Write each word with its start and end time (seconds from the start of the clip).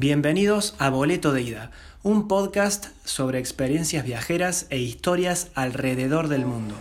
Bienvenidos 0.00 0.76
a 0.78 0.90
Boleto 0.90 1.32
de 1.32 1.42
Ida, 1.42 1.72
un 2.04 2.28
podcast 2.28 2.86
sobre 3.04 3.40
experiencias 3.40 4.04
viajeras 4.04 4.68
e 4.70 4.78
historias 4.78 5.48
alrededor 5.56 6.28
del 6.28 6.46
mundo. 6.46 6.76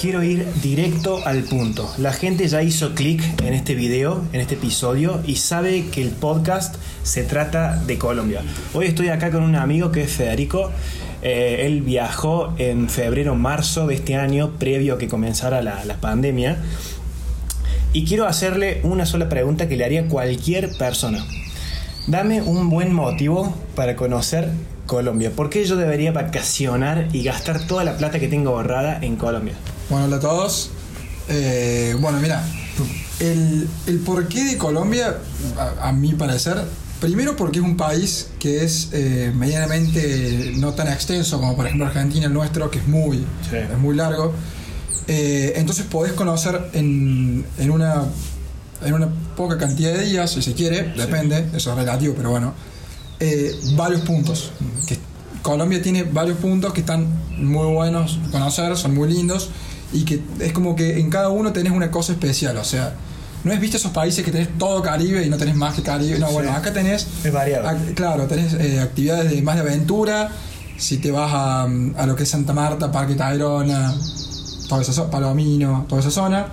Quiero 0.00 0.22
ir 0.22 0.46
directo 0.62 1.26
al 1.26 1.42
punto. 1.42 1.92
La 1.98 2.12
gente 2.12 2.46
ya 2.46 2.62
hizo 2.62 2.94
clic 2.94 3.22
en 3.42 3.52
este 3.52 3.74
video, 3.74 4.24
en 4.32 4.40
este 4.40 4.54
episodio, 4.54 5.20
y 5.26 5.36
sabe 5.36 5.86
que 5.90 6.02
el 6.02 6.10
podcast 6.10 6.76
se 7.02 7.24
trata 7.24 7.74
de 7.74 7.98
Colombia. 7.98 8.42
Hoy 8.74 8.86
estoy 8.86 9.08
acá 9.08 9.32
con 9.32 9.42
un 9.42 9.56
amigo 9.56 9.90
que 9.90 10.04
es 10.04 10.12
Federico. 10.12 10.70
Eh, 11.22 11.66
él 11.66 11.82
viajó 11.82 12.54
en 12.58 12.88
febrero, 12.88 13.34
marzo 13.34 13.86
de 13.86 13.94
este 13.94 14.16
año, 14.16 14.52
previo 14.58 14.94
a 14.94 14.98
que 14.98 15.08
comenzara 15.08 15.62
la, 15.62 15.96
pandemia. 16.00 16.56
Y 17.92 18.04
quiero 18.04 18.26
hacerle 18.26 18.80
una 18.84 19.04
sola 19.04 19.28
pregunta 19.28 19.68
que 19.68 19.76
le 19.76 19.84
haría 19.84 20.06
cualquier 20.06 20.76
persona. 20.78 21.24
Dame 22.06 22.40
un 22.40 22.70
buen 22.70 22.92
motivo 22.92 23.54
para 23.74 23.96
conocer 23.96 24.48
Colombia. 24.86 25.30
¿Por 25.30 25.50
qué 25.50 25.64
yo 25.64 25.76
debería 25.76 26.12
vacacionar 26.12 27.08
y 27.12 27.22
gastar 27.22 27.66
toda 27.66 27.84
la 27.84 27.96
plata 27.96 28.18
que 28.18 28.28
tengo 28.28 28.50
ahorrada 28.50 28.98
en 29.02 29.16
Colombia? 29.16 29.54
Bueno, 29.90 30.06
hola 30.06 30.16
a 30.16 30.20
todos. 30.20 30.70
Eh, 31.28 31.96
bueno, 32.00 32.18
mira, 32.20 32.44
el, 33.20 33.68
el 33.86 33.98
porqué 33.98 34.44
de 34.44 34.56
Colombia, 34.56 35.18
a, 35.58 35.88
a 35.88 35.92
mi 35.92 36.14
parecer, 36.14 36.64
primero 37.00 37.36
porque 37.36 37.58
es 37.58 37.64
un 37.64 37.76
país 37.76 38.28
que 38.38 38.64
es 38.64 38.88
eh, 38.92 39.32
medianamente 39.34 40.52
no 40.56 40.72
tan 40.74 40.88
extenso 40.88 41.38
como 41.40 41.56
por 41.56 41.66
ejemplo 41.66 41.86
Argentina, 41.86 42.26
el 42.26 42.32
nuestro, 42.32 42.70
que 42.70 42.78
es 42.78 42.86
muy, 42.88 43.18
Sí. 43.48 43.56
es 43.56 43.78
muy 43.78 43.96
largo. 43.96 44.32
Eh, 45.08 45.54
entonces 45.56 45.86
podés 45.86 46.12
conocer 46.12 46.70
en, 46.72 47.44
en, 47.58 47.70
una, 47.70 48.04
en 48.84 48.92
una 48.94 49.08
poca 49.36 49.58
cantidad 49.58 49.92
de 49.92 50.04
días, 50.04 50.30
si 50.30 50.42
se 50.42 50.52
quiere, 50.54 50.92
depende, 50.96 51.46
eso 51.54 51.70
es 51.70 51.76
relativo, 51.76 52.14
pero 52.16 52.30
bueno, 52.30 52.54
eh, 53.18 53.52
varios 53.76 54.02
puntos. 54.02 54.52
Que 54.86 54.98
Colombia 55.42 55.82
tiene 55.82 56.04
varios 56.04 56.38
puntos 56.38 56.72
que 56.72 56.80
están 56.80 57.06
muy 57.38 57.72
buenos 57.72 58.18
conocer, 58.30 58.76
son 58.76 58.94
muy 58.94 59.12
lindos 59.12 59.50
y 59.92 60.04
que 60.04 60.20
es 60.38 60.52
como 60.52 60.76
que 60.76 61.00
en 61.00 61.10
cada 61.10 61.30
uno 61.30 61.52
tenés 61.52 61.72
una 61.72 61.90
cosa 61.90 62.12
especial, 62.12 62.56
o 62.58 62.64
sea, 62.64 62.94
no 63.44 63.52
es 63.52 63.60
viste 63.60 63.76
esos 63.78 63.92
países 63.92 64.24
que 64.24 64.30
tenés 64.30 64.48
todo 64.58 64.82
Caribe 64.82 65.24
y 65.24 65.30
no 65.30 65.36
tenés 65.36 65.54
más 65.56 65.74
que 65.74 65.82
Caribe, 65.82 66.18
no, 66.18 66.30
bueno, 66.30 66.52
acá 66.52 66.72
tenés 66.72 67.06
Es 67.24 67.32
variado. 67.32 67.68
Ac- 67.68 67.94
Claro, 67.94 68.24
tenés 68.26 68.52
eh, 68.54 68.80
actividades 68.80 69.30
de, 69.30 69.42
más 69.42 69.54
de 69.56 69.62
aventura. 69.62 70.30
Si 70.78 70.96
te 70.98 71.10
vas 71.10 71.30
a, 71.32 71.62
a 71.64 72.06
lo 72.06 72.16
que 72.16 72.22
es 72.22 72.28
Santa 72.28 72.52
Marta, 72.54 72.90
Parque 72.90 73.14
Tayrona, 73.14 73.94
toda 74.68 74.82
esa 74.82 75.10
Palomino, 75.10 75.84
toda 75.88 76.00
esa 76.00 76.10
zona. 76.10 76.46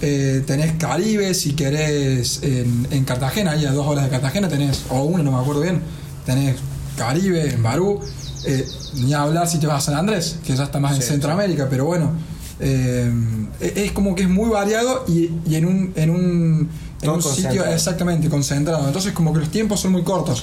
Eh, 0.00 0.42
tenés 0.46 0.72
Caribe, 0.78 1.34
si 1.34 1.54
querés 1.54 2.40
en, 2.42 2.86
en 2.90 3.04
Cartagena, 3.04 3.52
ahí 3.52 3.66
a 3.66 3.72
dos 3.72 3.86
horas 3.86 4.04
de 4.04 4.10
Cartagena 4.10 4.48
tenés, 4.48 4.82
o 4.90 5.02
una, 5.02 5.22
no 5.24 5.32
me 5.32 5.38
acuerdo 5.38 5.60
bien, 5.62 5.80
tenés 6.24 6.56
Caribe, 6.96 7.52
en 7.54 7.62
Barú. 7.62 8.00
Eh, 8.44 8.66
ni 8.94 9.12
hablar 9.14 9.48
si 9.48 9.58
te 9.58 9.66
vas 9.66 9.82
a 9.82 9.86
San 9.90 9.94
Andrés, 9.98 10.36
que 10.46 10.54
ya 10.56 10.64
está 10.64 10.78
más 10.78 10.92
en 10.92 11.02
Centroamérica, 11.02 11.66
pero 11.68 11.84
bueno. 11.84 12.12
Eh, 12.60 13.12
es 13.60 13.92
como 13.92 14.14
que 14.14 14.22
es 14.24 14.28
muy 14.28 14.48
variado 14.50 15.04
y, 15.08 15.30
y 15.46 15.54
en 15.56 15.64
un, 15.66 15.92
en 15.96 16.10
un, 16.10 16.68
en 17.02 17.10
un 17.10 17.22
sitio 17.22 17.64
exactamente 17.74 18.28
concentrado. 18.28 18.86
Entonces 18.86 19.12
como 19.12 19.32
que 19.32 19.40
los 19.40 19.50
tiempos 19.50 19.80
son 19.80 19.92
muy 19.92 20.02
cortos. 20.02 20.42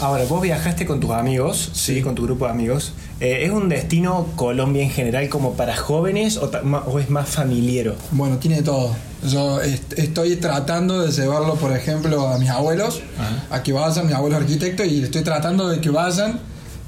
Ahora, 0.00 0.24
vos 0.24 0.40
viajaste 0.40 0.86
con 0.86 0.98
tus 0.98 1.10
amigos, 1.10 1.72
sí, 1.74 2.00
con 2.00 2.14
tu 2.14 2.22
grupo 2.22 2.46
de 2.46 2.52
amigos. 2.52 2.94
Eh, 3.20 3.44
¿Es 3.44 3.50
un 3.50 3.68
destino 3.68 4.28
Colombia 4.34 4.82
en 4.82 4.88
general 4.88 5.28
como 5.28 5.52
para 5.52 5.76
jóvenes 5.76 6.38
o, 6.38 6.50
es 6.98 7.10
más 7.10 7.28
familiero? 7.28 7.96
Bueno, 8.12 8.38
tiene 8.38 8.62
todo. 8.62 8.96
Yo 9.28 9.60
est- 9.60 9.92
estoy 9.98 10.36
tratando 10.36 11.02
de 11.02 11.12
llevarlo, 11.12 11.56
por 11.56 11.76
ejemplo, 11.76 12.28
a 12.28 12.38
mis 12.38 12.48
abuelos, 12.48 13.02
a 13.50 13.62
que 13.62 13.74
vayan, 13.74 14.06
mi 14.06 14.14
abuelo 14.14 14.36
es 14.36 14.42
arquitecto, 14.44 14.82
y 14.86 15.02
estoy 15.02 15.20
tratando 15.20 15.68
de 15.68 15.82
que 15.82 15.90
vayan, 15.90 16.40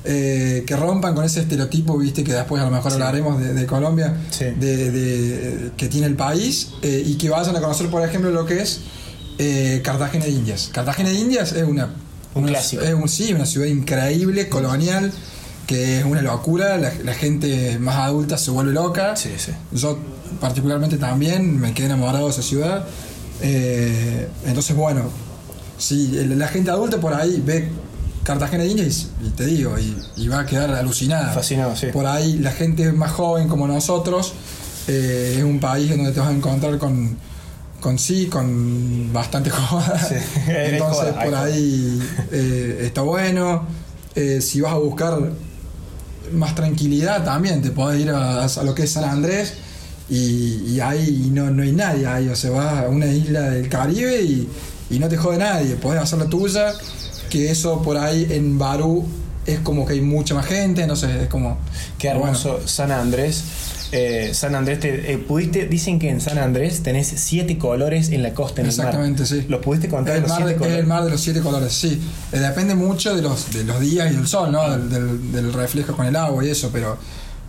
eh, 0.04 0.64
que 0.66 0.76
rompan 0.76 1.14
con 1.14 1.24
ese 1.24 1.40
estereotipo, 1.40 1.96
viste, 1.98 2.24
que 2.24 2.32
después 2.32 2.60
a 2.60 2.64
lo 2.66 2.70
mejor 2.72 2.92
hablaremos 2.92 3.40
de, 3.40 3.54
de 3.54 3.66
Colombia, 3.66 4.16
Sí. 4.30 4.46
de, 4.46 4.90
de- 4.90 5.70
que 5.76 5.88
tiene 5.88 6.06
el 6.08 6.14
país, 6.16 6.70
eh, 6.82 7.02
y 7.06 7.14
que 7.16 7.28
vayan 7.30 7.54
a 7.56 7.60
conocer, 7.60 7.88
por 7.88 8.02
ejemplo, 8.06 8.30
lo 8.30 8.44
que 8.46 8.60
es 8.62 8.80
eh, 9.38 9.80
Cartagena 9.84 10.24
de 10.24 10.30
Indias. 10.32 10.70
Cartagena 10.72 11.10
de 11.10 11.14
Indias 11.16 11.52
es 11.52 11.64
una... 11.64 11.86
Un 12.34 12.44
una- 12.44 12.52
clásico. 12.52 12.82
Es 12.82 12.94
un, 12.94 13.08
sí, 13.08 13.32
una 13.32 13.46
ciudad 13.46 13.66
increíble, 13.66 14.48
colonial, 14.48 15.12
que 15.66 15.98
es 15.98 16.04
una 16.04 16.22
locura, 16.22 16.76
la, 16.78 16.92
la 17.04 17.14
gente 17.14 17.78
más 17.78 17.96
adulta 17.96 18.36
se 18.38 18.50
vuelve 18.50 18.72
loca. 18.72 19.14
sí. 19.16 19.30
Yo 19.72 19.98
particularmente 20.40 20.96
también 20.96 21.60
me 21.60 21.74
quedé 21.74 21.86
enamorado 21.86 22.24
de 22.26 22.30
esa 22.32 22.42
ciudad. 22.42 22.86
Entonces, 24.46 24.74
bueno, 24.76 25.02
si 25.78 26.08
la 26.08 26.48
gente 26.48 26.70
adulta 26.70 26.98
por 26.98 27.14
ahí 27.14 27.42
ve 27.44 27.68
Cartagena 28.22 28.64
de 28.64 28.70
Indias 28.70 29.08
y, 29.24 29.30
te 29.30 29.46
digo, 29.46 29.76
y, 29.78 29.96
y 30.16 30.28
va 30.28 30.40
a 30.40 30.46
quedar 30.46 30.72
alucinada. 30.74 31.32
Fascinado, 31.32 31.74
sí. 31.76 31.86
Por 31.92 32.06
ahí 32.06 32.38
la 32.38 32.52
gente 32.52 32.92
más 32.92 33.12
joven 33.12 33.48
como 33.48 33.66
nosotros, 33.66 34.34
eh, 34.88 35.36
es 35.38 35.44
un 35.44 35.60
país 35.60 35.90
en 35.90 35.98
donde 35.98 36.12
te 36.12 36.20
vas 36.20 36.28
a 36.28 36.32
encontrar 36.32 36.78
con, 36.78 37.16
con 37.80 37.98
sí, 37.98 38.26
con 38.26 39.12
bastante 39.12 39.50
joda. 39.50 39.98
Sí, 39.98 40.14
Entonces, 40.48 41.12
joda, 41.12 41.24
por 41.24 41.34
ahí 41.34 42.00
eh, 42.30 42.82
está 42.86 43.02
bueno. 43.02 43.66
Eh, 44.14 44.40
si 44.40 44.60
vas 44.60 44.72
a 44.72 44.76
buscar 44.76 45.18
más 46.32 46.54
tranquilidad 46.54 47.24
también, 47.24 47.62
te 47.62 47.70
podés 47.70 48.00
ir 48.02 48.10
a, 48.10 48.44
a 48.44 48.62
lo 48.62 48.74
que 48.74 48.84
es 48.84 48.92
San 48.92 49.04
Andrés 49.04 49.54
y, 50.08 50.74
y 50.74 50.80
ahí 50.80 51.30
no, 51.32 51.50
no 51.50 51.62
hay 51.62 51.72
nadie 51.72 52.06
ahí, 52.06 52.28
o 52.28 52.36
sea, 52.36 52.50
vas 52.50 52.84
a 52.84 52.88
una 52.88 53.06
isla 53.06 53.50
del 53.50 53.68
Caribe 53.68 54.22
y, 54.22 54.48
y 54.90 54.98
no 54.98 55.08
te 55.08 55.16
jode 55.16 55.38
nadie, 55.38 55.76
podés 55.76 56.02
hacer 56.02 56.18
la 56.18 56.26
tuya, 56.26 56.74
que 57.32 57.50
eso 57.50 57.80
por 57.82 57.96
ahí 57.96 58.26
en 58.30 58.58
Barú 58.58 59.04
es 59.46 59.58
como 59.60 59.84
que 59.86 59.94
hay 59.94 60.00
mucha 60.00 60.34
más 60.34 60.46
gente, 60.46 60.86
no 60.86 60.94
sé, 60.94 61.22
es 61.22 61.28
como... 61.28 61.58
Qué 61.98 62.08
bueno, 62.08 62.26
hermoso 62.26 62.60
San 62.66 62.92
Andrés. 62.92 63.42
Eh, 63.90 64.30
San 64.34 64.54
Andrés, 64.54 64.80
te, 64.80 65.12
eh, 65.12 65.18
pudiste, 65.18 65.66
dicen 65.66 65.98
que 65.98 66.08
en 66.08 66.20
San 66.20 66.38
Andrés 66.38 66.82
tenés 66.82 67.08
siete 67.16 67.58
colores 67.58 68.10
en 68.10 68.22
la 68.22 68.32
costa, 68.34 68.60
en 68.62 68.68
el 68.68 68.76
mar. 68.76 68.86
Exactamente, 68.86 69.26
sí. 69.26 69.44
¿Los 69.48 69.60
pudiste 69.60 69.88
contar 69.88 70.14
el 70.16 70.22
los 70.22 70.30
mar, 70.30 70.38
siete 70.38 70.52
es 70.52 70.58
colores? 70.58 70.78
el 70.80 70.86
mar 70.86 71.04
de 71.04 71.10
los 71.10 71.20
siete 71.20 71.40
colores, 71.40 71.72
sí. 71.72 72.00
Eh, 72.32 72.38
depende 72.38 72.74
mucho 72.74 73.14
de 73.16 73.20
los, 73.22 73.52
de 73.52 73.64
los 73.64 73.80
días 73.80 74.10
y 74.12 74.14
del 74.16 74.26
sol, 74.26 74.52
¿no? 74.52 74.70
Del, 74.70 74.88
del- 74.88 75.32
del 75.32 75.52
reflejo 75.52 75.94
con 75.96 76.06
el 76.06 76.16
agua 76.16 76.44
y 76.44 76.48
eso, 76.50 76.70
pero, 76.72 76.96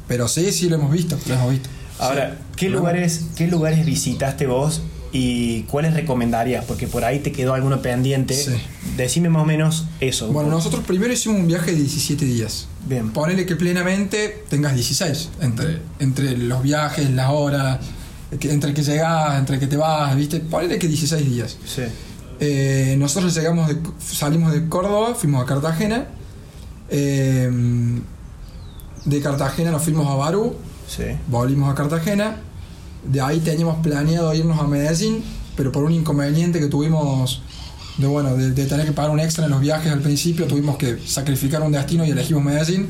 pero 0.08 0.28
sí, 0.28 0.52
sí 0.52 0.68
lo 0.70 0.76
hemos 0.78 0.92
visto, 0.92 1.18
lo 1.28 1.34
hemos 1.36 1.52
visto. 1.52 1.70
Ahora, 2.00 2.32
Sí. 2.32 2.44
¿qué 2.58 2.70
lugares, 2.70 3.22
¿qué 3.38 3.48
lugares 3.48 3.86
visitaste 3.86 4.48
vos 4.48 4.82
y 5.14 5.62
cuáles 5.64 5.94
recomendarías? 5.94 6.66
Porque 6.66 6.88
por 6.88 7.06
ahí 7.06 7.20
te 7.20 7.32
quedó 7.32 7.54
alguno 7.54 7.82
pendiente. 7.82 8.34
Sí. 8.34 8.52
Decime 8.98 9.30
más 9.30 9.44
o 9.44 9.46
menos 9.46 9.86
eso. 10.00 10.28
Bueno, 10.34 10.50
nosotros 10.50 10.84
primero 10.86 11.14
hicimos 11.14 11.40
un 11.40 11.48
viaje 11.48 11.72
de 11.72 11.78
17 11.78 12.26
días. 12.26 12.68
Bien. 12.88 13.12
Ponele 13.12 13.46
que 13.46 13.56
plenamente 13.56 14.44
tengas 14.50 14.74
16, 14.74 15.30
entre, 15.42 15.80
entre 16.00 16.36
los 16.38 16.64
viajes, 16.64 17.10
las 17.12 17.30
horas, 17.30 17.80
entre 18.32 18.74
que 18.74 18.82
llegás, 18.84 19.38
entre 19.40 19.60
que 19.60 19.68
te 19.68 19.78
vas, 19.78 20.16
¿viste? 20.16 20.40
Ponele 20.40 20.80
que 20.80 20.88
16 20.88 21.26
días. 21.30 21.58
Sí. 21.66 21.84
Eh, 22.40 22.96
nosotros 22.98 23.34
llegamos 23.36 23.68
de, 23.70 23.78
salimos 24.04 24.52
de 24.52 24.68
Córdoba, 24.68 25.14
fuimos 25.16 25.44
a 25.44 25.46
Cartagena. 25.46 26.08
Eh, 26.90 27.50
de 29.06 29.22
Cartagena 29.22 29.72
nos 29.72 29.84
fuimos 29.84 30.08
a 30.10 30.16
Barú, 30.16 30.56
Sí. 30.88 31.04
volvimos 31.28 31.72
a 31.72 31.76
Cartagena. 31.76 32.38
De 33.06 33.22
ahí 33.22 33.40
teníamos 33.40 33.78
planeado 33.84 34.34
irnos 34.34 34.60
a 34.60 34.64
Medellín, 34.68 35.24
pero 35.56 35.72
por 35.72 35.84
un 35.84 35.92
inconveniente 35.92 36.60
que 36.60 36.68
tuvimos 36.68 37.42
de 37.98 38.08
bueno, 38.08 38.36
de, 38.36 38.52
de 38.52 38.66
tener 38.66 38.86
que 38.86 38.92
pagar 38.92 39.12
un 39.12 39.20
extra 39.20 39.46
en 39.46 39.52
los 39.52 39.60
viajes 39.62 39.92
al 39.92 40.00
principio, 40.00 40.48
tuvimos 40.48 40.78
que 40.78 40.98
sacrificar 41.06 41.62
un 41.62 41.72
destino 41.72 42.06
y 42.06 42.10
elegimos 42.12 42.44
Medellín. 42.44 42.88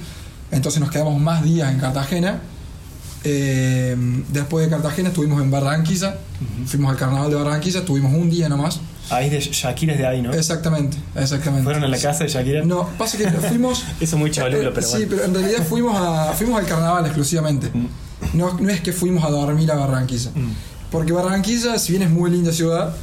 Entonces 0.51 0.79
nos 0.79 0.91
quedamos 0.91 1.19
más 1.19 1.43
días 1.43 1.71
en 1.71 1.79
Cartagena. 1.79 2.39
Eh, 3.25 3.95
después 4.29 4.65
de 4.65 4.69
Cartagena 4.69 5.09
estuvimos 5.09 5.41
en 5.41 5.49
Barranquilla, 5.49 6.17
fuimos 6.65 6.91
al 6.91 6.97
carnaval 6.97 7.29
de 7.29 7.35
Barranquilla, 7.37 7.79
estuvimos 7.79 8.13
un 8.13 8.29
día 8.29 8.49
nomás. 8.49 8.79
Ahí 9.09 9.29
de 9.29 9.39
Shakira 9.39 9.93
es 9.93 9.99
de 9.99 10.07
ahí, 10.07 10.21
¿no? 10.21 10.33
Exactamente, 10.33 10.97
exactamente. 11.15 11.63
¿Fueron 11.63 11.83
a 11.83 11.87
la 11.87 11.97
casa 11.97 12.23
de 12.23 12.29
Shakira? 12.29 12.63
No, 12.63 12.87
pasa 12.97 13.17
que 13.17 13.29
fuimos. 13.29 13.83
Eso 13.99 14.15
es 14.15 14.19
muy 14.19 14.31
cholulo, 14.31 14.69
Eh, 14.69 14.71
pero 14.73 14.87
Sí, 14.87 15.05
bueno. 15.05 15.09
pero 15.09 15.23
en 15.25 15.33
realidad 15.35 15.63
fuimos, 15.67 15.95
a, 15.97 16.33
fuimos 16.33 16.59
al 16.59 16.65
carnaval 16.65 17.05
exclusivamente. 17.05 17.69
No, 18.33 18.57
no 18.59 18.69
es 18.69 18.81
que 18.81 18.93
fuimos 18.93 19.23
a 19.23 19.29
dormir 19.29 19.71
a 19.71 19.75
Barranquilla. 19.75 20.31
Mm. 20.31 20.53
Porque 20.91 21.11
Barranquilla, 21.11 21.79
si 21.79 21.93
bien 21.93 22.03
es 22.03 22.09
muy 22.09 22.29
linda 22.29 22.51
ciudad, 22.51 22.93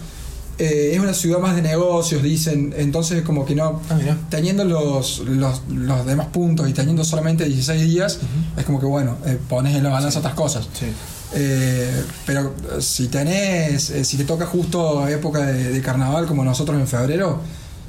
eh, 0.61 0.93
es 0.93 1.01
una 1.01 1.15
ciudad 1.15 1.39
más 1.39 1.57
de 1.57 1.63
negocios, 1.63 2.23
dicen. 2.23 2.75
Entonces, 2.77 3.23
como 3.23 3.47
que 3.47 3.55
no. 3.55 3.81
Ah. 3.89 3.99
Teniendo 4.29 4.65
los, 4.65 5.21
los, 5.21 5.63
los 5.69 6.07
demás 6.07 6.27
puntos 6.27 6.69
y 6.69 6.75
teniendo 6.75 7.03
solamente 7.03 7.47
16 7.47 7.83
días, 7.83 8.19
es 8.57 8.65
como 8.65 8.79
que 8.79 8.87
bueno, 8.87 9.17
eh, 9.25 9.39
pones 9.49 9.75
en 9.75 9.83
la 9.83 9.91
balanza 9.91 10.19
otras 10.19 10.35
cosas. 10.35 10.69
Sí. 10.79 10.87
Eh, 11.33 12.05
pero 12.27 12.55
eh, 12.77 12.83
si 12.83 13.09
tenés, 13.09 13.93
si 14.03 14.17
te 14.19 14.25
toca 14.25 14.45
justo 14.47 15.09
época 15.09 15.47
de, 15.47 15.71
de 15.71 15.81
carnaval 15.81 16.27
como 16.27 16.45
nosotros 16.45 16.79
en 16.79 16.87
febrero, 16.87 17.41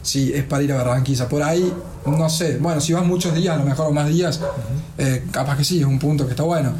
sí, 0.01 0.31
es 0.33 0.45
para 0.45 0.63
ir 0.63 0.71
a 0.71 0.77
Barranquilla. 0.77 1.27
Por 1.27 1.43
ahí, 1.43 1.73
no 2.05 2.29
sé, 2.29 2.57
bueno, 2.57 2.79
si 2.79 2.93
vas 2.93 3.05
muchos 3.05 3.35
días, 3.35 3.53
a 3.53 3.57
lo 3.57 3.65
mejor 3.65 3.87
o 3.87 3.91
más 3.91 4.07
días, 4.07 4.39
capaz 5.31 5.57
que 5.57 5.65
sí, 5.65 5.79
es 5.79 5.85
un 5.85 5.99
punto 5.99 6.25
que 6.25 6.31
está 6.31 6.43
bueno. 6.43 6.71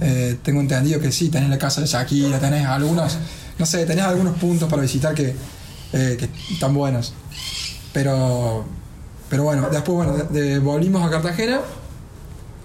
Eh, 0.00 0.36
tengo 0.42 0.60
entendido 0.60 1.00
que 1.00 1.10
sí, 1.12 1.28
tenés 1.30 1.48
la 1.50 1.58
casa 1.58 1.80
de 1.80 1.86
Shakira, 1.86 2.38
tenés 2.38 2.66
algunos, 2.66 3.16
no 3.58 3.66
sé, 3.66 3.86
tenés 3.86 4.04
algunos 4.04 4.36
puntos 4.38 4.68
para 4.68 4.82
visitar 4.82 5.14
que, 5.14 5.34
eh, 5.92 6.16
que 6.18 6.28
están 6.52 6.74
buenos. 6.74 7.14
Pero, 7.92 8.64
pero 9.30 9.44
bueno, 9.44 9.68
después 9.70 9.96
bueno, 9.96 10.16
de- 10.30 10.40
de- 10.50 10.58
volvimos 10.58 11.02
a 11.06 11.10
Cartagena 11.10 11.60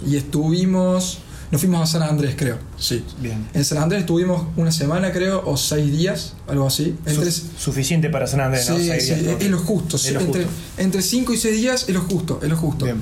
y 0.06 0.18
estuvimos, 0.18 1.19
nos 1.51 1.62
fuimos 1.62 1.81
a 1.81 1.86
San 2.00 2.04
Andrés, 2.04 2.36
creo, 2.38 2.57
sí. 2.78 3.04
Bien. 3.22 3.48
En 3.54 3.63
San 3.63 3.77
Andrés 3.77 4.01
estuvimos 4.01 4.48
una 4.57 4.72
semana, 4.72 5.12
creo, 5.13 5.42
o 5.45 5.56
seis 5.56 5.89
días, 5.92 6.34
algo 6.48 6.68
así. 6.68 6.95
Entre, 7.06 7.31
Su- 7.31 7.48
suficiente 7.57 8.10
para 8.10 8.27
San 8.27 8.42
Andrés, 8.42 8.69
¿no? 8.69 8.77
Sí, 8.77 8.88
Seis 8.88 9.04
sí, 9.07 9.13
días, 9.16 9.38
es, 9.39 9.50
lo 9.50 9.60
justo. 9.60 9.95
Es 9.98 10.12
lo 10.12 10.19
entre, 10.19 10.44
justo. 10.44 10.57
entre 10.77 11.01
5 11.01 11.34
y 11.34 11.38
6 11.38 11.56
días 11.56 11.86
es 11.88 11.94
lo 11.95 12.01
justo, 12.01 12.39
es 12.44 12.50
lo 12.50 12.57
justo. 12.57 12.86
Bien. 12.86 13.01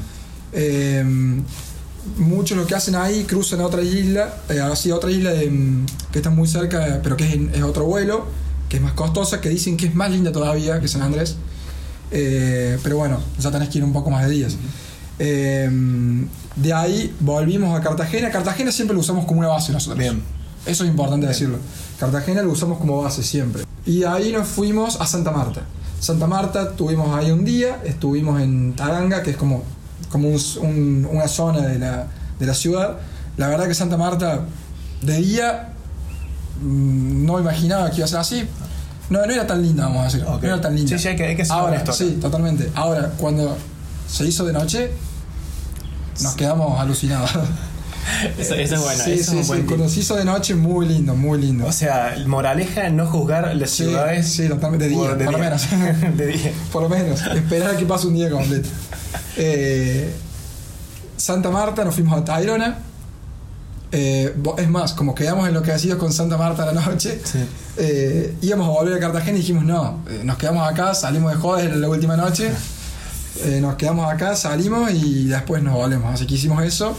Eh, 0.52 1.42
muchos 2.18 2.58
lo 2.58 2.66
que 2.66 2.76
hacen 2.76 2.96
ahí 2.96 3.24
cruzan 3.24 3.62
a 3.62 3.66
otra 3.66 3.82
isla, 3.82 4.36
eh, 4.50 4.60
así 4.60 4.92
a 4.92 4.96
otra 4.96 5.12
isla 5.12 5.32
de, 5.32 5.50
mm, 5.50 5.86
que 6.12 6.20
está 6.20 6.30
muy 6.30 6.48
cerca, 6.48 7.00
pero 7.04 7.18
que 7.18 7.50
es, 7.54 7.64
otro 7.64 7.86
vuelo, 7.86 8.26
que 8.68 8.78
es 8.78 8.84
más 8.84 8.94
costosa, 8.94 9.42
que 9.42 9.50
dicen 9.50 9.78
que 9.78 9.88
es 9.88 9.96
más 9.96 10.12
linda 10.12 10.32
todavía 10.32 10.80
que 10.80 10.88
San 10.88 11.02
Andrés. 11.02 11.36
Eh, 12.12 12.78
pero 12.84 12.98
bueno, 12.98 13.20
ya 13.40 13.52
tenés 13.52 13.70
que 13.70 13.78
ir 13.78 13.84
un 13.84 13.94
poco 13.94 14.10
más 14.10 14.26
de 14.26 14.32
días. 14.32 14.58
Eh, 15.20 15.70
de 16.56 16.74
ahí 16.74 17.14
volvimos 17.20 17.78
a 17.78 17.82
Cartagena. 17.82 18.32
Cartagena 18.32 18.72
siempre 18.72 18.94
lo 18.94 19.02
usamos 19.02 19.26
como 19.26 19.40
una 19.40 19.50
base 19.50 19.72
nosotros. 19.72 20.00
Bien. 20.00 20.22
Eso 20.66 20.84
es 20.84 20.90
importante 20.90 21.26
Bien. 21.26 21.32
decirlo. 21.32 21.58
Cartagena 22.00 22.42
lo 22.42 22.52
usamos 22.52 22.80
como 22.80 23.02
base 23.02 23.24
siempre. 23.24 23.64
Y 23.86 24.04
ahí 24.04 24.32
nos 24.32 24.48
fuimos 24.48 25.00
a 25.00 25.06
Santa 25.06 25.32
Marta. 25.32 25.62
Santa 26.00 26.28
Marta 26.28 26.72
tuvimos 26.76 27.16
ahí 27.16 27.32
un 27.32 27.44
día, 27.44 27.82
estuvimos 27.84 28.42
en 28.42 28.74
Taranga, 28.74 29.22
que 29.22 29.32
es 29.32 29.38
como, 29.38 29.64
como 30.10 30.30
un- 30.30 30.42
un- 30.62 31.08
una 31.12 31.28
zona 31.28 31.62
de 31.62 31.80
la, 31.80 32.08
de 32.40 32.46
la 32.46 32.54
ciudad. 32.54 32.98
La 33.38 33.48
verdad 33.48 33.68
que 33.68 33.74
Santa 33.74 33.98
Marta 33.98 34.42
de 35.02 35.18
día 35.18 35.70
mm, 36.62 37.26
no 37.26 37.40
imaginaba 37.40 37.90
que 37.90 37.98
iba 37.98 38.06
a 38.06 38.10
ser 38.10 38.20
así. 38.20 38.48
No, 39.10 39.26
no 39.26 39.32
era 39.34 39.48
tan 39.48 39.62
linda, 39.62 39.86
vamos 39.86 40.02
a 40.02 40.06
decir. 40.06 40.24
No 40.24 40.38
era 40.42 40.62
tan 40.62 40.76
linda. 40.76 40.90
Sí, 40.98 41.00
sí, 41.02 41.08
hay 41.08 41.16
que- 41.16 41.26
hay 41.26 41.36
que 41.36 41.46
ser 41.46 41.54
Ahora, 41.54 41.72
honesto 41.74 41.94
sí, 41.94 42.18
totalmente. 42.22 42.70
Ahora, 42.76 43.12
cuando 43.18 43.58
se 44.08 44.26
hizo 44.26 44.46
de 44.46 44.54
noche, 44.54 44.92
nos 46.22 46.34
quedamos 46.36 46.80
alucinados. 46.80 47.32
Eso, 48.38 48.56
eso 48.56 48.76
es 48.76 48.82
bueno. 48.82 49.04
sí, 49.04 49.12
eso 49.12 49.20
es 49.22 49.26
sí, 49.28 49.36
un 49.38 49.44
sí. 49.44 49.48
buen 49.48 49.60
tip. 49.62 49.68
Cuando 49.70 49.90
se 49.90 50.00
hizo 50.00 50.16
de 50.16 50.26
noche, 50.26 50.56
muy 50.56 50.88
lindo, 50.88 51.16
muy 51.16 51.40
lindo. 51.40 51.66
O 51.66 51.72
sea, 51.72 52.16
moraleja, 52.26 52.90
no 52.90 53.06
juzgar 53.06 53.56
las 53.56 53.70
Sí, 53.72 53.84
ciudades. 53.86 54.28
sí, 54.28 54.48
totalmente. 54.48 54.86
De 54.90 54.90
día, 54.96 55.00
por, 55.10 55.18
por 55.26 55.32
lo 55.34 55.38
menos. 55.40 55.68
de 56.18 56.28
día. 56.28 56.52
Por 56.72 56.84
lo 56.84 56.90
menos, 56.90 57.22
esperar 57.36 57.76
a 57.76 57.78
que 57.78 57.86
pase 57.86 58.08
un 58.08 58.14
día 58.16 58.30
completo. 58.30 58.70
Eh, 59.38 60.14
Santa 61.18 61.50
Marta, 61.50 61.84
nos 61.86 61.96
fuimos 61.96 62.20
a 62.20 62.24
Tayrona. 62.26 62.80
Eh, 63.92 64.36
es 64.58 64.70
más, 64.70 64.94
como 64.94 65.16
quedamos 65.16 65.48
en 65.48 65.54
lo 65.54 65.62
que 65.64 65.72
ha 65.72 65.80
sido 65.80 65.98
con 65.98 66.12
Santa 66.14 66.38
Marta 66.38 66.64
a 66.64 66.74
la 66.74 66.82
noche, 66.82 67.20
Sí. 67.24 67.40
eh, 67.78 68.36
íbamos 68.42 68.68
a 68.68 68.72
volver 68.72 68.94
a 68.96 69.00
Cartagena 69.00 69.38
y 69.38 69.42
dijimos, 69.42 69.64
no, 69.66 70.04
eh, 70.10 70.22
nos 70.24 70.38
quedamos 70.38 70.68
acá, 70.70 70.94
salimos 70.94 71.32
de 71.32 71.38
joder 71.40 71.72
en 71.72 71.82
la 71.82 71.90
última 71.90 72.16
noche, 72.16 72.52
nos 73.62 73.76
quedamos 73.76 74.12
acá, 74.14 74.36
salimos 74.36 74.92
y 74.92 75.26
después 75.26 75.64
nos 75.64 75.74
volvemos. 75.74 76.14
Así 76.14 76.28
que 76.28 76.36
hicimos 76.36 76.62
eso 76.64 76.96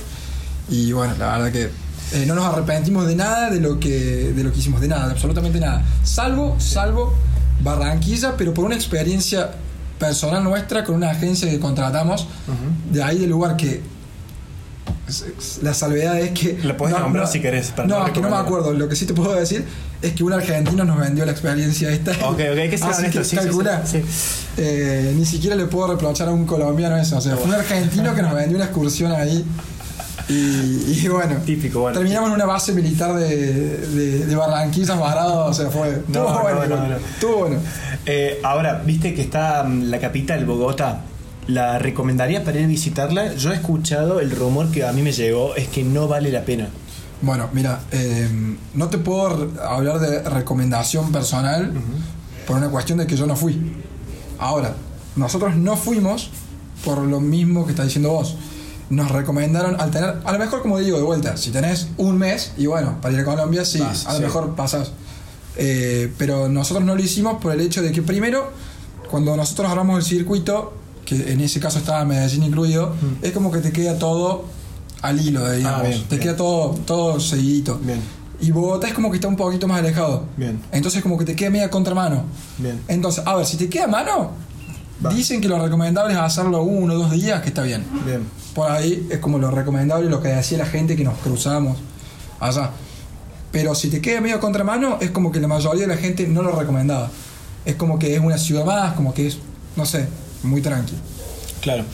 y 0.71 0.93
bueno, 0.93 1.15
la 1.19 1.37
verdad 1.39 1.53
que 1.53 1.71
eh, 2.13 2.25
no 2.27 2.35
nos 2.35 2.45
arrepentimos 2.45 3.07
de 3.07 3.15
nada 3.17 3.51
de 3.51 3.61
lo 3.61 3.79
que 3.79 4.33
de 4.35 4.43
lo 4.45 4.53
que 4.53 4.59
hicimos, 4.61 4.81
de 4.81 4.89
nada, 4.89 5.07
de 5.07 5.13
absolutamente 5.13 5.61
nada. 5.61 5.85
Salvo, 6.03 6.57
salvo 6.59 7.15
Barranquilla, 7.63 8.37
pero 8.37 8.55
por 8.55 8.65
una 8.65 8.75
experiencia 8.75 9.51
personal 9.99 10.43
nuestra 10.43 10.83
con 10.85 10.95
una 10.95 11.11
agencia 11.11 11.49
que 11.51 11.61
contratamos 11.61 12.27
de 12.91 13.03
ahí 13.03 13.19
del 13.19 13.31
lugar 13.31 13.57
que 13.57 13.83
la 15.63 15.75
salvedad 15.75 16.19
es 16.21 16.31
que 16.31 16.59
La 16.63 16.77
podés 16.77 16.97
nombrar 16.99 17.27
si 17.27 17.41
querés, 17.41 17.71
para 17.71 17.87
no, 17.89 17.99
no 17.99 18.07
es 18.07 18.13
que 18.13 18.21
no 18.21 18.31
me 18.31 18.37
acuerdo 18.37 18.73
lo 18.73 18.89
que 18.89 18.95
sí 18.97 19.07
te 19.07 19.13
puedo 19.15 19.35
decir 19.35 19.65
es 20.01 20.13
que 20.13 20.25
un 20.25 20.33
argentino 20.33 20.85
nos 20.85 20.99
vendió 20.99 21.27
la 21.27 21.33
experiencia 21.33 21.91
esta 21.91 22.13
Ok, 22.29 22.41
ok, 22.53 22.71
que 22.71 22.79
ser 22.79 22.89
Así 22.91 23.01
honesto. 23.03 23.19
que 23.19 23.25
sí, 23.25 23.31
sí, 23.31 23.37
sí, 23.37 23.37
calcula. 23.37 23.87
sí. 23.87 24.03
Eh, 24.57 25.13
ni 25.17 25.27
siquiera 25.27 25.57
le 25.57 25.67
puedo 25.67 25.89
reprochar 25.89 26.29
a 26.29 26.31
un 26.31 26.47
colombiano 26.47 26.97
eso. 26.97 27.19
O 27.19 27.21
sea, 27.21 27.37
fue 27.37 27.47
un 27.47 27.55
argentino 27.55 28.15
que 28.15 28.23
nos 28.23 28.35
vendió 28.35 28.57
una 28.57 28.67
excursión 28.67 29.13
ahí. 29.13 29.45
Y, 30.31 31.00
y 31.03 31.09
bueno, 31.09 31.37
Típico, 31.44 31.81
bueno. 31.81 31.99
terminamos 31.99 32.29
en 32.29 32.37
una 32.37 32.47
base 32.47 32.73
militar 32.73 33.15
de, 33.15 33.79
de, 33.79 34.27
de 34.27 34.37
Barranquillas 34.37 34.99
varado. 34.99 35.47
O 35.47 35.53
sea, 35.53 35.69
fue. 35.71 36.03
No, 36.09 36.23
estuvo 36.23 36.25
no, 36.32 36.43
bueno. 36.43 36.59
no, 36.59 36.65
igual, 36.67 36.88
no. 36.91 36.97
Estuvo 36.97 37.37
bueno. 37.37 37.56
Eh, 38.06 38.41
ahora, 38.44 38.82
viste 38.87 39.12
que 39.12 39.23
está 39.23 39.65
mm, 39.65 39.91
la 39.91 39.99
capital, 39.99 40.44
Bogotá. 40.47 41.03
¿La 41.49 41.81
recomendaría 41.81 42.44
para 42.44 42.59
ir 42.59 42.67
a 42.67 42.69
visitarla? 42.69 43.35
Yo 43.35 43.50
he 43.50 43.55
escuchado 43.56 44.21
el 44.21 44.31
rumor 44.31 44.71
que 44.71 44.85
a 44.85 44.93
mí 44.93 45.03
me 45.03 45.11
llegó, 45.11 45.56
es 45.56 45.67
que 45.67 45.82
no 45.82 46.06
vale 46.06 46.31
la 46.31 46.43
pena. 46.44 46.69
Bueno, 47.23 47.49
mira, 47.53 47.81
eh, 47.91 48.29
no 48.75 48.88
te 48.88 48.99
puedo 48.99 49.50
hablar 49.62 49.99
de 49.99 50.23
recomendación 50.23 51.11
personal 51.11 51.73
por 52.47 52.56
una 52.56 52.69
cuestión 52.69 52.99
de 52.99 53.06
que 53.06 53.17
yo 53.17 53.26
no 53.26 53.35
fui. 53.35 53.61
Ahora, 54.38 54.75
nosotros 55.17 55.56
no 55.56 55.76
fuimos 55.76 56.31
por 56.85 56.99
lo 56.99 57.21
mismo 57.21 57.65
que 57.67 57.73
está 57.73 57.85
diciendo 57.85 58.11
vos. 58.11 58.37
Nos 58.91 59.11
recomendaron 59.11 59.81
al 59.81 59.91
tener, 59.91 60.17
a 60.25 60.33
lo 60.33 60.39
mejor 60.39 60.63
como 60.63 60.79
digo 60.79 60.97
de 60.97 61.03
vuelta, 61.05 61.37
si 61.37 61.51
tenés 61.51 61.89
un 61.97 62.19
mes 62.19 62.53
y 62.57 62.67
bueno, 62.67 63.01
para 63.01 63.15
ir 63.15 63.21
a 63.21 63.25
Colombia 63.25 63.65
sí, 63.65 63.79
Vas, 63.79 64.07
a 64.07 64.13
lo 64.13 64.19
sí. 64.19 64.25
mejor 64.25 64.55
pasás. 64.57 64.91
Eh, 65.57 66.13
pero 66.19 66.49
nosotros 66.49 66.85
no 66.85 66.95
lo 66.95 67.03
hicimos 67.03 67.41
por 67.41 67.53
el 67.53 67.61
hecho 67.61 67.83
de 67.83 67.93
que 67.93 68.03
primero, 68.03 68.51
cuando 69.11 69.37
nosotros 69.37 69.67
agarramos 69.67 69.99
el 69.99 70.05
circuito, 70.05 70.73
que 71.05 71.33
en 71.33 71.41
ese 71.41 71.61
caso 71.61 71.79
estaba 71.79 72.05
Medellín 72.05 72.43
incluido, 72.43 72.93
es 73.23 73.33
como 73.33 73.51
que 73.51 73.59
te 73.61 73.73
queda 73.73 73.99
todo 73.99 74.45
al 75.03 75.21
hilo, 75.21 75.51
digamos. 75.51 75.81
Ah, 75.81 75.83
bien, 75.89 76.03
te 76.03 76.17
bien. 76.17 76.21
queda 76.23 76.37
todo, 76.37 76.75
todo 76.85 77.21
seguidito. 77.21 77.79
Bien. 77.83 78.01
Y 78.41 78.53
Bogotá 78.53 78.89
es 78.89 78.95
como 78.95 79.11
que 79.11 79.17
está 79.17 79.29
un 79.29 79.37
poquito 79.37 79.69
más 79.69 79.79
alejado. 79.81 80.25
Bien. 80.37 80.61
Entonces 80.73 81.03
como 81.03 81.19
que 81.19 81.25
te 81.25 81.37
queda 81.37 81.51
media 81.51 81.71
contramano. 81.71 82.25
Bien. 82.59 82.81
Entonces, 82.89 83.23
a 83.27 83.37
ver, 83.37 83.45
si 83.47 83.57
te 83.57 83.69
queda 83.69 83.85
a 83.85 83.89
mano, 83.89 84.31
Va. 85.05 85.12
dicen 85.12 85.41
que 85.41 85.49
lo 85.49 85.62
recomendable 85.62 86.12
es 86.12 86.20
hacerlo 86.20 86.62
uno 86.62 86.94
o 86.94 86.99
dos 86.99 87.11
días, 87.12 87.41
que 87.43 87.49
está 87.49 87.62
bien. 87.62 87.85
Bien. 88.05 88.26
Por 88.55 88.70
ahí 88.70 89.06
es 89.11 89.19
como 89.19 89.38
lo 89.38 89.50
recomendable 89.50 90.11
lo 90.11 90.23
que 90.23 90.29
decía 90.29 90.58
la 90.58 90.67
gente 90.67 90.97
que 90.97 91.05
nos 91.05 91.19
cruzamos 91.19 91.79
allá. 92.38 92.70
Pero 93.52 93.75
si 93.75 93.91
te 93.91 94.00
queda 94.00 94.20
medio 94.20 94.37
a 94.37 94.41
contramano, 94.41 94.99
es 95.00 95.11
como 95.11 95.32
que 95.32 95.41
la 95.41 95.49
mayoría 95.49 95.82
de 95.82 95.94
la 95.94 95.97
gente 95.97 96.26
no 96.26 96.43
lo 96.43 96.52
recomendaba. 96.52 97.11
Es 97.64 97.75
como 97.76 97.99
que 97.99 98.14
es 98.14 98.20
una 98.20 98.38
ciudad 98.38 98.64
más, 98.64 98.94
como 98.94 99.12
que 99.12 99.26
es, 99.26 99.38
no 99.76 99.85
sé, 99.87 100.08
muy 100.43 100.61
tranqui. 100.61 100.94
Claro. 101.61 101.85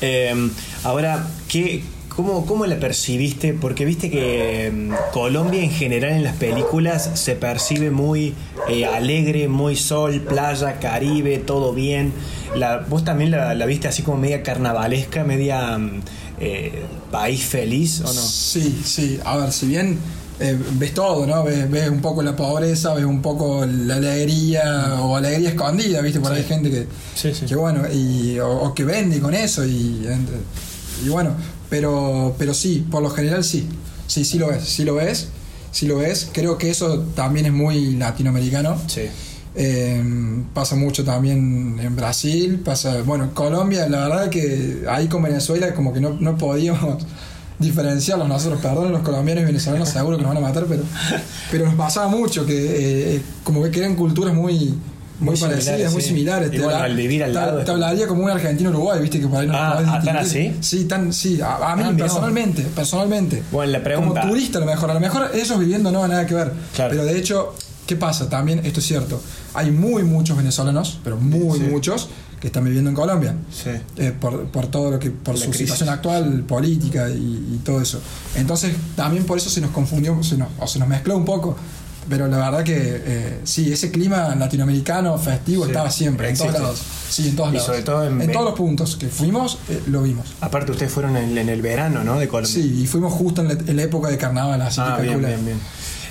Eh, 0.00 0.50
ahora, 0.84 1.26
¿qué, 1.48 1.82
cómo, 2.16 2.46
¿cómo 2.46 2.66
la 2.66 2.80
percibiste? 2.80 3.52
Porque 3.52 3.84
viste 3.84 4.10
que 4.10 4.72
mm, 4.74 5.12
Colombia 5.12 5.62
en 5.62 5.70
general 5.70 6.12
en 6.12 6.24
las 6.24 6.36
películas 6.36 7.10
se 7.14 7.36
percibe 7.36 7.90
muy 7.90 8.34
eh, 8.68 8.86
alegre, 8.86 9.48
muy 9.48 9.76
sol, 9.76 10.20
playa, 10.22 10.78
Caribe, 10.80 11.38
todo 11.38 11.72
bien. 11.72 12.12
La, 12.54 12.78
¿Vos 12.78 13.04
también 13.04 13.30
la, 13.30 13.54
la 13.54 13.66
viste 13.66 13.86
así 13.88 14.02
como 14.02 14.16
media 14.16 14.42
carnavalesca, 14.42 15.24
media 15.24 15.76
mm, 15.78 16.00
eh, 16.40 16.82
país 17.10 17.44
feliz 17.44 18.00
o 18.00 18.04
no? 18.04 18.12
Sí, 18.20 18.80
sí. 18.84 19.20
A 19.24 19.36
ver, 19.36 19.52
si 19.52 19.66
bien 19.66 19.98
eh, 20.40 20.58
ves 20.72 20.94
todo, 20.94 21.26
¿no? 21.26 21.44
Ves, 21.44 21.70
ves 21.70 21.88
un 21.90 22.00
poco 22.00 22.22
la 22.22 22.34
pobreza, 22.34 22.94
ves 22.94 23.04
un 23.04 23.20
poco 23.22 23.64
la 23.66 23.96
alegría 23.96 24.96
o 25.00 25.16
alegría 25.16 25.50
escondida, 25.50 26.00
¿viste? 26.00 26.20
Por 26.20 26.32
ahí 26.32 26.38
hay 26.40 26.44
gente 26.44 26.70
que, 26.70 26.86
Sí, 27.14 27.32
sí. 27.34 27.46
que 27.46 27.56
bueno, 27.56 27.82
y, 27.92 28.38
o, 28.38 28.48
o 28.50 28.74
que 28.74 28.84
vende 28.84 29.20
con 29.20 29.34
eso 29.34 29.64
y, 29.66 30.06
y 31.04 31.08
bueno, 31.08 31.30
pero, 31.68 32.34
pero 32.38 32.54
sí, 32.54 32.86
por 32.90 33.02
lo 33.02 33.10
general 33.10 33.44
sí. 33.44 33.68
Sí, 34.06 34.24
sí 34.24 34.38
lo 34.38 34.48
ves, 34.48 34.64
sí 34.64 34.84
lo 34.84 34.94
ves, 34.94 35.28
sí 35.72 35.86
lo 35.86 35.98
ves. 35.98 36.28
Creo 36.32 36.58
que 36.58 36.70
eso 36.70 37.00
también 37.14 37.46
es 37.46 37.52
muy 37.52 37.96
latinoamericano. 37.96 38.80
Sí. 38.86 39.02
Eh, 39.58 40.02
pasa 40.52 40.76
mucho 40.76 41.02
también 41.02 41.78
en 41.80 41.96
Brasil, 41.96 42.60
pasa, 42.62 43.00
bueno, 43.02 43.24
en 43.24 43.30
Colombia, 43.30 43.88
la 43.88 44.06
verdad 44.06 44.28
que 44.28 44.84
ahí 44.86 45.08
con 45.08 45.22
Venezuela 45.22 45.72
como 45.72 45.94
que 45.94 46.00
no, 46.00 46.10
no 46.20 46.36
podíamos 46.36 47.02
diferenciarlos 47.58 48.28
nosotros, 48.28 48.60
perdón, 48.60 48.92
los 48.92 49.00
colombianos 49.00 49.44
y 49.44 49.46
venezolanos 49.46 49.88
seguro 49.88 50.18
que 50.18 50.24
nos 50.24 50.34
van 50.34 50.44
a 50.44 50.46
matar, 50.46 50.66
pero, 50.68 50.82
pero 51.50 51.64
nos 51.64 51.74
pasaba 51.74 52.08
mucho 52.08 52.44
que 52.44 53.14
eh, 53.16 53.22
como 53.44 53.62
que 53.70 53.78
eran 53.78 53.96
culturas 53.96 54.34
muy, 54.34 54.74
muy, 55.18 55.30
Muy 55.36 55.40
parecidas, 55.40 55.92
muy 55.92 56.02
similares. 56.02 56.50
Y 56.52 56.58
bueno, 56.58 56.72
da- 56.72 56.84
al 56.84 56.94
vivir 56.96 57.24
al 57.24 57.30
te- 57.32 57.34
lado 57.38 57.64
Te, 57.64 57.70
hablaría 57.70 58.06
como 58.06 58.24
un 58.24 58.30
argentino 58.30 58.70
Uruguay, 58.70 59.00
viste 59.00 59.18
que 59.20 59.26
por 59.26 59.38
ahí 59.40 59.46
no 59.46 59.54
Ah, 59.54 59.82
ah, 59.86 60.00
¿tan 60.04 60.16
así? 60.18 60.52
Sí, 60.60 60.84
tan, 60.84 61.12
sí, 61.12 61.40
a, 61.40 61.72
a 61.72 61.76
mí 61.76 61.82
Ah, 61.86 61.92
personalmente, 61.96 62.62
personalmente. 62.74 63.42
Bueno, 63.50 63.72
la 63.72 63.82
pregunta- 63.82 64.20
Como 64.20 64.32
turista 64.32 64.58
a 64.58 64.60
lo 64.60 64.66
mejor, 64.66 64.90
a 64.90 64.94
lo 64.94 65.00
mejor 65.00 65.30
ellos 65.34 65.58
viviendo 65.58 65.90
no 65.90 66.00
van 66.00 66.10
nada 66.10 66.26
que 66.26 66.34
ver. 66.34 66.52
Claro. 66.74 66.90
Pero 66.90 67.04
de 67.04 67.16
hecho, 67.18 67.54
¿qué 67.86 67.96
pasa? 67.96 68.28
También 68.28 68.60
esto 68.64 68.80
es 68.80 68.86
cierto. 68.86 69.22
Hay 69.54 69.70
muy 69.70 70.02
muchos 70.02 70.36
venezolanos, 70.36 70.98
pero 71.02 71.16
muy 71.16 71.58
Sí. 71.60 71.64
muchos, 71.64 72.08
que 72.40 72.48
están 72.48 72.64
viviendo 72.64 72.90
en 72.90 72.96
Colombia. 72.96 73.34
Sí. 73.50 73.70
Eh, 73.96 74.12
por, 74.20 74.44
por 74.48 74.66
todo 74.66 74.90
lo 74.90 74.98
que 74.98 75.10
por 75.10 75.34
La 75.36 75.40
su 75.40 75.46
crisis. 75.48 75.60
situación 75.70 75.88
actual 75.88 76.42
política 76.46 77.08
y, 77.08 77.14
y 77.54 77.60
todo 77.64 77.80
eso 77.80 77.98
entonces 78.34 78.74
también 78.94 79.24
por 79.24 79.38
eso 79.38 79.48
se 79.48 79.62
nos 79.62 79.70
confundió 79.70 80.22
se 80.22 80.36
nos, 80.36 80.48
o 80.60 80.66
se 80.66 80.78
nos 80.78 80.86
mezcló 80.86 81.16
un 81.16 81.24
poco 81.24 81.56
pero 82.08 82.26
la 82.28 82.38
verdad 82.38 82.64
que 82.64 82.76
eh, 83.04 83.40
sí, 83.44 83.72
ese 83.72 83.90
clima 83.90 84.34
latinoamericano 84.34 85.18
festivo 85.18 85.64
Sí, 85.64 85.70
estaba 85.70 85.90
siempre, 85.90 86.30
en 86.30 86.36
todos 86.36 86.52
lados. 86.52 86.82
Sí, 87.10 87.28
en 87.28 87.36
todos 87.36 87.50
Y 87.50 87.52
lados. 87.54 87.66
sobre 87.66 87.82
todo 87.82 88.04
en- 88.04 88.32
todos 88.32 88.44
los 88.44 88.54
puntos 88.54 88.96
que 88.96 89.08
fuimos, 89.08 89.58
eh, 89.68 89.82
lo 89.86 90.02
vimos. 90.02 90.26
Aparte, 90.40 90.72
ustedes 90.72 90.92
fueron 90.92 91.16
en, 91.16 91.36
en 91.38 91.48
el 91.48 91.62
verano, 91.62 92.02
¿no? 92.04 92.18
De 92.18 92.28
Colombia. 92.28 92.52
Sí, 92.62 92.82
y 92.82 92.86
fuimos 92.86 93.12
justo 93.12 93.42
en 93.42 93.48
la, 93.48 93.54
en 93.54 93.76
la 93.76 93.82
época 93.82 94.08
de 94.08 94.18
carnaval, 94.18 94.60
así 94.62 94.80
Ah, 94.82 94.96
que 94.96 95.02
bien, 95.02 95.18
bien, 95.20 95.44
bien. 95.44 95.58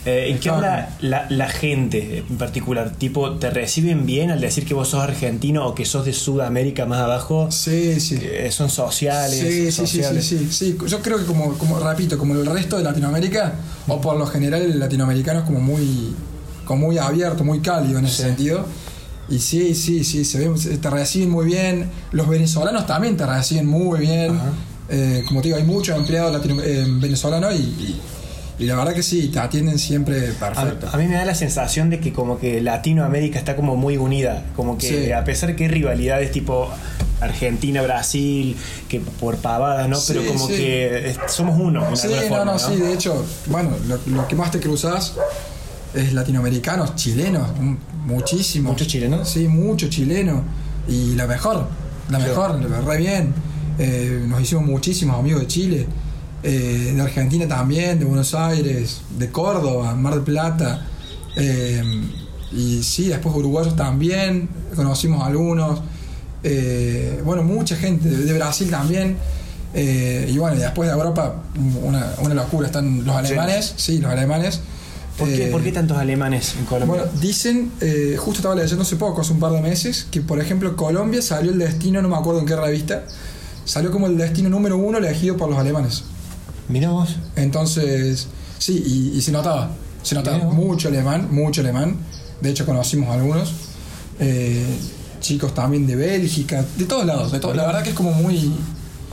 Eh, 0.05 0.29
¿En 0.29 0.39
qué 0.39 0.51
onda 0.51 0.95
la, 1.01 1.25
la 1.29 1.50
gente 1.50 2.19
en 2.29 2.38
particular? 2.38 2.91
Tipo, 2.95 3.31
¿te 3.38 3.50
reciben 3.50 4.05
bien 4.05 4.29
al 4.29 4.39
decir 4.39 4.63
que 4.65 4.75
vos 4.75 4.89
sos 4.89 5.01
argentino 5.01 5.65
o 5.67 5.74
que 5.74 5.83
sos 5.85 6.05
de 6.05 6.13
Sudamérica 6.13 6.85
más 6.85 7.00
abajo? 7.01 7.50
Sí, 7.51 8.00
sí. 8.00 8.19
Eh, 8.21 8.50
¿Son 8.51 8.69
sociales? 8.69 9.39
Sí, 9.39 9.47
sí, 9.47 9.65
sí, 9.65 9.71
sí, 9.71 9.88
sociales? 9.97 10.25
sí, 10.25 10.47
sí. 10.51 10.77
Yo 10.88 11.01
creo 11.01 11.17
que 11.17 11.25
como, 11.25 11.57
como 11.57 11.79
repito, 11.79 12.17
como 12.19 12.35
el 12.35 12.45
resto 12.45 12.77
de 12.77 12.83
Latinoamérica, 12.83 13.55
o 13.88 14.00
por 14.00 14.15
lo 14.17 14.27
general 14.27 14.62
el 14.62 14.79
latinoamericano 14.79 15.39
es 15.39 15.45
como 15.45 15.59
muy, 15.59 16.13
como 16.65 16.85
muy 16.85 16.97
abierto, 17.00 17.43
muy 17.43 17.59
cálido 17.62 17.97
en 17.97 18.05
ese 18.05 18.17
Sí. 18.17 18.24
sentido. 18.24 18.65
Y 19.27 19.39
sí, 19.39 19.74
sí, 19.74 20.03
sí, 20.03 20.24
se 20.24 20.38
ve, 20.47 20.77
te 20.77 20.89
reciben 20.91 21.31
muy 21.31 21.47
bien. 21.47 21.89
Los 22.12 22.27
venezolanos 22.27 22.85
también 22.85 23.17
te 23.17 23.25
reciben 23.25 23.65
muy 23.65 24.00
bien. 24.01 24.39
Eh, 24.88 25.24
como 25.27 25.41
te 25.41 25.47
digo, 25.47 25.57
hay 25.57 25.63
muchos 25.63 25.97
empleados 25.97 26.45
eh, 26.63 26.85
venezolanos 26.88 27.55
y, 27.55 27.57
y- 27.63 28.01
y 28.59 28.65
la 28.65 28.75
verdad 28.75 28.93
que 28.93 29.03
sí, 29.03 29.27
te 29.29 29.39
atienden 29.39 29.77
siempre 29.79 30.19
perfecto. 30.39 30.88
A, 30.88 30.93
a 30.93 30.97
mí 30.97 31.07
me 31.07 31.15
da 31.15 31.25
la 31.25 31.35
sensación 31.35 31.89
de 31.89 32.00
que 32.00 32.13
como 32.13 32.39
que 32.39 32.62
Latinoamérica 32.62 33.38
está 33.39 33.55
como 33.55 33.75
muy 33.75 33.97
unida, 33.97 34.45
como 34.55 34.77
que 34.77 35.05
Sí. 35.05 35.12
a 35.12 35.24
pesar 35.24 35.55
que 35.55 35.65
hay 35.65 35.69
rivalidades 35.69 36.31
tipo 36.31 36.69
Argentina, 37.21 37.81
Brasil, 37.81 38.55
que 38.89 39.00
por 39.00 39.38
pavadas, 39.38 39.88
¿no? 39.89 39.95
Sí, 39.95 40.13
Pero 40.13 40.25
como 40.27 40.47
sí. 40.47 40.53
que 40.55 41.15
somos 41.27 41.59
uno. 41.59 41.95
Sí, 41.95 42.07
no, 42.09 42.15
forma, 42.27 42.45
no, 42.45 42.59
sí, 42.59 42.75
de 42.75 42.93
hecho, 42.93 43.25
bueno, 43.47 43.71
lo, 43.88 44.00
lo 44.07 44.27
que 44.27 44.35
más 44.35 44.51
te 44.51 44.59
cruzas 44.59 45.13
es 45.93 46.13
latinoamericanos, 46.13 46.95
chilenos, 46.95 47.47
muchísimos. 48.05 48.74
¿Muchos 48.74 48.88
chilenos? 48.88 49.29
Sí, 49.29 49.47
mucho 49.47 49.88
chileno. 49.89 50.43
Y 50.88 51.15
la 51.15 51.25
mejor, 51.25 51.67
la 52.09 52.19
mejor, 52.19 52.59
re 52.85 52.97
bien. 52.97 53.33
Eh, 53.79 54.24
nos 54.27 54.39
hicimos 54.41 54.65
muchísimos 54.65 55.17
amigos 55.17 55.41
de 55.41 55.47
Chile, 55.47 55.88
eh, 56.45 56.93
de 56.95 57.01
Argentina 57.01 57.47
también, 57.47 57.97
de 57.99 58.05
Buenos 58.05 58.33
Aires, 58.33 59.01
de 59.17 59.29
Córdoba, 59.31 59.95
Mar 59.95 60.13
del 60.13 60.23
Plata. 60.23 60.85
eh, 61.35 61.83
y 62.51 62.83
sí, 62.83 63.07
después 63.09 63.35
uruguayos 63.35 63.75
también, 63.75 64.47
conocimos 64.75 65.25
algunos. 65.25 65.81
Eh, 66.43 67.19
bueno, 67.25 67.43
mucha 67.43 67.75
gente, 67.75 68.07
de, 68.07 68.17
de 68.23 68.33
Brasil 68.33 68.69
también. 68.69 69.17
Eh, 69.73 70.31
y 70.33 70.37
bueno, 70.37 70.55
y 70.55 70.59
después 70.59 70.87
de 70.87 70.95
Europa, 70.95 71.43
una, 71.83 72.13
una 72.21 72.33
locura. 72.35 72.67
Están 72.67 73.03
los 73.03 73.15
alemanes, 73.15 73.73
sí, 73.75 73.97
los 73.97 74.09
alemanes. 74.11 74.61
¿Por 75.17 75.27
qué, 75.27 75.47
Eh, 75.47 75.51
por 75.51 75.61
qué 75.63 75.71
tantos 75.71 75.97
alemanes 75.97 76.55
en 76.59 76.65
Colombia? 76.65 76.95
bueno, 77.03 77.11
dicen, 77.19 77.71
eh, 77.81 78.15
justo 78.17 78.39
estaba 78.39 78.55
leyendo 78.55 78.83
hace 78.83 78.95
poco, 78.95 79.21
hace 79.21 79.33
un 79.33 79.39
par 79.39 79.51
de 79.53 79.61
meses, 79.61 80.07
que 80.11 80.21
por 80.21 80.39
ejemplo 80.39 80.75
Colombia 80.77 81.21
salió 81.21 81.51
el 81.51 81.59
destino, 81.59 82.01
no 82.01 82.09
me 82.09 82.15
acuerdo 82.15 82.39
en 82.41 82.45
qué 82.45 82.55
revista, 82.55 83.03
salió 83.65 83.91
como 83.91 84.07
el 84.07 84.17
destino 84.17 84.49
número 84.49 84.77
uno 84.77 84.97
elegido 84.99 85.35
por 85.37 85.49
los 85.49 85.57
alemanes. 85.57 86.03
Mira 86.67 86.89
vos. 86.89 87.15
Entonces, 87.36 88.27
sí, 88.57 88.84
y, 88.86 89.17
y 89.17 89.22
se 89.22 89.31
notaba, 89.31 89.72
se 90.03 90.15
notaba 90.15 90.38
Mirá 90.38 90.50
mucho 90.50 90.88
alemán, 90.88 91.27
mucho 91.31 91.62
alemán. 91.62 91.98
De 92.41 92.50
hecho, 92.50 92.65
conocimos 92.65 93.10
algunos. 93.10 93.53
Eh, 94.19 94.65
chicos 95.19 95.53
también 95.53 95.88
de 95.88 95.95
Bélgica, 95.95 96.63
de 96.77 96.86
todos 96.86 97.05
lados, 97.05 97.31
de 97.31 97.39
la 97.39 97.65
verdad 97.65 97.84
que 97.84 97.89
es 97.89 97.95
como 97.95 98.12
muy... 98.12 98.53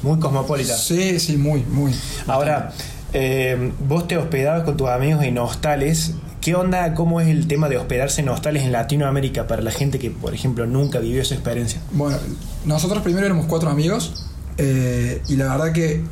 Muy 0.02 0.18
cosmopolita. 0.18 0.76
Sí, 0.76 1.20
sí, 1.20 1.36
muy, 1.36 1.64
muy. 1.64 1.94
Ahora, 2.26 2.72
eh, 3.12 3.72
vos 3.88 4.08
te 4.08 4.16
hospedabas 4.16 4.64
con 4.64 4.76
tus 4.76 4.88
amigos 4.88 5.22
en 5.22 5.38
hostales. 5.38 6.14
¿Qué 6.40 6.56
onda? 6.56 6.94
¿Cómo 6.94 7.20
es 7.20 7.28
el 7.28 7.46
tema 7.46 7.68
de 7.68 7.76
hospedarse 7.76 8.20
en 8.20 8.28
hostales 8.28 8.64
en 8.64 8.72
Latinoamérica 8.72 9.46
para 9.46 9.62
la 9.62 9.70
gente 9.70 10.00
que, 10.00 10.10
por 10.10 10.34
ejemplo, 10.34 10.66
nunca 10.66 10.98
vivió 10.98 11.22
esa 11.22 11.34
experiencia? 11.34 11.80
Bueno, 11.92 12.18
nosotros 12.64 13.00
primero 13.04 13.24
éramos 13.24 13.46
cuatro 13.46 13.70
amigos 13.70 14.26
eh, 14.58 15.22
y 15.28 15.36
la 15.36 15.56
verdad 15.56 15.72
que 15.72 16.02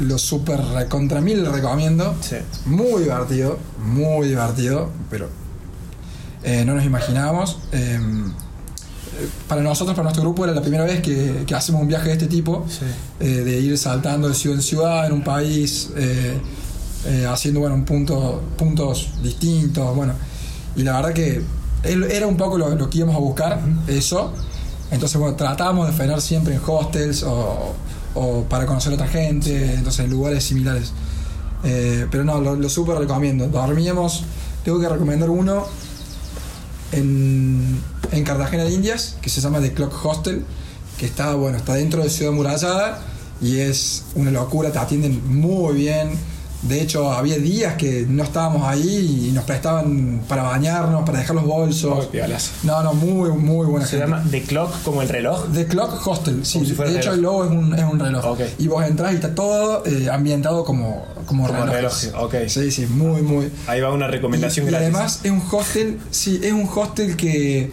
lo 0.00 0.18
super 0.18 0.60
recontra 0.60 1.20
mil 1.20 1.44
recomiendo. 1.46 2.14
Sí. 2.20 2.36
Muy 2.66 3.02
divertido, 3.02 3.58
muy 3.84 4.28
divertido, 4.28 4.90
pero 5.10 5.28
eh, 6.42 6.64
no 6.64 6.74
nos 6.74 6.84
imaginábamos. 6.84 7.58
Eh, 7.72 7.98
para 9.48 9.60
nosotros, 9.60 9.94
para 9.94 10.04
nuestro 10.04 10.22
grupo, 10.22 10.44
era 10.44 10.54
la 10.54 10.62
primera 10.62 10.84
vez 10.84 11.02
que, 11.02 11.44
que 11.46 11.54
hacemos 11.54 11.82
un 11.82 11.88
viaje 11.88 12.06
de 12.06 12.12
este 12.12 12.26
tipo, 12.26 12.64
Sí. 12.68 12.86
eh, 13.20 13.26
de 13.42 13.60
ir 13.60 13.76
saltando 13.76 14.28
de 14.28 14.34
ciudad 14.34 14.56
en 14.56 14.62
ciudad 14.62 15.06
en 15.06 15.12
un 15.12 15.22
país, 15.22 15.90
haciendo 17.28 17.60
bueno, 17.60 17.74
un 17.74 17.84
punto, 17.84 18.42
puntos 18.56 19.08
distintos. 19.22 19.94
Bueno, 19.94 20.14
y 20.76 20.82
la 20.82 20.92
verdad 20.96 21.12
que 21.12 21.42
era 21.82 22.26
un 22.26 22.36
poco 22.36 22.56
lo, 22.58 22.74
lo 22.74 22.88
que 22.88 22.98
íbamos 22.98 23.16
a 23.16 23.18
buscar, 23.18 23.60
eso. 23.88 24.32
Entonces, 24.90 25.18
bueno, 25.20 25.36
tratábamos 25.36 25.86
de 25.86 25.92
frenar 25.92 26.20
siempre 26.20 26.54
en 26.54 26.60
hostels 26.66 27.22
o, 27.22 27.74
o 28.14 28.44
para 28.44 28.66
conocer 28.66 28.92
a 28.92 28.94
otra 28.96 29.08
gente, 29.08 29.74
entonces 29.74 30.04
en 30.04 30.10
lugares 30.10 30.44
similares. 30.44 30.92
Eh, 31.64 32.06
pero 32.10 32.24
no, 32.24 32.40
lo, 32.40 32.56
lo 32.56 32.68
súper 32.68 32.96
recomiendo. 32.96 33.48
Dormíamos, 33.48 34.24
tengo 34.64 34.80
que 34.80 34.88
recomendar 34.88 35.30
uno 35.30 35.66
en, 36.92 37.80
en 38.12 38.24
Cartagena 38.24 38.64
de 38.64 38.72
Indias, 38.72 39.16
que 39.20 39.30
se 39.30 39.40
llama 39.40 39.60
The 39.60 39.72
Clock 39.72 40.04
Hostel, 40.04 40.44
que 40.98 41.06
está, 41.06 41.34
bueno, 41.34 41.58
está 41.58 41.74
dentro 41.74 42.02
de 42.02 42.10
Ciudad 42.10 42.32
Murallada 42.32 43.00
y 43.40 43.58
es 43.58 44.04
una 44.14 44.30
locura, 44.30 44.70
te 44.70 44.78
atienden 44.78 45.40
muy 45.40 45.74
bien. 45.74 46.10
De 46.62 46.82
hecho, 46.82 47.10
había 47.10 47.38
días 47.38 47.74
que 47.76 48.04
no 48.06 48.22
estábamos 48.22 48.68
ahí 48.68 49.28
y 49.28 49.32
nos 49.32 49.44
prestaban 49.44 50.20
para 50.28 50.42
bañarnos, 50.42 51.04
para 51.04 51.18
dejar 51.18 51.34
los 51.36 51.46
bolsos. 51.46 52.08
Muy. 52.12 52.22
No, 52.64 52.82
no, 52.82 52.92
muy, 52.92 53.30
muy 53.30 53.66
buena 53.66 53.86
Se 53.86 53.92
gente. 53.98 54.10
llama 54.10 54.24
The 54.30 54.42
Clock 54.42 54.82
como 54.82 55.00
el 55.00 55.08
reloj. 55.08 55.46
The 55.54 55.66
Clock 55.66 56.06
Hostel, 56.06 56.44
sí. 56.44 56.64
Si 56.66 56.74
de 56.74 56.98
hecho, 56.98 57.12
reloj. 57.12 57.14
el 57.14 57.20
logo 57.22 57.44
es 57.44 57.50
un, 57.50 57.74
es 57.74 57.84
un 57.84 57.98
reloj. 57.98 58.38
Y 58.58 58.66
vos 58.68 58.84
entras 58.84 59.12
y 59.12 59.14
está 59.14 59.34
todo 59.34 59.86
eh, 59.86 60.08
ambientado 60.12 60.64
como, 60.64 61.06
como, 61.24 61.46
Como 61.46 61.64
reloj, 61.66 61.94
ok. 62.18 62.34
Sí, 62.48 62.70
sí, 62.70 62.86
muy, 62.86 63.22
muy. 63.22 63.50
Ahí 63.66 63.80
va 63.80 63.92
una 63.92 64.08
recomendación 64.08 64.68
y, 64.68 64.72
y 64.72 64.74
además 64.74 65.20
es 65.22 65.30
un 65.30 65.42
hostel, 65.50 65.98
sí, 66.10 66.40
es 66.42 66.52
un 66.52 66.68
hostel 66.74 67.16
que, 67.16 67.70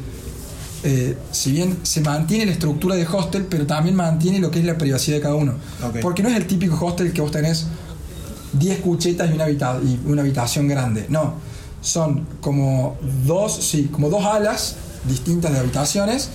eh, 0.83 1.17
si 1.31 1.51
bien 1.51 1.77
se 1.83 1.99
mantiene 2.01 2.45
la 2.45 2.51
estructura 2.53 2.95
de 2.95 3.05
hostel, 3.05 3.45
pero 3.49 3.65
también 3.65 3.95
mantiene 3.95 4.39
lo 4.39 4.49
que 4.49 4.59
es 4.59 4.65
la 4.65 4.77
privacidad 4.77 5.17
de 5.17 5.21
cada 5.23 5.35
uno. 5.35 5.55
Porque 6.01 6.23
no 6.23 6.29
es 6.29 6.35
el 6.37 6.47
típico 6.47 6.85
hostel 6.85 7.11
que 7.11 7.19
vos 7.21 7.31
tenés 7.31 7.67
10 8.59 8.79
cuchetas 8.81 9.29
y 9.29 9.33
una, 9.33 9.45
habita- 9.45 9.79
y 9.83 9.99
una 10.05 10.21
habitación 10.21 10.67
grande. 10.67 11.05
No, 11.09 11.33
son 11.81 12.25
como 12.41 12.97
dos, 13.25 13.53
sí, 13.53 13.89
como 13.91 14.09
dos 14.09 14.25
alas 14.25 14.75
distintas 15.07 15.51
de 15.53 15.59
habitaciones 15.59 16.29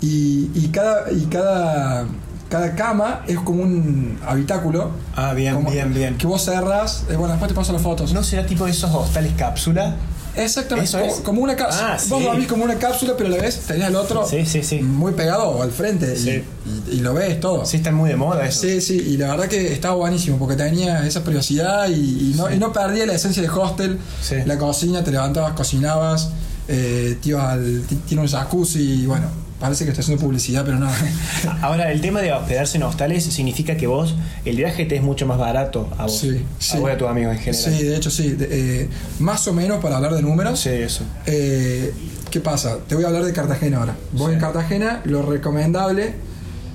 y, 0.00 0.50
y 0.54 0.68
cada, 0.72 1.10
y 1.12 1.22
cada, 1.26 2.06
cada 2.48 2.74
cama 2.74 3.22
es 3.26 3.38
como 3.40 3.62
un 3.62 4.18
habitáculo. 4.26 4.90
Ah, 5.16 5.34
bien, 5.34 5.64
bien, 5.66 5.92
bien. 5.92 6.16
Que 6.16 6.26
vos 6.26 6.44
cerrás, 6.44 7.04
eh, 7.10 7.16
bueno, 7.16 7.32
después 7.34 7.48
te 7.48 7.54
paso 7.54 7.72
las 7.72 7.82
fotos. 7.82 8.12
¿No 8.12 8.22
será 8.22 8.46
tipo 8.46 8.66
esos 8.66 8.90
hostales 8.94 9.32
cápsula? 9.36 9.96
Exactamente, 10.38 10.88
Eso 10.88 10.98
como, 11.00 11.12
es. 11.14 11.20
como 11.20 11.42
una 11.42 11.56
cápsula. 11.56 11.94
Ah, 11.94 11.98
Vos 12.08 12.18
sí. 12.20 12.24
dormís 12.24 12.46
como 12.48 12.64
una 12.64 12.78
cápsula, 12.78 13.14
pero 13.16 13.28
a 13.28 13.32
la 13.36 13.42
vez 13.42 13.56
tenés 13.66 13.84
al 13.84 13.96
otro 13.96 14.26
Sí, 14.28 14.46
sí, 14.46 14.62
sí. 14.62 14.80
muy 14.80 15.12
pegado 15.12 15.62
al 15.62 15.70
frente 15.72 16.14
y- 16.14 16.18
Sí. 16.18 16.42
y, 16.90 16.96
y 16.96 17.00
lo 17.00 17.14
ves 17.14 17.40
todo. 17.40 17.66
Sí, 17.66 17.78
están 17.78 17.94
muy 17.94 18.08
de 18.10 18.16
moda 18.16 18.46
eso. 18.46 18.60
Sí, 18.62 18.80
sí, 18.80 18.94
y 18.96 19.16
la 19.16 19.28
verdad 19.30 19.46
que 19.48 19.72
estaba 19.72 19.94
buenísimo 19.96 20.38
porque 20.38 20.56
tenía 20.56 21.06
esa 21.06 21.24
privacidad 21.24 21.88
y, 21.88 21.94
y 21.94 22.34
no, 22.36 22.48
no 22.50 22.72
perdía 22.72 23.04
la 23.06 23.14
esencia 23.14 23.42
de 23.42 23.48
hostel. 23.48 23.98
La 24.46 24.56
cocina, 24.58 25.02
te 25.04 25.10
levantabas, 25.10 25.52
cocinabas, 25.52 26.30
eh, 26.68 27.18
te 27.22 27.30
ibas 27.30 27.52
al- 27.52 27.82
ti- 27.88 27.96
tiene 28.06 28.22
un 28.22 28.28
jacuzzi 28.28 29.02
y 29.02 29.06
bueno, 29.06 29.26
parece 29.60 29.84
que 29.84 29.90
estoy 29.90 30.02
haciendo 30.02 30.22
publicidad, 30.24 30.64
pero 30.64 30.78
no. 30.78 30.88
Ahora, 31.62 31.90
el 31.92 32.00
tema 32.00 32.20
de 32.22 32.32
hospedarse 32.32 32.76
en 32.76 32.84
hostales 32.84 33.24
significa 33.24 33.76
que 33.76 33.86
vos, 33.86 34.14
el 34.44 34.56
viaje 34.56 34.84
te 34.84 34.96
es 34.96 35.02
mucho 35.02 35.26
más 35.26 35.38
barato 35.38 35.88
a 35.98 36.04
vos. 36.04 36.18
Sí, 36.18 36.44
A 36.58 36.62
sí. 36.62 36.78
vos 36.78 36.90
y 36.90 36.92
a 36.92 36.98
tus 36.98 37.08
amigos 37.08 37.32
en 37.36 37.38
general. 37.40 37.74
sí, 37.78 37.82
de 37.84 37.96
hecho 37.96 38.10
sí. 38.10 38.30
de- 38.32 38.48
eh, 38.82 38.88
más 39.18 39.46
o 39.48 39.52
menos 39.52 39.80
para 39.82 39.96
hablar 39.96 40.14
de 40.14 40.22
números. 40.22 40.60
Sí, 40.60 40.68
eso. 40.70 41.02
Eh, 41.26 41.92
¿Qué 42.30 42.40
pasa? 42.40 42.78
Te 42.86 42.94
voy 42.94 43.04
a 43.04 43.08
hablar 43.08 43.24
de 43.24 43.32
Cartagena 43.32 43.78
ahora. 43.78 43.96
Vos 44.12 44.28
Sí. 44.28 44.34
en 44.34 44.40
Cartagena 44.40 45.00
lo 45.04 45.22
recomendable 45.22 46.14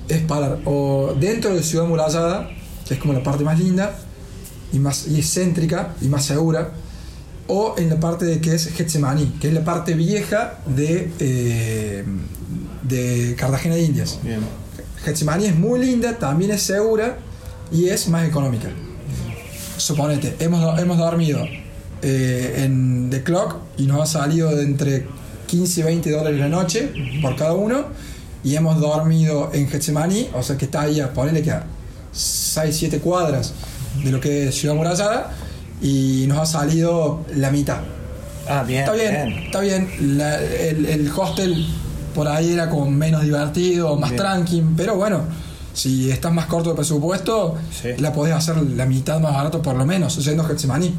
es 0.08 0.20
parar 0.22 0.58
o 0.66 1.14
dentro 1.18 1.54
de 1.54 1.62
Ciudad 1.62 1.86
Murallada, 1.86 2.50
que 2.86 2.94
es 2.94 3.00
como 3.00 3.12
la 3.14 3.22
parte 3.22 3.44
más 3.44 3.58
linda 3.58 3.94
y 4.72 4.78
más 4.78 5.06
y 5.06 5.22
céntrica 5.22 5.94
y 6.02 6.08
más 6.08 6.24
segura, 6.26 6.70
o 7.46 7.74
en 7.78 7.88
la 7.88 8.00
parte 8.00 8.24
de 8.26 8.40
que 8.40 8.54
es 8.54 8.66
Getsemaní, 8.72 9.26
que 9.40 9.48
es 9.48 9.54
la 9.54 9.64
parte 9.64 9.94
vieja 9.94 10.58
de, 10.66 11.10
eh, 11.20 12.04
de 12.88 13.34
Cartagena 13.38 13.74
de 13.74 13.82
Indias. 13.82 14.18
Bien. 14.22 14.40
Getsemaní 15.04 15.46
es 15.46 15.56
muy 15.56 15.80
linda, 15.84 16.16
también 16.18 16.50
es 16.52 16.62
segura 16.62 17.18
y 17.72 17.88
es 17.88 18.08
más 18.08 18.26
económica. 18.26 18.68
Suponete, 19.76 20.36
hemos, 20.38 20.78
hemos 20.78 20.98
dormido 20.98 21.40
eh, 22.02 22.62
en 22.64 23.10
The 23.10 23.22
Clock 23.22 23.56
y 23.76 23.86
nos 23.86 24.00
ha 24.02 24.20
salido 24.20 24.54
de 24.54 24.62
entre 24.62 25.06
15 25.46 25.80
y 25.80 25.82
20 25.82 26.10
dólares 26.10 26.38
la 26.40 26.48
noche 26.48 26.90
por 27.20 27.36
cada 27.36 27.52
uno. 27.52 27.86
Y 28.44 28.56
hemos 28.56 28.78
dormido 28.78 29.50
en 29.54 29.68
Getsemaní, 29.68 30.28
o 30.34 30.42
sea 30.42 30.56
que 30.58 30.66
está 30.66 30.82
ahí 30.82 31.00
a 31.00 31.12
ponerle 31.14 31.42
que 31.42 31.50
a 31.50 31.64
6, 32.12 32.76
7 32.76 32.98
cuadras 32.98 33.54
de 34.04 34.10
lo 34.12 34.20
que 34.20 34.48
es 34.48 34.54
Ciudad 34.54 34.74
Murallada. 34.74 35.32
Y 35.82 36.24
nos 36.28 36.38
ha 36.38 36.46
salido 36.46 37.24
la 37.34 37.50
mitad. 37.50 37.78
Ah, 38.48 38.62
bien. 38.66 38.80
Está 38.80 38.92
bien, 38.92 39.32
está 39.46 39.60
bien. 39.60 40.18
La- 40.18 40.40
el, 40.42 40.84
el 40.86 41.10
hostel 41.16 41.66
por 42.14 42.28
ahí 42.28 42.52
era 42.52 42.70
como 42.70 42.90
menos 42.90 43.22
divertido, 43.22 43.96
más 43.96 44.10
Bien. 44.10 44.22
tranqui, 44.22 44.62
pero 44.76 44.96
bueno, 44.96 45.20
si 45.74 46.10
estás 46.10 46.32
más 46.32 46.46
corto 46.46 46.70
de 46.70 46.76
presupuesto, 46.76 47.56
Sí. 47.82 47.88
la 47.98 48.12
podés 48.12 48.34
hacer 48.34 48.56
la 48.56 48.86
mitad 48.86 49.20
más 49.20 49.34
barato 49.34 49.60
por 49.60 49.74
lo 49.76 49.84
menos, 49.84 50.16
yendo 50.24 50.42
a 50.44 50.46
Getsemaní. 50.46 50.94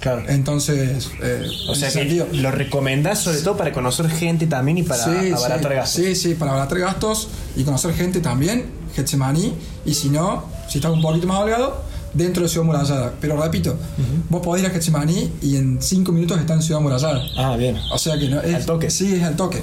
Claro. 0.00 0.22
Entonces, 0.28 1.10
eh, 1.22 1.46
O 1.68 1.74
sea 1.74 1.88
que 1.88 1.94
sentido. 1.94 2.26
lo 2.32 2.50
recomendás 2.52 3.18
sobre 3.20 3.38
todo 3.38 3.56
para 3.56 3.72
conocer 3.72 4.08
gente 4.08 4.46
también 4.46 4.78
y 4.78 4.82
para 4.84 5.02
Sí, 5.04 5.32
abaratar 5.32 5.70
sí, 5.72 5.76
gastos. 5.76 6.04
Sí, 6.04 6.14
sí, 6.14 6.34
para 6.34 6.52
abaratar 6.52 6.78
gastos 6.78 7.28
y 7.56 7.64
conocer 7.64 7.94
gente 7.94 8.20
también, 8.20 8.66
Getsemaní, 8.94 9.54
y 9.84 9.94
si 9.94 10.08
no, 10.10 10.44
si 10.68 10.78
estás 10.78 10.92
un 10.92 11.02
poquito 11.02 11.26
más 11.26 11.38
holgado, 11.40 11.82
dentro 12.14 12.42
de 12.44 12.48
Ciudad 12.48 12.64
Murallada. 12.64 13.12
Pero 13.20 13.40
repito, 13.42 13.76
vos 14.28 14.40
podés 14.40 14.62
ir 14.62 14.70
a 14.70 14.72
Getsemaní 14.72 15.30
y 15.42 15.56
en 15.56 15.82
5 15.82 16.12
minutos 16.12 16.38
estás 16.38 16.56
en 16.58 16.62
Ciudad 16.62 16.80
Murallada. 16.80 17.20
Ah, 17.36 17.56
bien. 17.56 17.76
O 17.92 17.98
sea 17.98 18.16
que 18.18 18.28
no 18.28 18.40
es. 18.40 18.54
Al 18.54 18.64
toque. 18.66 18.90
Sí, 18.90 19.14
es 19.16 19.22
al 19.24 19.34
toque. 19.36 19.62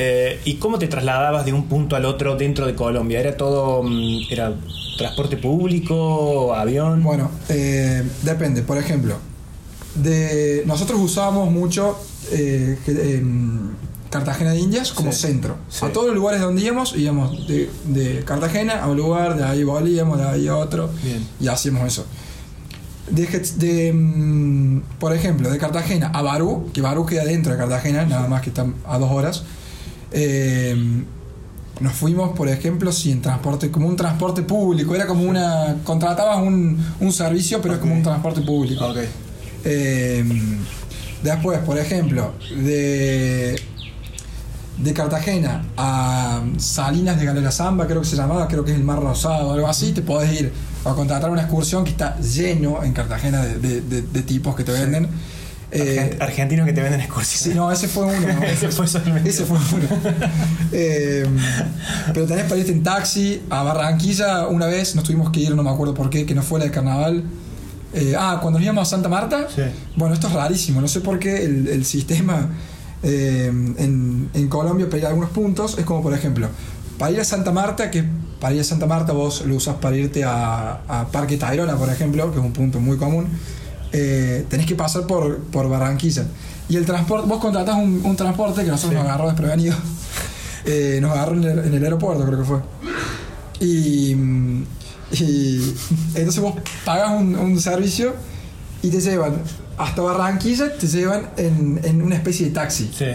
Eh, 0.00 0.40
¿Y 0.44 0.54
cómo 0.54 0.78
te 0.78 0.86
trasladabas 0.86 1.44
de 1.44 1.52
un 1.52 1.64
punto 1.64 1.96
al 1.96 2.04
otro 2.04 2.36
dentro 2.36 2.66
de 2.68 2.76
Colombia? 2.76 3.18
¿Era 3.18 3.36
todo 3.36 3.82
mm, 3.82 4.26
era 4.30 4.54
transporte 4.96 5.36
público, 5.36 6.54
avión? 6.54 7.02
Bueno, 7.02 7.32
eh, 7.48 8.04
depende. 8.22 8.62
Por 8.62 8.78
ejemplo, 8.78 9.16
de 9.96 10.62
nosotros 10.66 11.00
usábamos 11.00 11.50
mucho 11.50 11.98
eh, 12.30 12.78
em, 12.86 13.70
Cartagena 14.08 14.52
de 14.52 14.60
Indias 14.60 14.92
como 14.92 15.10
Sí, 15.10 15.22
centro. 15.26 15.56
sí. 15.68 15.84
A 15.84 15.92
todos 15.92 16.06
los 16.06 16.14
lugares 16.16 16.40
donde 16.40 16.62
íbamos, 16.62 16.94
íbamos 16.96 17.48
de, 17.48 17.68
de 17.86 18.22
Cartagena 18.24 18.80
a 18.80 18.86
un 18.86 18.96
lugar, 18.96 19.36
de 19.36 19.42
ahí 19.42 19.64
volvíamos, 19.64 20.16
de 20.18 20.24
ahí 20.28 20.46
a 20.46 20.56
otro, 20.56 20.90
Bien. 21.02 21.26
y 21.40 21.48
hacíamos 21.48 21.84
eso. 21.84 22.06
De, 23.10 23.26
de, 23.26 23.92
mm, 23.92 24.82
por 25.00 25.12
ejemplo, 25.12 25.50
de 25.50 25.58
Cartagena 25.58 26.12
a 26.14 26.22
Barú, 26.22 26.70
que 26.72 26.82
Barú 26.82 27.04
queda 27.04 27.24
dentro 27.24 27.50
de 27.52 27.58
Cartagena, 27.58 28.04
nada 28.06 28.28
más 28.28 28.42
que 28.42 28.50
están 28.50 28.76
a 28.86 28.96
dos 28.98 29.10
horas. 29.10 29.42
Eh, 30.12 30.76
nos 31.80 31.92
fuimos, 31.92 32.36
por 32.36 32.48
ejemplo, 32.48 32.90
sin 32.92 33.22
transporte, 33.22 33.70
como 33.70 33.86
un 33.86 33.96
transporte 33.96 34.42
público, 34.42 34.94
era 34.94 35.06
como 35.06 35.22
una. 35.24 35.76
contratabas 35.84 36.42
un, 36.44 36.76
un 37.00 37.12
servicio, 37.12 37.60
pero 37.62 37.74
es 37.74 37.80
como 37.80 37.94
un 37.94 38.02
transporte 38.02 38.40
público. 38.40 38.84
Eh, 39.64 40.24
después, 41.22 41.58
por 41.60 41.78
ejemplo, 41.78 42.32
de, 42.56 43.60
de 44.78 44.92
Cartagena 44.92 45.64
a 45.76 46.42
Salinas 46.58 47.18
de 47.18 47.26
Galera 47.26 47.50
Zamba, 47.52 47.86
creo 47.86 48.00
que 48.00 48.06
se 48.08 48.16
llamaba, 48.16 48.48
creo 48.48 48.64
que 48.64 48.72
es 48.72 48.76
el 48.76 48.84
Mar 48.84 49.00
Rosado 49.00 49.48
o 49.48 49.52
algo 49.52 49.68
así, 49.68 49.92
te 49.92 50.02
podés 50.02 50.40
ir 50.40 50.52
a 50.84 50.94
contratar 50.94 51.30
una 51.30 51.42
excursión 51.42 51.84
que 51.84 51.90
está 51.90 52.18
lleno 52.20 52.82
en 52.82 52.92
Cartagena 52.92 53.42
de, 53.44 53.58
de- 53.58 53.80
de- 53.82 54.02
de 54.02 54.22
tipos 54.22 54.54
que 54.56 54.64
te 54.64 54.72
venden. 54.72 55.08
Eh, 55.70 55.98
Argent- 56.00 56.22
Argentinos 56.22 56.66
que 56.66 56.72
te 56.72 56.80
venden 56.80 57.00
sí, 57.00 57.06
excursiones. 57.06 57.56
no, 57.56 57.70
ese 57.70 57.88
fue 57.88 58.04
uno. 58.04 58.32
¿no? 58.32 58.42
Ese 58.46 58.68
fue 58.70 58.86
solamente 58.86 59.28
Ese 59.28 59.44
fue 59.44 59.58
uno. 59.58 59.86
Eh, 60.72 61.26
pero 62.14 62.26
tenés 62.26 62.44
para 62.44 62.56
irte 62.60 62.72
en 62.72 62.82
taxi 62.82 63.42
a 63.50 63.62
Barranquilla 63.62 64.46
una 64.48 64.66
vez, 64.66 64.94
nos 64.94 65.04
tuvimos 65.04 65.30
que 65.30 65.40
ir, 65.40 65.54
no 65.54 65.62
me 65.62 65.70
acuerdo 65.70 65.94
por 65.94 66.08
qué, 66.10 66.24
que 66.26 66.34
no 66.34 66.42
fue 66.42 66.58
la 66.58 66.66
de 66.66 66.70
carnaval. 66.70 67.22
Eh, 67.94 68.14
ah, 68.18 68.38
cuando 68.40 68.58
nos 68.58 68.64
íbamos 68.64 68.86
a 68.88 68.90
Santa 68.90 69.08
Marta. 69.08 69.46
Sí. 69.54 69.62
Bueno, 69.96 70.14
esto 70.14 70.28
es 70.28 70.32
rarísimo, 70.34 70.80
no 70.80 70.88
sé 70.88 71.00
por 71.00 71.18
qué 71.18 71.44
el, 71.44 71.68
el 71.68 71.84
sistema 71.84 72.48
eh, 73.02 73.46
en, 73.46 74.28
en 74.34 74.48
Colombia 74.48 74.86
para 74.86 74.98
ir 74.98 75.04
a 75.06 75.08
algunos 75.08 75.30
puntos 75.30 75.78
es 75.78 75.84
como, 75.84 76.02
por 76.02 76.12
ejemplo, 76.14 76.48
para 76.98 77.12
ir 77.12 77.20
a 77.20 77.24
Santa 77.24 77.50
Marta, 77.52 77.90
que 77.90 78.04
para 78.40 78.54
ir 78.54 78.60
a 78.60 78.64
Santa 78.64 78.86
Marta 78.86 79.12
vos 79.12 79.44
lo 79.46 79.54
usas 79.56 79.76
para 79.76 79.96
irte 79.96 80.24
a, 80.24 80.80
a 80.88 81.06
Parque 81.10 81.36
Tayrona, 81.36 81.76
por 81.76 81.88
ejemplo, 81.90 82.30
que 82.32 82.38
es 82.38 82.44
un 82.44 82.52
punto 82.52 82.78
muy 82.80 82.96
común, 82.96 83.26
eh, 83.92 84.44
tenés 84.48 84.66
que 84.66 84.74
pasar 84.74 85.06
por, 85.06 85.38
por 85.44 85.68
Barranquilla. 85.68 86.24
Y 86.68 86.76
el 86.76 86.84
transporte, 86.84 87.26
vos 87.28 87.40
contratás 87.40 87.76
un, 87.76 88.02
un 88.04 88.16
transporte 88.16 88.62
que 88.64 88.70
nosotros 88.70 88.92
Sí. 88.92 88.96
nos 88.96 89.06
agarró 89.06 89.26
desprevenido. 89.28 89.76
Eh, 90.64 90.98
nos 91.00 91.12
agarró 91.12 91.34
en 91.36 91.44
el, 91.44 91.58
en 91.60 91.74
el 91.74 91.82
aeropuerto, 91.84 92.26
creo 92.26 92.38
que 92.40 92.44
fue. 92.44 92.58
Y, 93.60 94.12
y 95.12 95.74
entonces 96.14 96.40
vos 96.42 96.54
pagas 96.84 97.12
un, 97.18 97.34
un 97.36 97.58
servicio 97.60 98.14
y 98.82 98.90
te 98.90 99.00
llevan 99.00 99.36
hasta 99.78 100.02
Barranquilla, 100.02 100.76
te 100.76 100.86
llevan 100.86 101.30
en, 101.36 101.80
en 101.82 102.02
una 102.02 102.16
especie 102.16 102.46
de 102.46 102.52
taxi. 102.52 102.90
Sí. 102.96 103.06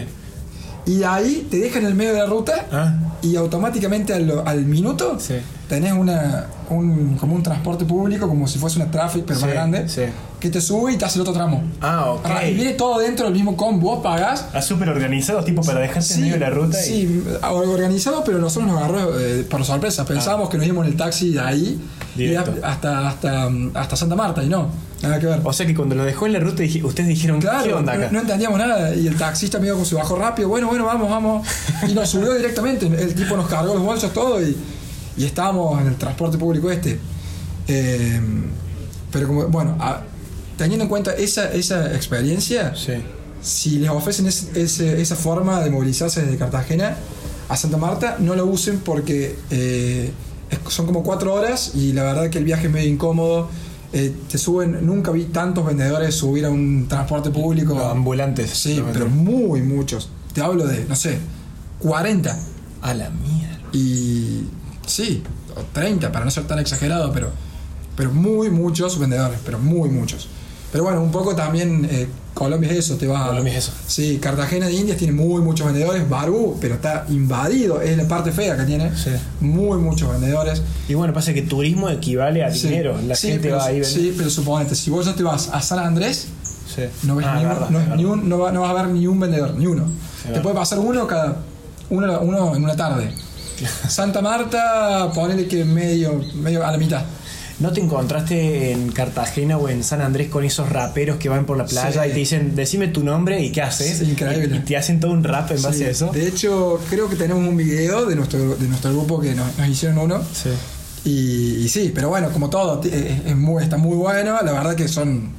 Y 0.86 1.02
ahí 1.02 1.46
te 1.50 1.58
dejan 1.58 1.82
en 1.82 1.88
el 1.88 1.94
medio 1.94 2.12
de 2.12 2.18
la 2.18 2.26
ruta 2.26 2.66
Ah, 2.70 2.94
y 3.22 3.36
automáticamente 3.36 4.12
al, 4.12 4.42
al 4.44 4.64
minuto 4.66 5.16
Sí. 5.18 5.36
tenés 5.66 5.92
una, 5.94 6.46
un, 6.68 7.16
como 7.16 7.34
un 7.34 7.42
transporte 7.42 7.86
público, 7.86 8.28
como 8.28 8.46
si 8.46 8.58
fuese 8.58 8.76
una 8.80 8.90
traffic, 8.90 9.24
pero 9.26 9.38
Sí, 9.40 9.46
más 9.46 9.54
grande, 9.54 9.88
sí. 9.88 10.02
que 10.38 10.50
te 10.50 10.60
sube 10.60 10.92
y 10.92 10.96
te 10.98 11.06
hace 11.06 11.16
el 11.18 11.22
otro 11.22 11.32
tramo. 11.32 11.62
Ah, 11.80 12.10
ok. 12.10 12.26
Y 12.50 12.52
viene 12.52 12.72
todo 12.74 12.98
dentro 12.98 13.24
del 13.24 13.34
mismo 13.34 13.56
com, 13.56 13.80
vos 13.80 14.02
pagás. 14.02 14.46
Ah, 14.52 14.60
súper 14.60 14.90
organizado, 14.90 15.42
tipo 15.42 15.62
para 15.62 15.80
dejarte 15.80 16.12
en 16.14 16.20
medio 16.20 16.34
de 16.34 16.40
la 16.40 16.50
ruta. 16.50 16.78
y- 16.84 16.84
Sí, 16.84 17.24
organizado, 17.42 18.22
pero 18.24 18.38
nosotros 18.38 18.70
nos 18.70 18.78
agarró 18.82 19.18
eh, 19.18 19.46
por 19.48 19.64
sorpresa. 19.64 20.04
Pensábamos 20.04 20.50
que 20.50 20.58
nos 20.58 20.66
íbamos 20.66 20.84
en 20.86 20.92
el 20.92 20.98
taxi 20.98 21.30
de 21.32 21.40
ahí 21.40 21.80
y 22.16 22.34
hasta, 22.34 23.08
hasta, 23.08 23.48
hasta 23.74 23.96
Santa 23.96 24.16
Marta 24.16 24.42
y 24.44 24.48
no, 24.50 24.68
nada 25.02 25.18
que 25.18 25.26
ver. 25.26 25.40
O 25.44 25.52
sea 25.52 25.66
que 25.66 25.74
cuando 25.74 25.94
lo 25.94 26.04
dejó 26.04 26.26
en 26.26 26.32
la 26.34 26.40
ruta, 26.40 26.62
ustedes 26.84 27.08
dijeron, 27.08 27.40
Claro, 27.40 27.64
¿qué 27.64 27.72
onda 27.74 27.92
acá? 27.92 28.06
no, 28.06 28.12
no 28.12 28.20
entendíamos 28.20 28.58
nada 28.58 28.94
y 28.94 29.06
el 29.06 29.16
taxista 29.16 29.58
medio 29.58 29.74
como 29.74 29.84
se 29.84 29.94
bajó 29.94 30.16
rápido, 30.16 30.48
bueno, 30.48 30.68
bueno, 30.68 30.84
vamos, 30.86 31.10
vamos. 31.10 31.46
Y 31.88 31.92
nos 31.92 32.08
subió 32.10 32.32
directamente, 32.34 32.86
el 32.86 33.14
tipo 33.14 33.36
nos 33.36 33.48
cargó 33.48 33.74
los 33.74 33.82
bolsos, 33.82 34.12
todo 34.12 34.40
y, 34.42 34.56
y 35.16 35.24
estábamos 35.24 35.80
en 35.80 35.88
el 35.88 35.96
transporte 35.96 36.38
público 36.38 36.70
este. 36.70 36.98
Eh, 37.68 38.20
pero 39.10 39.26
como, 39.28 39.46
bueno, 39.48 39.76
a- 39.80 40.02
teniendo 40.56 40.84
en 40.84 40.88
cuenta 40.88 41.12
esa, 41.14 41.52
esa 41.52 41.94
experiencia, 41.94 42.74
Sí. 42.76 42.92
si 43.42 43.78
les 43.78 43.90
ofrecen 43.90 44.26
es- 44.26 44.48
ese- 44.54 45.00
esa 45.00 45.16
forma 45.16 45.60
de 45.60 45.70
movilizarse 45.70 46.22
desde 46.22 46.36
Cartagena 46.36 46.96
a 47.48 47.56
Santa 47.56 47.76
Marta, 47.76 48.16
no 48.20 48.34
lo 48.34 48.46
usen 48.46 48.78
porque 48.78 49.36
eh, 49.50 50.10
es- 50.50 50.72
son 50.72 50.86
como 50.86 51.02
cuatro 51.02 51.32
horas 51.34 51.72
y 51.74 51.92
la 51.92 52.02
verdad 52.04 52.30
que 52.30 52.38
el 52.38 52.44
viaje 52.44 52.66
es 52.68 52.72
medio 52.72 52.88
incómodo. 52.90 53.48
Eh, 53.96 54.12
te 54.28 54.38
suben, 54.38 54.84
nunca 54.84 55.12
vi 55.12 55.26
tantos 55.26 55.64
vendedores 55.64 56.16
subir 56.16 56.44
a 56.46 56.50
un 56.50 56.88
transporte 56.88 57.30
público. 57.30 57.78
Ambulantes. 57.78 58.50
Sí, 58.50 58.82
pero 58.92 59.08
muy 59.08 59.62
muchos. 59.62 60.10
Te 60.32 60.42
hablo 60.42 60.66
de, 60.66 60.84
no 60.86 60.96
sé, 60.96 61.20
40. 61.78 62.36
A 62.82 62.92
la 62.92 63.08
mierda. 63.10 63.60
Y 63.72 64.48
sí, 64.84 65.22
o 65.56 65.60
30 65.72 66.10
para 66.10 66.24
no 66.24 66.30
ser 66.32 66.44
tan 66.48 66.58
exagerado, 66.58 67.12
pero, 67.12 67.30
pero 67.96 68.10
muy 68.10 68.50
muchos 68.50 68.98
vendedores, 68.98 69.38
pero 69.44 69.60
muy 69.60 69.88
muchos. 69.88 70.28
Pero 70.72 70.82
bueno, 70.82 71.00
un 71.00 71.12
poco 71.12 71.36
también 71.36 71.86
eh, 71.88 72.08
Colombia 72.34 72.68
es 72.72 72.78
eso, 72.78 72.96
te 72.96 73.06
vas 73.06 73.22
a- 73.22 73.28
Colombia 73.28 73.52
es 73.52 73.58
eso. 73.64 73.72
Sí, 73.86 74.18
Cartagena 74.20 74.66
de 74.66 74.72
Indias 74.72 74.98
tiene 74.98 75.12
muy 75.12 75.40
muchos 75.40 75.66
vendedores, 75.66 76.08
Barú, 76.08 76.56
pero 76.60 76.74
está 76.74 77.06
invadido, 77.08 77.80
es 77.80 77.96
la 77.96 78.08
parte 78.08 78.32
fea 78.32 78.56
que 78.56 78.64
tiene. 78.64 78.90
Sí. 78.96 79.10
Muy 79.40 79.78
muchos 79.78 80.10
vendedores. 80.10 80.60
Y 80.88 80.94
bueno, 80.94 81.14
pasa 81.14 81.32
que 81.32 81.42
turismo 81.42 81.88
equivale 81.88 82.44
a 82.44 82.52
Sí. 82.52 82.66
dinero. 82.68 82.96
La 83.06 83.14
Sí, 83.14 83.28
gente 83.28 83.42
pero, 83.44 83.56
va 83.58 83.66
ahí 83.66 83.80
vende- 83.80 83.88
Sí, 83.88 84.14
pero 84.16 84.28
suponete, 84.30 84.74
si 84.74 84.90
vos 84.90 85.06
ya 85.06 85.14
te 85.14 85.22
vas 85.22 85.48
a 85.52 85.62
San 85.62 85.78
Andrés, 85.78 86.26
no 87.04 87.14
ves 87.14 87.26
Ah, 87.26 87.34
ni, 87.36 87.44
un- 87.44 87.50
agarras, 87.50 87.70
no, 87.70 87.78
agarras. 87.78 87.96
ni 87.98 88.04
un- 88.04 88.28
no 88.28 88.38
va- 88.40 88.50
no 88.50 88.62
vas 88.62 88.70
a 88.70 88.74
ver 88.74 88.88
ni 88.88 89.06
un 89.06 89.20
vendedor, 89.20 89.54
ni 89.54 89.66
uno. 89.66 89.84
Te 90.22 90.28
verdad. 90.30 90.42
puede 90.42 90.56
pasar 90.56 90.80
uno 90.80 91.06
cada 91.06 91.36
uno, 91.90 92.20
uno 92.20 92.56
en 92.56 92.64
una 92.64 92.74
tarde. 92.74 93.10
Santa 93.88 94.20
Marta, 94.20 95.08
ponele 95.14 95.46
que 95.46 95.64
medio, 95.64 96.20
medio 96.34 96.66
a 96.66 96.72
la 96.72 96.78
mitad. 96.78 97.02
¿No 97.64 97.72
te 97.72 97.80
encontraste 97.80 98.72
en 98.72 98.92
Cartagena 98.92 99.56
o 99.56 99.70
en 99.70 99.82
San 99.82 100.02
Andrés 100.02 100.28
con 100.28 100.44
esos 100.44 100.68
raperos 100.68 101.16
que 101.16 101.30
van 101.30 101.46
por 101.46 101.56
la 101.56 101.64
playa 101.64 102.02
Sí. 102.02 102.08
y 102.10 102.12
te 102.12 102.18
dicen, 102.18 102.54
decime 102.54 102.88
tu 102.88 103.02
nombre 103.02 103.42
y 103.42 103.50
qué 103.50 103.62
haces? 103.62 104.00
Sí, 104.00 104.04
increíble. 104.10 104.56
Y, 104.56 104.58
y 104.58 104.60
te 104.60 104.76
hacen 104.76 105.00
todo 105.00 105.12
un 105.12 105.24
rap 105.24 105.50
en 105.50 105.62
base 105.62 105.78
Sí, 105.78 105.84
a 105.84 105.88
eso. 105.88 106.10
De 106.12 106.28
hecho, 106.28 106.78
creo 106.90 107.08
que 107.08 107.16
tenemos 107.16 107.42
un 107.48 107.56
video 107.56 108.04
de 108.04 108.16
nuestro, 108.16 108.54
de 108.54 108.68
nuestro 108.68 108.90
grupo 108.92 109.18
que 109.18 109.34
nos, 109.34 109.56
nos 109.56 109.66
hicieron 109.66 109.96
uno. 109.96 110.20
Sí. 110.34 110.50
Y, 111.06 111.64
y 111.64 111.68
sí, 111.70 111.90
pero 111.94 112.10
bueno, 112.10 112.28
como 112.32 112.50
todo, 112.50 112.82
es, 112.84 112.92
es 112.92 113.34
muy, 113.36 113.62
está 113.62 113.78
muy 113.78 113.96
bueno. 113.96 114.36
La 114.44 114.52
verdad 114.52 114.74
que 114.74 114.86
son, 114.86 115.30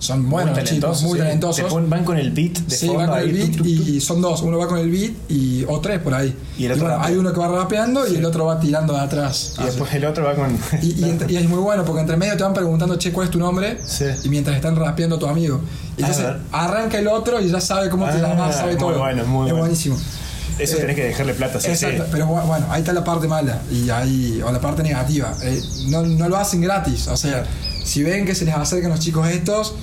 son 0.00 0.28
buenos 0.28 0.54
muy 0.56 0.64
chicos, 0.64 0.80
talentosos. 0.80 1.02
muy 1.04 1.12
sí. 1.12 1.18
talentosos. 1.24 1.64
Te 1.64 1.70
pon- 1.70 1.88
van 1.90 2.04
con 2.04 2.18
el 2.18 2.30
beat 2.32 2.52
de 2.58 2.74
Sí, 2.76 2.86
fondo 2.88 3.00
va 3.02 3.06
con 3.10 3.18
el 3.20 3.32
beat 3.32 3.66
y 3.66 4.00
son 4.00 4.20
dos. 4.20 4.42
Uno 4.42 4.58
va 4.58 4.66
con 4.66 4.78
el 4.78 4.90
beat 4.90 5.12
y, 5.28 5.64
o 5.68 5.78
tres 5.80 6.00
por 6.00 6.14
ahí. 6.14 6.34
Y 6.58 6.64
el 6.64 6.72
otro 6.72 6.86
bueno, 6.86 7.02
hay 7.04 7.16
uno 7.16 7.32
que 7.32 7.38
va 7.38 7.48
rapeando 7.48 8.08
y 8.08 8.16
el 8.16 8.24
otro 8.24 8.46
va 8.46 8.58
tirando 8.58 8.94
de 8.94 9.00
atrás. 9.00 9.54
Y 9.60 9.64
después 9.64 9.92
el 9.94 10.04
otro 10.06 10.24
va 10.24 10.34
con. 10.34 10.58
Y, 10.82 10.92
y 11.00 11.04
entre- 11.08 11.30
y 11.32 11.36
es 11.36 11.48
muy 11.48 11.58
bueno 11.60 11.84
porque 11.84 12.00
entre 12.00 12.16
medio 12.16 12.36
te 12.36 12.42
van 12.42 12.54
preguntando, 12.54 12.96
che, 12.96 13.12
¿cuál 13.12 13.26
es 13.26 13.30
tu 13.30 13.38
nombre? 13.38 13.78
Y 14.24 14.28
mientras 14.28 14.56
están 14.56 14.74
rapeando 14.74 15.18
tu 15.18 15.26
amigo. 15.26 15.60
Y 15.96 16.02
Ah, 16.02 16.06
entonces 16.08 16.26
arranca 16.50 16.98
el 16.98 17.06
otro 17.08 17.40
y 17.40 17.48
ya 17.50 17.60
sabe 17.60 17.90
cómo 17.90 18.06
te 18.06 18.12
Ah, 18.12 18.18
llamas, 18.28 18.56
sabe 18.56 18.72
muy 18.72 18.80
todo. 18.80 18.98
bueno, 18.98 19.24
muy 19.26 19.46
es 19.46 19.52
bueno. 19.52 19.58
buenísimo. 19.58 19.98
Eso 20.58 20.76
Eh, 20.76 20.80
tenés 20.80 20.96
que 20.96 21.04
dejarle 21.04 21.32
plata, 21.34 21.58
sí, 21.60 21.68
Exacto, 21.68 22.02
sí. 22.04 22.08
pero 22.12 22.26
bu- 22.26 22.44
bueno, 22.46 22.66
ahí 22.68 22.80
está 22.80 22.92
la 22.92 23.02
parte 23.04 23.26
mala 23.26 23.62
y 23.72 23.88
ahí, 23.88 24.42
o 24.44 24.52
la 24.52 24.60
parte 24.60 24.82
negativa. 24.82 25.34
Eh, 25.42 25.62
no, 25.86 26.02
no 26.02 26.28
lo 26.28 26.36
hacen 26.36 26.60
gratis, 26.60 27.08
o 27.08 27.16
sea, 27.16 27.44
si 27.90 28.02
ven 28.02 28.24
que 28.26 28.34
se 28.34 28.44
les 28.44 28.54
acercan 28.54 28.90
los 28.90 29.00
chicos 29.00 29.28
estos, 29.28 29.74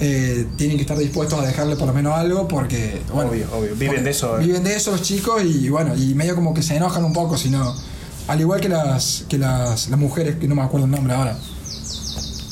eh, 0.00 0.46
tienen 0.56 0.76
que 0.78 0.82
estar 0.82 0.96
dispuestos 0.96 1.38
a 1.38 1.46
dejarle 1.46 1.76
por 1.76 1.86
lo 1.88 1.92
menos 1.92 2.14
algo 2.14 2.48
porque, 2.48 3.00
bueno, 3.12 3.30
Obvio, 3.30 3.46
obvio. 3.52 3.74
Viven 3.76 4.02
de 4.04 4.10
eso, 4.10 4.38
eh. 4.40 4.46
Viven 4.46 4.64
de 4.64 4.74
eso 4.74 4.92
los 4.92 5.02
chicos 5.02 5.42
y 5.44 5.68
bueno, 5.68 5.94
y 5.94 6.14
medio 6.14 6.34
como 6.34 6.54
que 6.54 6.62
se 6.62 6.76
enojan 6.76 7.04
un 7.04 7.12
poco, 7.12 7.36
si 7.36 7.50
no, 7.50 7.74
al 8.28 8.40
igual 8.40 8.60
que 8.60 8.68
las, 8.70 9.24
que 9.28 9.36
las, 9.36 9.88
las 9.88 9.98
mujeres, 10.00 10.36
que 10.36 10.48
no 10.48 10.54
me 10.54 10.62
acuerdo 10.62 10.86
el 10.86 10.92
nombre 10.92 11.12
ahora. 11.14 11.36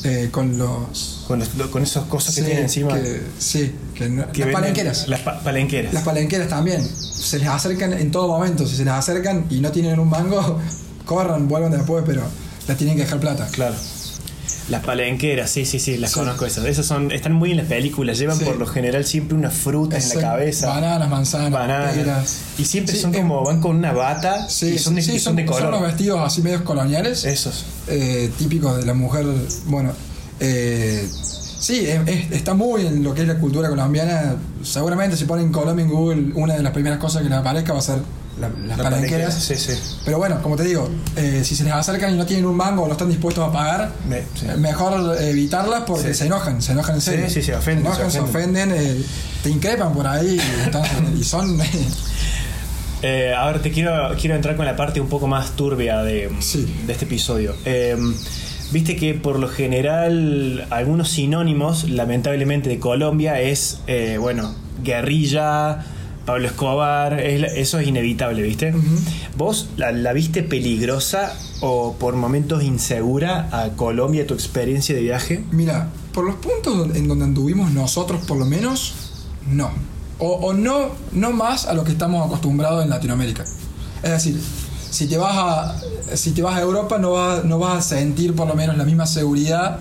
eh, 0.03 0.29
con 0.31 0.57
los. 0.57 1.25
Con, 1.27 1.39
los- 1.39 1.49
con 1.69 1.83
esas 1.83 2.05
cosas 2.05 2.33
que 2.35 2.41
tienen 2.41 2.63
encima. 2.63 2.93
que- 2.93 3.21
sí, 3.37 3.75
que 3.93 4.07
no- 4.09 4.31
que 4.31 4.45
las 4.45 4.53
palenqueras. 4.53 5.07
Las 5.09 5.19
pa- 5.21 5.39
palenqueras. 5.43 5.93
Las 5.93 6.03
palenqueras 6.03 6.47
también. 6.47 6.87
Se 6.87 7.37
les 7.37 7.47
acercan 7.49 7.91
en 7.93 8.09
todo 8.09 8.27
momento. 8.29 8.65
Si 8.65 8.77
se 8.77 8.85
les 8.85 8.93
acercan 8.93 9.45
y 9.49 9.59
no 9.59 9.71
tienen 9.71 9.99
un 9.99 10.09
mango, 10.09 10.57
corran, 11.05 11.47
vuelvan 11.49 11.71
después, 11.71 12.03
pero 12.05 12.21
les 12.67 12.77
tienen 12.77 12.95
que 12.95 13.01
dejar 13.03 13.19
plata. 13.19 13.47
Claro. 13.51 13.75
Las 14.69 14.83
palenqueras, 14.83 15.49
sí, 15.49 15.65
sí, 15.65 15.79
sí, 15.79 15.97
las 15.97 16.11
Sí. 16.11 16.19
conozco 16.19 16.45
esas. 16.45 16.65
Esas 16.65 16.85
son, 16.85 17.11
están 17.11 17.33
muy 17.33 17.51
en 17.51 17.57
las 17.57 17.65
películas, 17.65 18.19
llevan 18.19 18.37
Sí. 18.37 18.45
por 18.45 18.57
lo 18.57 18.67
general 18.67 19.03
siempre 19.05 19.35
una 19.37 19.49
fruta 19.49 19.97
en 19.97 20.07
la 20.09 20.15
cabeza. 20.21 20.67
Bananas, 20.67 21.09
manzanas, 21.09 21.51
Bananas. 21.51 21.95
peras. 21.95 22.37
Y 22.57 22.65
siempre 22.65 22.93
Sí, 22.95 23.01
son 23.01 23.11
como, 23.13 23.43
van 23.43 23.61
con 23.61 23.75
una 23.77 23.93
bata 23.93 24.47
Sí, 24.47 24.67
y 24.75 24.77
son 24.79 24.95
de, 24.95 25.01
son 25.19 25.35
de 25.35 25.45
color. 25.45 25.71
los 25.71 25.81
vestidos 25.81 26.19
así 26.21 26.41
medios 26.43 26.61
coloniales, 26.61 27.25
Esos. 27.25 27.65
eh, 27.87 28.29
típicos 28.37 28.77
de 28.77 28.85
la 28.85 28.93
mujer. 28.93 29.25
Bueno, 29.65 29.91
eh, 30.39 31.07
sí, 31.59 31.85
es- 31.87 32.07
es- 32.07 32.31
está 32.31 32.53
muy 32.53 32.85
en 32.85 33.03
lo 33.03 33.13
que 33.13 33.21
es 33.23 33.27
la 33.27 33.37
cultura 33.39 33.69
colombiana. 33.69 34.35
Seguramente 34.63 35.17
si 35.17 35.25
ponen 35.25 35.51
Colombia 35.51 35.83
en 35.83 35.89
Google, 35.91 36.31
una 36.35 36.53
de 36.55 36.63
las 36.63 36.73
primeras 36.73 36.99
cosas 36.99 37.23
que 37.23 37.29
les 37.29 37.37
aparezca 37.37 37.73
va 37.73 37.79
a 37.79 37.81
ser 37.81 37.99
la- 38.39 38.49
las 38.77 38.77
La 38.77 39.31
Sí, 39.31 39.55
sí. 39.55 39.73
Pero 40.05 40.17
bueno, 40.17 40.41
como 40.41 40.55
te 40.55 40.63
digo, 40.63 40.89
eh, 41.15 41.41
si 41.43 41.55
se 41.55 41.63
les 41.63 41.73
acercan 41.73 42.13
y 42.13 42.17
no 42.17 42.25
tienen 42.25 42.45
un 42.45 42.55
mango 42.55 42.83
o 42.83 42.87
no 42.87 42.93
están 42.93 43.09
dispuestos 43.09 43.47
a 43.47 43.51
pagar, 43.51 43.91
Me- 44.07 44.21
sí. 44.21 44.47
eh, 44.47 44.55
mejor 44.57 45.17
evitarlas 45.21 45.83
porque 45.85 46.13
se 46.13 46.25
enojan, 46.25 46.61
se 46.61 46.71
enojan 46.71 46.95
en 46.95 47.01
Sí, 47.01 47.11
serio. 47.11 47.29
sí, 47.29 47.41
se 47.41 47.55
ofenden, 47.55 47.83
Se 47.85 47.89
enojan, 47.91 48.11
se 48.11 48.17
se 48.17 48.23
ofenden, 48.23 48.71
eh, 48.73 49.03
te 49.43 49.49
increpan 49.49 49.93
por 49.93 50.07
ahí 50.07 50.39
y, 51.19 51.23
son. 51.23 51.59
Eh, 53.01 53.33
a 53.33 53.45
ver, 53.45 53.61
te 53.61 53.71
quiero, 53.71 54.13
quiero 54.19 54.35
entrar 54.35 54.57
con 54.57 54.65
la 54.65 54.75
parte 54.75 54.99
un 54.99 55.07
poco 55.07 55.25
más 55.25 55.51
turbia 55.55 55.99
de, 56.03 56.29
este 56.89 57.05
episodio. 57.05 57.55
Viste 58.71 58.97
que 58.97 59.13
por 59.13 59.39
lo 59.39 59.47
general 59.47 60.67
algunos 60.69 61.09
sinónimos, 61.09 61.89
lamentablemente, 61.89 62.67
de 62.67 62.77
Colombia 62.77 63.39
es, 63.39 63.79
bueno, 64.19 64.53
guerrilla, 64.83 65.85
Pablo 66.25 66.47
Escobar, 66.47 67.19
eso 67.19 67.79
es 67.79 67.87
inevitable, 67.87 68.41
¿viste? 68.41 68.73
¿Vos 69.37 69.69
la, 69.77 69.91
la 69.91 70.13
viste 70.13 70.43
peligrosa 70.43 71.33
o 71.61 71.95
por 71.97 72.15
momentos 72.15 72.63
insegura 72.63 73.49
a 73.51 73.69
Colombia, 73.69 74.27
tu 74.27 74.33
experiencia 74.33 74.95
de 74.95 75.01
viaje? 75.01 75.43
Mira, 75.51 75.89
por 76.13 76.25
los 76.25 76.35
puntos 76.35 76.95
en 76.95 77.07
donde 77.07 77.25
anduvimos 77.25 77.71
nosotros, 77.71 78.21
por 78.25 78.37
lo 78.37 78.45
menos, 78.45 78.93
no. 79.49 79.71
O, 80.19 80.33
o 80.33 80.53
no, 80.53 80.89
no 81.13 81.31
más 81.31 81.65
a 81.65 81.73
lo 81.73 81.83
que 81.83 81.91
estamos 81.91 82.25
acostumbrados 82.25 82.83
en 82.83 82.89
Latinoamérica. 82.89 83.43
Es 84.03 84.11
decir, 84.11 84.39
si 84.89 85.07
te 85.07 85.17
vas 85.17 85.35
a, 85.37 85.81
si 86.15 86.31
te 86.31 86.41
vas 86.41 86.57
a 86.57 86.61
Europa 86.61 86.97
no 86.97 87.11
vas, 87.11 87.45
no 87.45 87.59
vas 87.59 87.77
a 87.77 87.81
sentir 87.81 88.35
por 88.35 88.47
lo 88.47 88.55
menos 88.55 88.77
la 88.77 88.85
misma 88.85 89.05
seguridad 89.05 89.79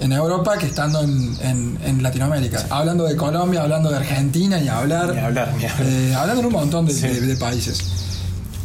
en 0.00 0.12
Europa 0.12 0.56
que 0.58 0.66
estando 0.66 1.00
en, 1.02 1.36
en- 1.42 1.78
en 1.84 2.02
Latinoamérica. 2.02 2.66
Hablando 2.70 3.04
de 3.04 3.16
Colombia, 3.16 3.62
hablando 3.62 3.90
de 3.90 3.96
Argentina, 3.98 4.58
y 4.58 4.68
hablar. 4.68 5.12
Ni 5.14 5.20
hablar, 5.20 5.52
ni 5.58 5.64
hablar. 5.66 5.86
eh, 5.86 6.14
hablando 6.14 6.40
en 6.40 6.46
un 6.46 6.52
montón 6.52 6.86
de, 6.86 6.94
Sí. 6.94 7.06
de- 7.06 7.20
de 7.20 7.36
países. 7.36 7.78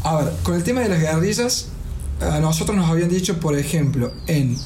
A 0.04 0.16
ver, 0.18 0.32
con 0.44 0.56
el 0.56 0.64
tema 0.64 0.82
de 0.82 0.90
las 0.90 1.00
guerrillas, 1.00 1.66
a 2.22 2.40
nosotros 2.40 2.78
nos 2.78 2.90
habían 2.90 3.10
dicho, 3.10 3.40
por 3.40 3.58
ejemplo, 3.58 4.12
en 4.28 4.58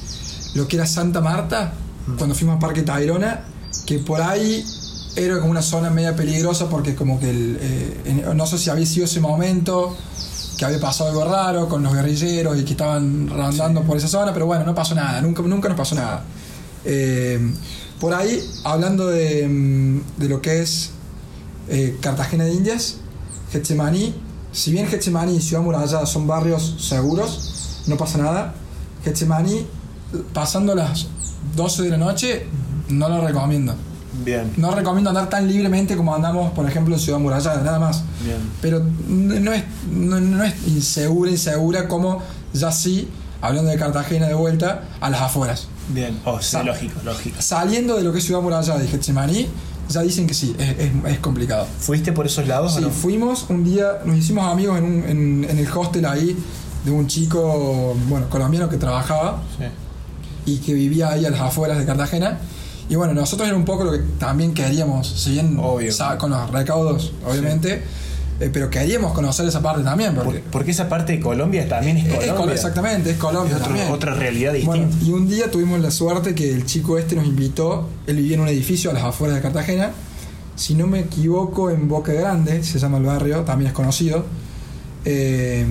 lo 0.53 0.67
que 0.67 0.75
era 0.75 0.85
Santa 0.85 1.21
Marta, 1.21 1.73
cuando 2.17 2.35
fuimos 2.35 2.57
a 2.57 2.59
Parque 2.59 2.81
Tayrona, 2.83 3.41
que 3.85 3.99
por 3.99 4.21
ahí 4.21 4.63
era 5.15 5.39
como 5.39 5.51
una 5.51 5.61
zona 5.61 5.89
media 5.89 6.15
peligrosa 6.15 6.69
porque 6.69 6.93
como 6.95 7.19
que 7.19 7.29
el, 7.29 7.57
eh, 7.61 8.25
no 8.35 8.45
sé 8.45 8.57
si 8.57 8.69
había 8.69 8.85
sido 8.85 9.05
ese 9.05 9.19
momento 9.19 9.95
que 10.57 10.65
había 10.65 10.79
pasado 10.79 11.09
algo 11.09 11.25
raro 11.25 11.67
con 11.69 11.81
los 11.83 11.93
guerrilleros 11.93 12.57
y 12.59 12.63
que 12.65 12.71
estaban 12.71 13.27
rondando 13.29 13.81
por 13.83 13.97
esa 13.97 14.07
zona, 14.07 14.33
pero 14.33 14.45
bueno, 14.45 14.65
no 14.65 14.75
pasó 14.75 14.93
nada, 14.93 15.21
nunca, 15.21 15.41
nunca 15.43 15.69
nos 15.69 15.77
pasó 15.77 15.95
nada. 15.95 16.23
Eh, 16.91 17.39
por 17.99 18.15
ahí, 18.15 18.41
hablando 18.63 19.07
de, 19.07 19.47
mm, 19.47 20.01
de 20.17 20.27
lo 20.27 20.41
que 20.41 20.61
es 20.61 20.89
eh, 21.67 21.97
Cartagena 22.01 22.45
de 22.45 22.53
Indias, 22.53 22.95
Getsemaní, 23.51 24.15
si 24.51 24.71
bien 24.71 24.87
Getsemaní 24.87 25.35
y 25.35 25.41
Ciudad 25.41 25.61
Murallada 25.61 26.07
son 26.07 26.25
barrios 26.25 26.77
seguros, 26.79 27.83
no 27.85 27.95
pasa 27.95 28.17
nada. 28.17 28.55
Getsemaní, 29.03 29.67
pasando 30.33 30.73
las 30.73 31.07
12 31.55 31.83
de 31.83 31.89
la 31.89 31.97
noche, 31.97 32.47
no 32.89 33.07
lo 33.07 33.21
recomiendo. 33.21 33.75
Bien. 34.25 34.51
No 34.57 34.71
recomiendo 34.71 35.11
andar 35.11 35.29
tan 35.29 35.47
libremente 35.47 35.95
como 35.95 36.15
andamos, 36.15 36.51
por 36.53 36.67
ejemplo, 36.67 36.95
en 36.95 36.99
Ciudad 36.99 37.19
Murallada, 37.19 37.61
nada 37.61 37.77
más. 37.77 38.03
Bien. 38.23 38.37
Pero 38.61 38.83
no 39.07 39.39
no 39.39 39.53
es, 39.53 39.63
no, 39.91 40.19
no 40.19 40.43
es 40.43 40.55
insegura, 40.65 41.29
insegura 41.29 41.87
como 41.87 42.23
ya 42.51 42.71
sí, 42.71 43.07
hablando 43.41 43.69
de 43.69 43.77
Cartagena 43.77 44.27
de 44.27 44.33
vuelta, 44.33 44.85
a 44.99 45.11
las 45.11 45.21
afueras. 45.21 45.67
Bien. 45.89 46.19
Oh, 46.25 46.39
sí, 46.39 46.51
Sa- 46.51 46.63
lógico, 46.63 46.99
lógico. 47.03 47.41
Saliendo 47.41 47.95
de 47.97 48.03
lo 48.03 48.11
que 48.11 48.19
es 48.19 48.25
Ciudad 48.25 48.41
Murallada 48.41 48.83
y 48.83 48.87
Getsemaní, 48.87 49.47
ya 49.89 50.01
dicen 50.01 50.27
que 50.27 50.33
sí, 50.33 50.55
es, 50.59 50.69
es- 50.77 50.91
es 51.05 51.19
complicado. 51.19 51.65
¿Fuiste 51.79 52.11
por 52.11 52.25
esos 52.27 52.47
lados 52.47 52.73
o 52.73 52.77
Sí, 52.77 52.81
no? 52.85 52.89
fuimos 52.91 53.45
un 53.49 53.63
día, 53.63 53.99
nos 54.05 54.17
hicimos 54.17 54.45
amigos 54.51 54.77
en, 54.77 54.83
un- 54.85 55.03
en, 55.03 55.47
en 55.49 55.57
el 55.57 55.67
hostel 55.71 56.05
ahí 56.05 56.37
de 56.85 56.91
un 56.91 57.07
chico, 57.07 57.95
bueno, 58.07 58.29
colombiano 58.29 58.69
que 58.69 58.77
trabajaba 58.77 59.41
Sí. 59.57 59.65
y 60.53 60.57
que 60.59 60.73
vivía 60.73 61.09
ahí 61.09 61.25
a 61.25 61.29
las 61.31 61.41
afueras 61.41 61.77
de 61.79 61.85
Cartagena. 61.85 62.37
Y 62.87 62.95
bueno, 62.95 63.13
nosotros 63.13 63.47
era 63.47 63.55
un 63.57 63.65
poco 63.65 63.83
lo 63.83 63.91
que 63.91 63.99
también 64.19 64.53
queríamos, 64.53 65.07
si 65.07 65.31
bien 65.31 65.57
Obvio. 65.59 65.91
con 66.17 66.31
los 66.31 66.49
recaudos, 66.51 67.11
obviamente, 67.27 67.83
eh, 68.39 68.49
pero 68.53 68.69
queríamos 68.69 69.11
conocer 69.13 69.47
esa 69.47 69.61
parte 69.61 69.83
también, 69.83 70.15
porque 70.15 70.39
Por- 70.39 70.51
porque 70.51 70.71
esa 70.71 70.87
parte 70.87 71.13
de 71.13 71.19
Colombia 71.19 71.67
también 71.67 71.97
es 71.97 72.05
es 72.05 72.09
Colombia. 72.13 72.35
Col- 72.35 72.51
exactamente, 72.51 73.11
es 73.11 73.17
Colombia 73.17 73.51
Es 73.51 73.61
otro- 73.61 73.67
también. 73.67 73.91
otra 73.91 74.13
realidad 74.13 74.53
distinta. 74.53 74.77
Bueno, 74.77 74.91
y 75.05 75.11
un 75.11 75.27
día 75.27 75.51
tuvimos 75.51 75.79
la 75.81 75.91
suerte 75.91 76.33
que 76.35 76.53
el 76.53 76.65
chico 76.65 76.97
este 76.97 77.15
nos 77.15 77.25
invitó, 77.25 77.87
él 78.07 78.15
vivía 78.17 78.35
en 78.35 78.41
un 78.41 78.47
edificio 78.47 78.91
a 78.91 78.93
las 78.93 79.03
afueras 79.03 79.35
de 79.37 79.41
Cartagena, 79.41 79.91
si 80.55 80.75
no 80.75 80.87
me 80.87 80.99
equivoco 80.99 81.69
en 81.69 81.87
Boca 81.87 82.11
Grande, 82.13 82.63
se 82.63 82.79
llama 82.79 82.97
el 82.97 83.03
barrio, 83.03 83.39
también 83.41 83.67
es 83.69 83.73
conocido. 83.73 84.25
Eh, 85.05 85.65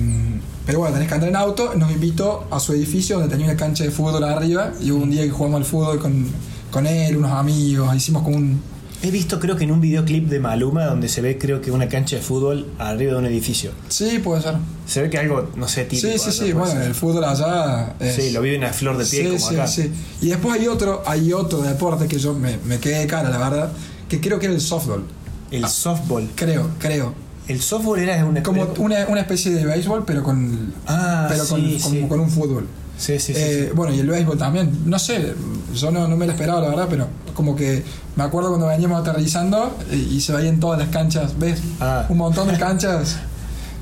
pero 0.65 0.79
bueno, 0.79 0.93
tenés 0.93 1.07
que 1.07 1.13
andar 1.15 1.29
en 1.29 1.35
auto, 1.35 1.73
nos 1.75 1.91
invitó 1.91 2.47
a 2.51 2.59
su 2.59 2.73
edificio 2.73 3.17
donde 3.19 3.31
tenía 3.31 3.47
una 3.47 3.55
cancha 3.57 3.83
de 3.83 3.91
fútbol 3.91 4.23
arriba 4.23 4.71
y 4.81 4.91
hubo 4.91 5.03
un 5.03 5.09
día 5.11 5.23
que 5.23 5.29
jugamos 5.31 5.59
al 5.59 5.65
fútbol 5.65 5.99
con, 5.99 6.25
con 6.71 6.85
él, 6.87 7.17
unos 7.17 7.31
amigos, 7.31 7.95
hicimos 7.95 8.23
como 8.23 8.37
un... 8.37 8.61
He 9.01 9.11
visto 9.11 9.39
creo 9.39 9.55
que 9.55 9.63
en 9.63 9.71
un 9.71 9.79
videoclip 9.79 10.27
de 10.27 10.39
Maluma 10.41 10.83
donde 10.85 11.07
se 11.07 11.21
ve 11.21 11.37
creo 11.37 11.61
que 11.61 11.71
una 11.71 11.87
cancha 11.87 12.17
de 12.17 12.21
fútbol 12.21 12.67
arriba 12.79 13.13
de 13.13 13.19
un 13.19 13.25
edificio. 13.25 13.71
Sí, 13.87 14.19
puede 14.21 14.41
ser. 14.41 14.55
Se 14.85 15.01
ve 15.01 15.09
que 15.09 15.17
algo, 15.17 15.49
no 15.55 15.67
sé, 15.69 15.85
típico. 15.85 16.11
sí, 16.11 16.19
sí, 16.19 16.31
sí, 16.31 16.51
bueno, 16.53 16.71
ser. 16.73 16.81
el 16.83 16.93
fútbol 16.95 17.23
allá... 17.23 17.93
es- 17.99 18.15
Sí, 18.15 18.31
lo 18.31 18.41
viven 18.41 18.63
a 18.65 18.73
flor 18.73 18.97
de 18.97 19.05
pie 19.05 19.21
Sí, 19.21 19.25
como 19.37 19.49
sí, 19.49 19.55
acá. 19.55 19.67
sí. 19.67 19.91
Y 20.21 20.27
después 20.29 20.59
hay 20.59 20.67
otro, 20.67 21.01
hay 21.05 21.31
otro 21.31 21.61
deporte 21.61 22.07
que 22.09 22.19
yo 22.19 22.33
me, 22.33 22.57
me 22.65 22.79
quedé 22.79 22.99
de 22.99 23.07
cara, 23.07 23.29
la 23.29 23.37
verdad, 23.37 23.71
que 24.09 24.19
creo 24.19 24.37
que 24.37 24.47
era 24.47 24.55
el 24.55 24.61
softball. 24.61 25.03
El 25.49 25.65
softball. 25.67 26.29
Creo, 26.35 26.69
creo. 26.77 27.13
El 27.47 27.61
softball 27.61 27.99
era 27.99 28.23
una 28.25 28.43
Como 28.43 28.63
una, 28.79 29.07
una 29.07 29.21
especie 29.21 29.51
de 29.51 29.65
béisbol, 29.65 30.03
pero 30.05 30.23
con 30.23 30.73
Ah, 30.85 31.25
pero 31.29 31.45
sí, 31.45 31.79
con- 31.81 31.91
sí. 31.93 32.05
con 32.09 32.19
un 32.19 32.29
fútbol. 32.29 32.67
Sí, 32.97 33.17
sí, 33.17 33.33
sí. 33.33 33.39
Eh, 33.41 33.65
sí. 33.69 33.75
Bueno, 33.75 33.93
y 33.95 33.99
el 33.99 34.07
béisbol 34.07 34.37
también. 34.37 34.71
No 34.85 34.99
sé, 34.99 35.33
yo 35.73 35.89
no, 35.89 36.05
no 36.07 36.17
me 36.17 36.25
lo 36.25 36.33
esperaba, 36.33 36.59
la 36.61 36.67
verdad, 36.69 36.87
pero 36.89 37.07
como 37.39 37.55
que 37.55 37.83
me 38.17 38.23
acuerdo 38.25 38.49
cuando 38.49 38.67
veníamos 38.67 38.99
aterrizando 38.99 39.77
y, 39.93 39.95
y 40.17 40.19
se 40.19 40.33
veían 40.33 40.59
todas 40.59 40.77
las 40.77 40.89
canchas, 40.89 41.39
¿ves? 41.39 41.61
Ah. 41.79 42.05
Un 42.09 42.17
montón 42.17 42.49
de 42.49 42.57
canchas 42.57 43.15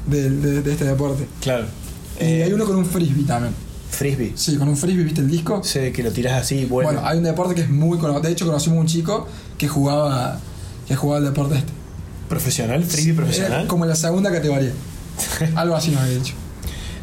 de, 0.06 0.30
de- 0.30 0.62
de 0.62 0.72
este 0.72 0.86
deporte. 0.86 1.28
Claro. 1.42 1.66
Y 2.20 2.24
Eh, 2.24 2.44
hay 2.44 2.54
uno 2.54 2.66
con 2.66 2.76
un 2.76 2.86
frisbee 2.86 3.24
también. 3.24 3.56
Frisbee. 3.90 4.34
Sí, 4.36 4.58
con 4.58 4.68
un 4.70 4.78
frisbee, 4.78 5.04
¿viste 5.06 5.22
el 5.22 5.28
disco? 5.32 5.62
Sí, 5.64 5.92
que 5.92 6.04
lo 6.04 6.12
tirás 6.12 6.40
así 6.44 6.58
y 6.60 6.66
vuelve. 6.66 6.92
Bueno, 6.92 7.08
hay 7.08 7.18
un 7.18 7.24
deporte 7.24 7.56
que 7.56 7.62
es 7.62 7.70
muy 7.72 7.98
conocido. 7.98 8.22
De 8.22 8.32
hecho, 8.32 8.46
conocimos 8.46 8.78
un 8.80 8.86
chico 8.86 9.28
que 9.58 9.68
jugaba 9.68 10.38
que 10.88 10.96
jugaba 10.96 11.18
el 11.18 11.26
deporte 11.26 11.56
este. 11.58 11.72
¿Profesional? 12.30 12.84
¿Frisbee 12.84 13.14
profesional? 13.16 13.62
Era 13.62 13.68
como 13.68 13.86
la 13.88 13.96
segunda 13.96 14.32
categoría. 14.32 14.72
Algo 15.56 15.76
así 15.76 15.90
nos 15.90 16.02
había 16.02 16.14
dicho. 16.20 16.36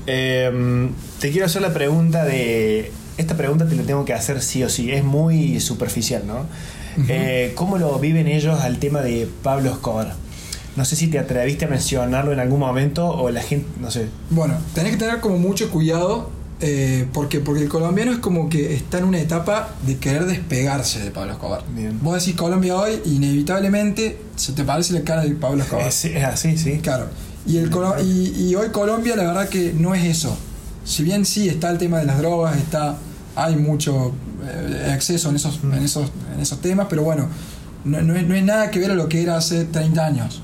Eh, 0.07 0.89
te 1.19 1.31
quiero 1.33 1.47
hacer 1.47 1.63
la 1.63 1.73
pregunta 1.75 2.25
de. 2.25 2.93
Esta 3.17 3.37
pregunta 3.37 3.67
te 3.69 3.77
la 3.77 3.83
tengo 3.85 4.05
que 4.05 4.13
hacer 4.15 4.43
sí 4.43 4.63
o 4.65 4.69
sí. 4.69 4.91
Es 4.93 5.05
muy 5.05 5.61
superficial, 5.61 6.25
¿no? 6.27 6.47
Eh, 7.09 7.53
¿Cómo 7.57 7.77
lo 7.79 7.99
viven 7.99 8.27
ellos 8.29 8.61
al 8.61 8.79
tema 8.79 9.01
de 9.03 9.29
Pablo 9.43 9.71
Escobar? 9.71 10.15
No 10.77 10.85
sé 10.85 10.97
si 10.97 11.07
te 11.09 11.19
atreviste 11.19 11.65
a 11.65 11.69
mencionarlo 11.69 12.33
en 12.33 12.41
algún 12.41 12.61
momento 12.61 13.09
o 13.09 13.31
la 13.31 13.43
gente. 13.43 13.67
No 13.81 13.91
sé. 13.91 14.07
Bueno, 14.31 14.55
tenés 14.75 14.93
que 14.93 14.99
tener 14.99 15.21
como 15.21 15.39
mucho 15.39 15.71
cuidado 15.71 16.31
eh, 16.61 17.07
porque, 17.13 17.41
porque 17.41 17.63
el 17.63 17.69
colombiano 17.69 18.11
es 18.13 18.19
como 18.19 18.49
que 18.49 18.75
está 18.75 18.99
en 18.99 19.05
una 19.05 19.19
etapa 19.21 19.71
de 19.87 19.97
querer 19.99 20.25
despegarse 20.27 21.01
de 21.01 21.11
Pablo 21.13 21.33
Escobar. 21.33 21.63
Bien. 21.75 21.99
Vos 22.03 22.19
decís 22.19 22.35
Colombia 22.39 22.77
hoy, 22.77 23.01
inevitablemente 23.05 24.19
se 24.37 24.53
te 24.53 24.65
parece 24.65 24.93
la 24.95 25.03
cara 25.03 25.23
de 25.23 25.31
Pablo 25.35 25.63
Escobar. 25.63 25.87
Es, 25.87 26.05
es 26.05 26.25
así, 26.25 26.57
sí. 26.57 26.79
Claro. 26.83 27.07
Y, 27.47 27.59
el 27.59 27.71
Colo- 27.71 27.97
y, 28.03 28.49
y 28.49 28.55
hoy 28.55 28.69
Colombia, 28.71 29.15
la 29.17 29.25
verdad 29.25 29.49
que 29.49 29.73
no 29.77 29.95
es 29.95 30.05
eso. 30.05 30.37
Si 30.85 31.03
bien 31.03 31.25
sí 31.25 31.49
está 31.49 31.71
el 31.71 31.79
tema 31.79 31.99
de 31.99 32.07
las 32.07 32.19
drogas, 32.19 32.57
está 32.57 32.97
hay 33.37 33.57
mucho 33.57 34.13
eh, 34.45 34.93
exceso 34.95 35.31
en 35.31 35.37
esos, 35.37 35.61
en, 35.63 35.75
esos, 35.75 36.11
en 36.35 36.41
esos 36.41 36.61
temas, 36.61 36.87
pero 36.89 37.03
bueno, 37.03 37.27
no, 37.85 38.01
no 38.03 38.15
es, 38.15 38.27
no 38.27 38.35
es 38.35 38.45
nada 38.45 38.71
que 38.71 38.79
ver 38.79 38.91
a 38.91 38.95
lo 38.95 39.09
que 39.09 39.23
era 39.23 39.37
hace 39.37 39.65
30 39.65 40.07
años. 40.07 40.43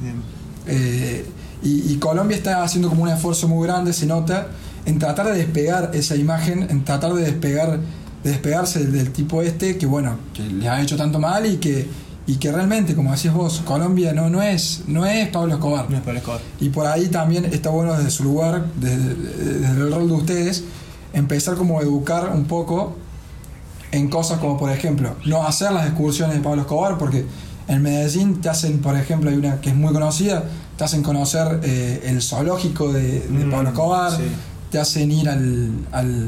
Eh, 0.66 1.24
y, 1.62 1.92
y 1.92 1.96
Colombia 1.96 2.37
está 2.37 2.62
haciendo 2.62 2.88
como 2.88 3.03
un 3.03 3.09
esfuerzo 3.11 3.48
muy 3.48 3.66
grande, 3.66 3.92
se 3.92 4.07
nota, 4.07 4.48
en 4.87 4.98
tratar 4.98 5.26
de 5.26 5.35
despegar 5.35 5.90
esa 5.94 6.16
imagen, 6.16 6.66
en 6.68 6.85
tratar 6.85 7.12
de 7.14 7.22
despegar 7.22 7.79
de 8.24 8.31
despegarse 8.31 8.81
del, 8.81 8.92
del 8.92 9.12
tipo 9.12 9.40
este 9.40 9.79
que, 9.79 9.87
bueno, 9.87 10.18
que 10.35 10.42
le 10.42 10.68
ha 10.68 10.81
hecho 10.83 10.96
tanto 10.96 11.18
mal 11.18 11.46
y 11.46 11.57
que, 11.57 11.88
y 12.26 12.37
que 12.37 12.52
realmente, 12.52 12.94
como 12.94 13.11
decías 13.12 13.35
vos, 13.35 13.62
Colombia 13.64 14.12
no, 14.12 14.30
no, 14.30 14.42
es, 14.42 14.83
no 14.87 15.04
es 15.06 15.28
Pablo 15.30 15.54
Escobar. 15.54 15.90
No 15.90 15.96
es 15.96 16.02
Pablo 16.02 16.18
Escobar. 16.18 16.40
Y 16.61 16.68
por 16.68 16.87
ahí 16.87 17.09
también 17.09 17.44
está 17.46 17.70
bueno 17.70 17.96
desde 17.96 18.11
su 18.11 18.24
lugar, 18.24 18.66
desde, 18.76 19.14
desde 19.14 19.66
el 19.80 19.90
rol 19.92 20.06
de 20.09 20.14
ustedes, 20.14 20.64
empezar 21.12 21.56
como 21.56 21.80
a 21.80 21.83
educar 21.83 22.30
un 22.35 22.44
poco 22.44 22.96
en 23.92 24.09
cosas 24.09 24.38
como, 24.38 24.56
por 24.56 24.70
ejemplo, 24.70 25.16
no 25.26 25.44
hacer 25.46 25.72
las 25.72 25.87
excursiones 25.87 26.37
de 26.37 26.42
Pablo 26.42 26.62
Escobar, 26.62 26.98
porque 26.98 27.26
en 27.66 27.83
Medellín 27.83 28.40
te 28.40 28.48
hacen, 28.48 28.78
por 28.80 28.96
ejemplo, 28.96 29.30
hay 29.30 29.37
una 29.37 29.61
que 29.61 29.70
es 29.70 29.74
muy 29.76 29.92
conocida, 29.92 30.44
te 30.76 30.85
hacen 30.85 31.02
conocer 31.02 31.61
eh, 31.64 32.02
el 32.06 32.22
zoológico 32.22 32.92
de, 32.92 33.20
de 33.20 33.44
Mm, 33.46 33.50
Pablo 33.50 33.68
Escobar, 33.70 34.12
sí. 34.16 34.22
te 34.70 34.78
hacen 34.78 35.11
ir 35.11 35.28
al, 35.28 35.70
al 35.90 36.26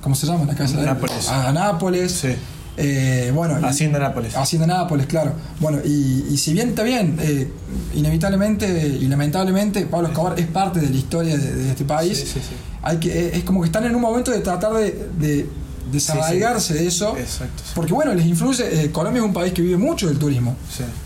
¿cómo 0.00 0.14
se 0.14 0.26
llama 0.28 0.44
la 0.44 0.54
casa? 0.54 0.76
de? 0.78 0.86
Nápoles. 0.86 1.28
A, 1.28 1.48
a 1.48 1.52
Nápoles. 1.52 2.12
Sí. 2.12 2.28
Eh, 2.76 3.30
bueno, 3.34 3.54
Hacienda 3.66 3.98
Nápoles. 3.98 4.34
Hacienda 4.36 4.66
Nápoles, 4.66 5.06
claro. 5.06 5.32
Bueno, 5.60 5.78
y, 5.84 6.24
y 6.30 6.36
si 6.38 6.54
bien 6.54 6.70
está 6.70 6.82
bien, 6.82 7.18
eh, 7.20 7.48
inevitablemente 7.94 8.66
y 8.88 9.06
lamentablemente 9.08 9.84
Pablo 9.86 10.08
Escobar 10.08 10.38
es 10.40 10.46
parte 10.46 10.80
de 10.80 10.88
la 10.88 10.96
historia 10.96 11.36
de, 11.36 11.52
de 11.54 11.70
este 11.70 11.84
país, 11.84 12.18
Sí, 12.18 12.24
sí, 12.26 12.40
sí. 12.40 12.54
hay 12.82 12.96
que, 12.98 13.36
es 13.36 13.44
como 13.44 13.60
que 13.60 13.66
están 13.66 13.84
en 13.84 13.94
un 13.94 14.00
momento 14.00 14.30
de 14.30 14.38
tratar 14.40 14.72
de, 14.72 15.08
de 15.18 15.46
desarraigarse 15.92 16.72
de 16.74 16.86
eso. 16.86 17.14
Exacto. 17.18 17.62
Porque 17.74 17.92
bueno, 17.92 18.14
les 18.14 18.24
influye, 18.26 18.84
eh, 18.84 18.90
Colombia 18.90 19.20
es 19.20 19.26
un 19.26 19.34
país 19.34 19.52
que 19.52 19.60
vive 19.62 19.76
mucho 19.76 20.08
del 20.08 20.18
turismo, 20.18 20.56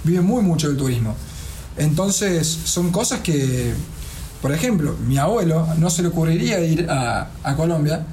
vive 0.04 0.20
muy 0.20 0.42
mucho 0.42 0.68
del 0.68 0.76
turismo. 0.76 1.14
Entonces 1.76 2.46
son 2.46 2.90
cosas 2.92 3.20
que, 3.20 3.72
por 4.40 4.52
ejemplo, 4.52 4.96
mi 5.06 5.18
abuelo 5.18 5.66
no 5.78 5.90
se 5.90 6.02
le 6.02 6.08
ocurriría 6.08 6.60
ir 6.60 6.86
a, 6.88 7.28
a 7.42 7.56
Colombia 7.56 8.06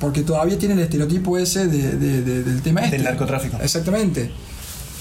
porque 0.00 0.22
todavía 0.22 0.58
tiene 0.58 0.74
el 0.74 0.80
estereotipo 0.80 1.38
ese 1.38 1.66
de- 1.66 1.96
de- 1.96 2.22
de- 2.22 2.42
del 2.44 2.62
tema 2.62 2.80
este. 2.82 2.96
Del 2.96 3.04
narcotráfico. 3.04 3.58
Exactamente. 3.62 4.30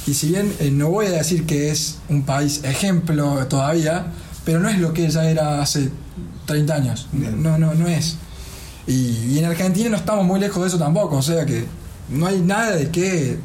Y 0.07 0.13
si 0.13 0.29
bien 0.29 0.51
eh, 0.59 0.71
no 0.71 0.89
voy 0.89 1.05
a 1.07 1.11
decir 1.11 1.45
que 1.45 1.69
es 1.71 1.97
un 2.09 2.23
país 2.23 2.61
ejemplo 2.63 3.45
todavía, 3.47 4.07
pero 4.45 4.59
no 4.59 4.67
es 4.69 4.79
lo 4.79 4.93
que 4.93 5.09
ya 5.09 5.29
era 5.29 5.61
hace 5.61 5.89
30 6.45 6.73
años. 6.75 7.07
Bien. 7.11 7.41
No, 7.41 7.57
no, 7.57 7.73
no 7.75 7.87
es. 7.87 8.15
Y, 8.87 8.93
y 9.29 9.39
en 9.39 9.45
Argentina 9.45 9.89
no 9.89 9.97
estamos 9.97 10.25
muy 10.25 10.39
lejos 10.39 10.61
de 10.63 10.67
eso 10.69 10.79
tampoco, 10.79 11.17
o 11.17 11.21
sea 11.21 11.45
que 11.45 11.65
no 12.09 12.25
hay 12.25 12.41
nada 12.41 12.71
de 12.75 12.89
qué 12.89 13.37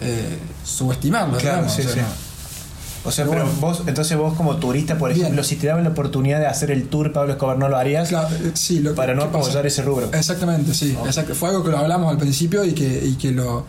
eh, 0.00 0.38
subestimarlo. 0.64 1.36
Claro, 1.38 1.66
digamos, 1.66 1.74
sí, 1.74 1.82
o 1.82 1.84
sea, 1.84 1.92
sí. 1.94 2.00
no. 2.00 2.25
O 3.06 3.12
sea, 3.12 3.24
Pero 3.24 3.30
pero 3.38 3.44
bueno. 3.46 3.60
vos, 3.60 3.82
entonces 3.86 4.16
vos 4.18 4.34
como 4.34 4.56
turista, 4.56 4.98
por 4.98 5.10
Bien. 5.10 5.22
ejemplo, 5.26 5.44
si 5.44 5.56
te 5.56 5.66
daban 5.68 5.84
la 5.84 5.90
oportunidad 5.90 6.40
de 6.40 6.46
hacer 6.46 6.70
el 6.70 6.88
tour 6.88 7.12
Pablo 7.12 7.32
Escobar, 7.32 7.56
¿no 7.58 7.68
lo 7.68 7.76
harías? 7.76 8.08
Claro, 8.08 8.28
eh, 8.34 8.50
sí, 8.54 8.80
lo 8.80 8.90
que- 8.90 8.96
Para 8.96 9.14
no 9.14 9.22
apoyar 9.24 9.64
ese 9.66 9.82
rubro. 9.82 10.10
Exactamente, 10.12 10.74
sí. 10.74 10.96
Exacto. 11.06 11.34
Fue 11.34 11.48
algo 11.50 11.62
que 11.64 11.70
lo 11.70 11.78
hablamos 11.78 12.10
al 12.10 12.18
principio 12.18 12.64
y 12.64 12.72
que, 12.72 13.06
y 13.06 13.14
que 13.14 13.30
lo. 13.32 13.64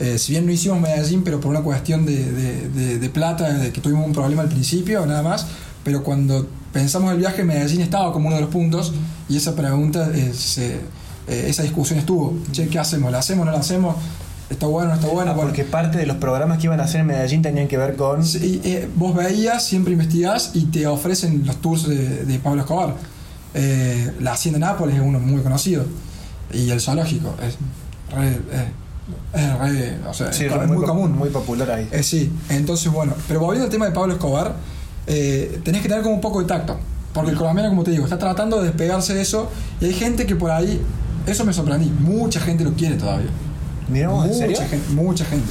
eh, 0.00 0.16
si 0.18 0.32
bien 0.32 0.46
no 0.46 0.52
hicimos 0.52 0.80
Medellín, 0.80 1.22
pero 1.24 1.40
por 1.40 1.50
una 1.50 1.60
cuestión 1.62 2.06
de, 2.06 2.24
de- 2.32 2.68
de- 2.68 2.98
de 2.98 3.10
plata, 3.10 3.52
de 3.52 3.72
que 3.72 3.80
tuvimos 3.80 4.06
un 4.06 4.12
problema 4.12 4.42
al 4.42 4.48
principio, 4.48 5.04
nada 5.06 5.22
más. 5.22 5.46
Pero 5.84 6.02
cuando 6.04 6.46
pensamos 6.72 7.12
el 7.12 7.18
viaje, 7.18 7.42
Medellín 7.44 7.80
estaba 7.80 8.12
como 8.12 8.28
uno 8.28 8.36
de 8.36 8.42
los 8.42 8.50
puntos 8.50 8.92
y 9.28 9.36
esa 9.36 9.54
pregunta, 9.56 10.10
eh, 10.14 10.32
se- 10.34 10.76
eh, 11.26 11.46
esa 11.48 11.62
discusión 11.64 11.98
estuvo. 11.98 12.36
Che, 12.52 12.68
¿qué 12.68 12.78
hacemos? 12.78 13.10
¿La 13.10 13.18
hacemos? 13.18 13.44
¿No 13.44 13.52
la 13.52 13.58
hacemos? 13.58 13.96
¿Está 14.50 14.66
bueno? 14.66 14.88
¿No 14.90 14.94
está 14.94 15.08
bueno? 15.08 15.30
Ah, 15.30 15.34
Bueno, 15.34 15.48
porque 15.50 15.64
parte 15.64 15.98
de 15.98 16.06
los 16.06 16.16
programas 16.16 16.58
que 16.58 16.64
iban 16.64 16.80
a 16.80 16.84
hacer 16.84 17.02
en 17.02 17.06
Medellín 17.08 17.42
tenían 17.42 17.68
que 17.68 17.76
ver 17.76 17.96
con... 17.96 18.24
Sí, 18.24 18.60
eh, 18.64 18.88
vos 18.96 19.14
veías, 19.14 19.64
siempre 19.64 19.92
investigás 19.92 20.52
y 20.54 20.64
te 20.66 20.86
ofrecen 20.86 21.44
los 21.46 21.56
tours 21.56 21.86
de, 21.86 22.24
de 22.24 22.38
Pablo 22.38 22.62
Escobar. 22.62 22.94
Eh, 23.54 24.12
la 24.20 24.32
Hacienda 24.32 24.58
Nápoles 24.58 24.96
es 24.96 25.02
uno 25.02 25.18
muy 25.20 25.42
conocido. 25.42 25.84
Y 26.52 26.70
el 26.70 26.80
zoológico 26.80 27.34
es 27.46 27.56
re, 28.16 28.28
eh, 28.30 28.68
es 29.34 29.58
re- 29.58 29.98
o 30.08 30.14
sea, 30.14 30.32
Sí, 30.32 30.46
es, 30.46 30.66
muy, 30.66 30.78
po- 30.78 30.84
común. 30.84 31.12
Muy 31.12 31.28
popular 31.28 31.70
ahí. 31.70 31.88
Eh, 31.92 32.02
sí, 32.02 32.30
entonces 32.48 32.90
bueno. 32.90 33.12
Pero 33.28 33.40
volviendo 33.40 33.66
al 33.66 33.70
tema 33.70 33.84
de 33.84 33.92
Pablo 33.92 34.14
Escobar, 34.14 34.54
eh, 35.06 35.60
tenés 35.62 35.82
que 35.82 35.88
tener 35.88 36.02
como 36.02 36.14
un 36.14 36.20
poco 36.22 36.40
de 36.40 36.46
tacto. 36.46 36.78
Porque 37.12 37.32
el 37.32 37.36
colombiano, 37.36 37.68
como 37.70 37.84
te 37.84 37.90
digo, 37.90 38.04
está 38.04 38.18
tratando 38.18 38.58
de 38.60 38.68
despegarse 38.68 39.12
de 39.12 39.20
eso. 39.22 39.50
Y 39.80 39.86
hay 39.86 39.92
gente 39.94 40.24
que 40.24 40.36
por 40.36 40.50
ahí, 40.50 40.80
eso 41.26 41.44
me 41.44 41.52
sorprendí, 41.52 41.90
mucha 42.00 42.40
gente 42.40 42.64
lo 42.64 42.72
quiere 42.72 42.96
todavía. 42.96 43.28
Mirá 43.88 44.08
vos, 44.08 44.24
¿en 44.24 44.30
mucha 44.30 44.38
serio? 44.46 44.58
gente, 44.68 44.88
mucha 44.94 45.24
gente. 45.24 45.46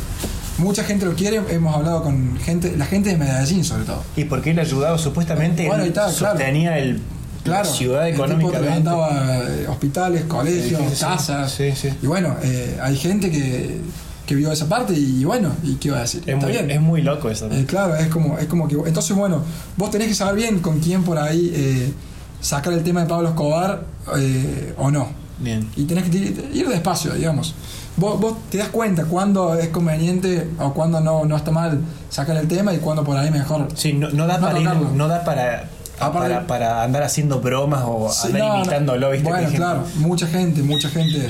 Mucha 0.57 0.83
gente 0.83 1.05
lo 1.05 1.13
quiere, 1.13 1.39
hemos 1.49 1.75
hablado 1.75 2.01
con 2.03 2.35
gente, 2.37 2.75
la 2.75 2.85
gente 2.87 3.09
de 3.11 3.17
Medellín 3.17 3.63
sobre 3.63 3.83
todo. 3.85 4.03
Y 4.15 4.23
porque 4.25 4.51
él 4.51 4.59
ayudaba, 4.59 4.97
supuestamente, 4.97 5.67
Bueno, 5.67 5.83
él 5.83 5.89
está, 5.89 6.07
claro. 6.11 6.37
sostenía 6.37 6.79
el, 6.79 6.99
Claro, 7.43 7.63
la 7.69 7.73
ciudad 7.75 8.09
económicamente. 8.09 8.61
levantaba 8.67 9.39
eh, 9.43 9.67
hospitales, 9.69 10.23
colegios, 10.23 10.81
Sí, 10.89 10.95
sí, 10.95 11.01
casas. 11.05 11.51
Sí, 11.51 11.71
sí. 11.75 11.89
Y 12.01 12.07
bueno, 12.07 12.35
eh, 12.43 12.77
hay 12.81 12.97
gente 12.97 13.29
que, 13.31 13.77
que 14.25 14.35
vio 14.35 14.51
esa 14.51 14.67
parte 14.67 14.93
y 14.93 15.23
bueno, 15.23 15.51
¿y 15.63 15.75
qué 15.75 15.89
iba 15.89 15.97
a 15.97 16.01
decir? 16.01 16.21
Es 16.25 16.33
Está 16.33 16.45
muy, 16.47 16.51
bien. 16.51 16.71
es 16.71 16.81
muy 16.81 17.01
loco 17.03 17.29
eso. 17.29 17.47
¿no? 17.47 17.55
Eh, 17.55 17.65
claro, 17.65 17.95
es 17.95 18.07
como, 18.07 18.37
es 18.39 18.47
como 18.47 18.67
que. 18.67 18.75
Entonces, 18.87 19.15
bueno, 19.15 19.43
vos 19.77 19.91
tenés 19.91 20.07
que 20.07 20.15
saber 20.15 20.35
bien 20.35 20.59
con 20.59 20.79
quién 20.79 21.03
por 21.03 21.19
ahí 21.19 21.51
eh, 21.55 21.93
sacar 22.41 22.73
el 22.73 22.83
tema 22.83 23.01
de 23.01 23.07
Pablo 23.07 23.29
Escobar 23.29 23.83
eh, 24.17 24.73
o 24.77 24.89
no. 24.91 25.07
Bien. 25.39 25.69
Y 25.77 25.83
tenés 25.83 26.09
que 26.09 26.17
ir 26.51 26.67
despacio, 26.67 27.13
digamos. 27.13 27.53
Vos, 27.97 28.19
vos 28.19 28.35
te 28.49 28.57
das 28.59 28.69
cuenta 28.69 29.05
cuándo 29.05 29.55
es 29.55 29.69
conveniente 29.69 30.47
o 30.59 30.73
cuándo 30.73 30.99
no, 31.01 31.25
no 31.25 31.35
está 31.35 31.51
mal 31.51 31.81
sacar 32.09 32.37
el 32.37 32.47
tema 32.47 32.73
y 32.73 32.77
cuándo 32.77 33.03
por 33.03 33.17
ahí 33.17 33.31
mejor. 33.31 33.67
Sí, 33.75 33.93
no, 33.93 34.09
no 34.09 34.27
da 34.27 34.37
No 34.37 34.47
para 34.47 34.59
ir- 34.59 34.91
no 34.93 35.07
da 35.07 35.23
para, 35.23 35.69
Aparte- 35.99 36.29
para, 36.35 36.47
para 36.47 36.83
andar 36.83 37.01
haciendo 37.01 37.41
bromas 37.41 37.81
o 37.85 38.11
Sí, 38.11 38.27
andar 38.27 38.41
no, 38.49 38.57
imitándolo, 38.59 39.09
¿viste? 39.09 39.27
Bueno, 39.27 39.49
claro, 39.55 39.83
mucha 39.95 40.27
gente, 40.27 40.61
mucha 40.61 40.89
gente. 40.89 41.27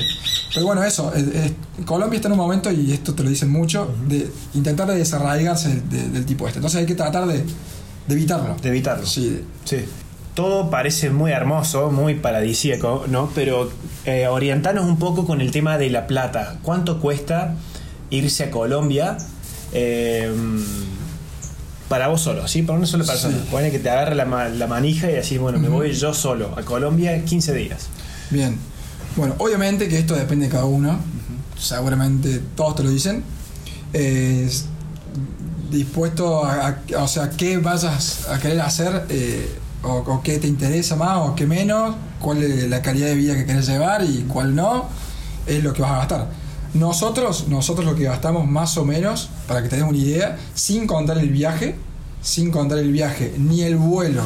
Pero 0.53 0.65
bueno, 0.65 0.83
eso, 0.83 1.11
Colombia 1.85 2.17
está 2.17 2.27
en 2.27 2.33
un 2.33 2.37
momento, 2.39 2.69
y 2.71 2.91
esto 2.91 3.13
te 3.13 3.23
lo 3.23 3.29
dicen 3.29 3.49
mucho, 3.49 3.89
de 4.07 4.29
intentar 4.53 4.87
de 4.87 4.95
desarraigarse 4.97 5.69
del, 5.69 5.89
de- 5.89 6.09
del 6.09 6.25
tipo 6.25 6.47
este. 6.47 6.59
Entonces 6.59 6.79
hay 6.81 6.85
que 6.85 6.95
tratar 6.95 7.27
de, 7.27 7.43
de 8.07 8.13
evitarlo. 8.13 8.55
De 8.61 8.69
evitarlo. 8.69 9.05
Sí, 9.05 9.41
Sí. 9.63 9.85
Todo 10.37 10.69
parece 10.69 11.09
muy 11.09 11.31
hermoso, 11.31 11.89
muy 11.89 12.13
paradisíaco, 12.13 13.05
¿no? 13.07 13.31
Pero 13.33 13.71
eh, 14.05 14.27
orientanos 14.27 14.85
un 14.85 14.99
poco 14.99 15.25
con 15.25 15.41
el 15.41 15.49
tema 15.49 15.79
de 15.79 15.89
la 15.89 16.05
plata. 16.05 16.59
¿Cuánto 16.61 16.99
cuesta 17.01 17.55
irse 18.11 18.43
a 18.43 18.51
Colombia 18.51 19.17
eh, 19.73 20.31
para 21.89 22.07
vos 22.09 22.21
solo, 22.21 22.47
¿sí? 22.47 22.61
Para 22.61 22.77
una 22.77 22.85
sola 22.87 23.03
persona. 23.03 23.35
Sí. 23.35 23.47
Pone 23.49 23.71
que 23.71 23.79
te 23.79 23.89
agarre 23.89 24.13
la, 24.13 24.25
ma- 24.25 24.47
la 24.49 24.67
manija 24.67 25.09
y 25.09 25.13
decís, 25.15 25.39
bueno, 25.39 25.57
me 25.57 25.69
voy 25.69 25.91
yo 25.93 26.13
solo 26.13 26.53
a 26.55 26.61
Colombia 26.61 27.25
15 27.25 27.53
días. 27.55 27.87
bien. 28.29 28.57
Bueno, 29.15 29.33
obviamente 29.39 29.87
que 29.89 29.97
esto 29.97 30.13
depende 30.15 30.45
de 30.45 30.51
cada 30.51 30.65
uno. 30.65 30.99
Seguramente 31.59 32.39
todos 32.55 32.75
te 32.75 32.83
lo 32.83 32.91
dicen. 32.91 33.23
Es 33.91 34.65
dispuesto 35.71 36.45
a, 36.45 36.67
a- 36.95 37.03
o 37.03 37.07
sea, 37.07 37.31
qué 37.31 37.57
vayas 37.57 38.27
a 38.29 38.37
querer 38.39 38.61
hacer 38.61 39.05
eh, 39.09 39.49
o, 39.83 39.89
o 39.97 40.21
qué 40.23 40.39
te 40.39 40.47
interesa 40.47 40.95
más 40.95 41.17
o 41.27 41.35
qué 41.35 41.45
menos, 41.45 41.95
cuál 42.19 42.43
es 42.43 42.69
la 42.69 42.81
calidad 42.81 43.07
de 43.07 43.15
vida 43.15 43.35
que 43.35 43.45
querés 43.45 43.67
llevar 43.67 44.03
y 44.03 44.25
cuál 44.27 44.55
no, 44.55 44.85
es 45.45 45.63
lo 45.63 45.73
que 45.73 45.81
vas 45.81 45.91
a 45.91 45.97
gastar. 45.97 46.27
Nosotros, 46.73 47.47
nosotros 47.47 47.85
lo 47.85 47.95
que 47.95 48.03
gastamos 48.03 48.45
más 48.47 48.77
o 48.77 48.85
menos, 48.85 49.29
para 49.47 49.63
que 49.63 49.69
te 49.69 49.77
des 49.77 49.85
una 49.85 49.97
idea, 49.97 50.37
sin 50.53 50.85
contar 50.85 51.17
el 51.17 51.29
viaje, 51.29 51.75
sin 52.21 52.51
contar 52.51 52.77
el 52.79 52.91
viaje 52.91 53.33
ni 53.37 53.61
el 53.61 53.77
vuelo 53.77 54.23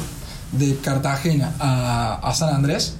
de 0.52 0.76
Cartagena 0.78 1.54
a, 1.60 2.16
a 2.24 2.34
San 2.34 2.54
Andrés, 2.54 2.96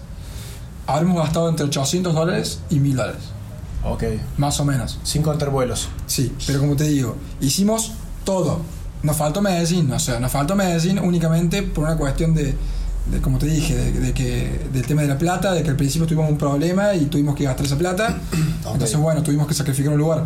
habremos 0.88 1.18
gastado 1.18 1.50
entre 1.50 1.66
800 1.66 2.14
dólares 2.14 2.60
y 2.70 2.80
1000 2.80 2.96
dólares, 2.96 3.22
Ok. 3.84 4.04
más 4.38 4.60
o 4.60 4.66
menos. 4.66 5.00
Sin 5.04 5.22
contar 5.24 5.50
vuelos. 5.50 5.90
Sí, 6.06 6.34
pero 6.46 6.60
como 6.60 6.76
te 6.76 6.84
digo, 6.86 7.16
hicimos 7.42 7.94
todo. 8.24 8.62
Nos 9.04 9.18
faltó 9.18 9.42
Medellín, 9.42 9.92
o 9.92 10.00
sea, 10.00 10.20
nos 10.20 10.32
faltó 10.32 10.56
Medellín 10.56 11.00
únicamente 11.00 11.64
por 11.64 11.86
una 11.86 11.98
cuestión 11.98 12.34
de, 12.34 12.56
de 13.12 13.22
como 13.22 13.38
te 13.40 13.48
dije, 13.48 13.76
de, 13.76 13.92
de 13.94 14.14
que 14.14 14.68
del 14.72 14.86
tema 14.86 15.02
de 15.02 15.08
la 15.08 15.18
plata, 15.18 15.54
de 15.54 15.64
que 15.64 15.70
al 15.72 15.76
principio 15.76 16.08
tuvimos 16.08 16.30
un 16.30 16.38
problema 16.38 16.94
y 16.94 17.06
tuvimos 17.06 17.36
que 17.36 17.46
gastar 17.46 17.66
esa 17.66 17.78
plata. 17.78 18.18
Entonces, 18.74 18.98
bueno, 18.98 19.24
tuvimos 19.24 19.48
que 19.48 19.54
sacrificar 19.54 19.94
un 19.94 20.00
lugar. 20.00 20.26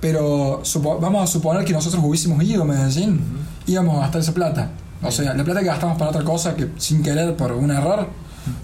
Pero 0.00 0.62
vamos 1.00 1.22
a 1.22 1.26
suponer 1.32 1.64
que 1.64 1.72
nosotros 1.72 2.02
hubiésemos 2.04 2.42
ido 2.42 2.62
a 2.62 2.64
Medellín, 2.64 3.20
íbamos 3.66 3.98
a 3.98 4.00
gastar 4.00 4.20
esa 4.20 4.34
plata. 4.34 4.70
O 5.00 5.10
sea, 5.10 5.34
la 5.34 5.44
plata 5.44 5.60
que 5.60 5.66
gastamos 5.66 5.96
para 5.96 6.10
otra 6.10 6.24
cosa 6.24 6.54
que 6.54 6.68
sin 6.78 7.02
querer 7.02 7.36
por 7.36 7.52
un 7.52 7.70
error, 7.70 8.08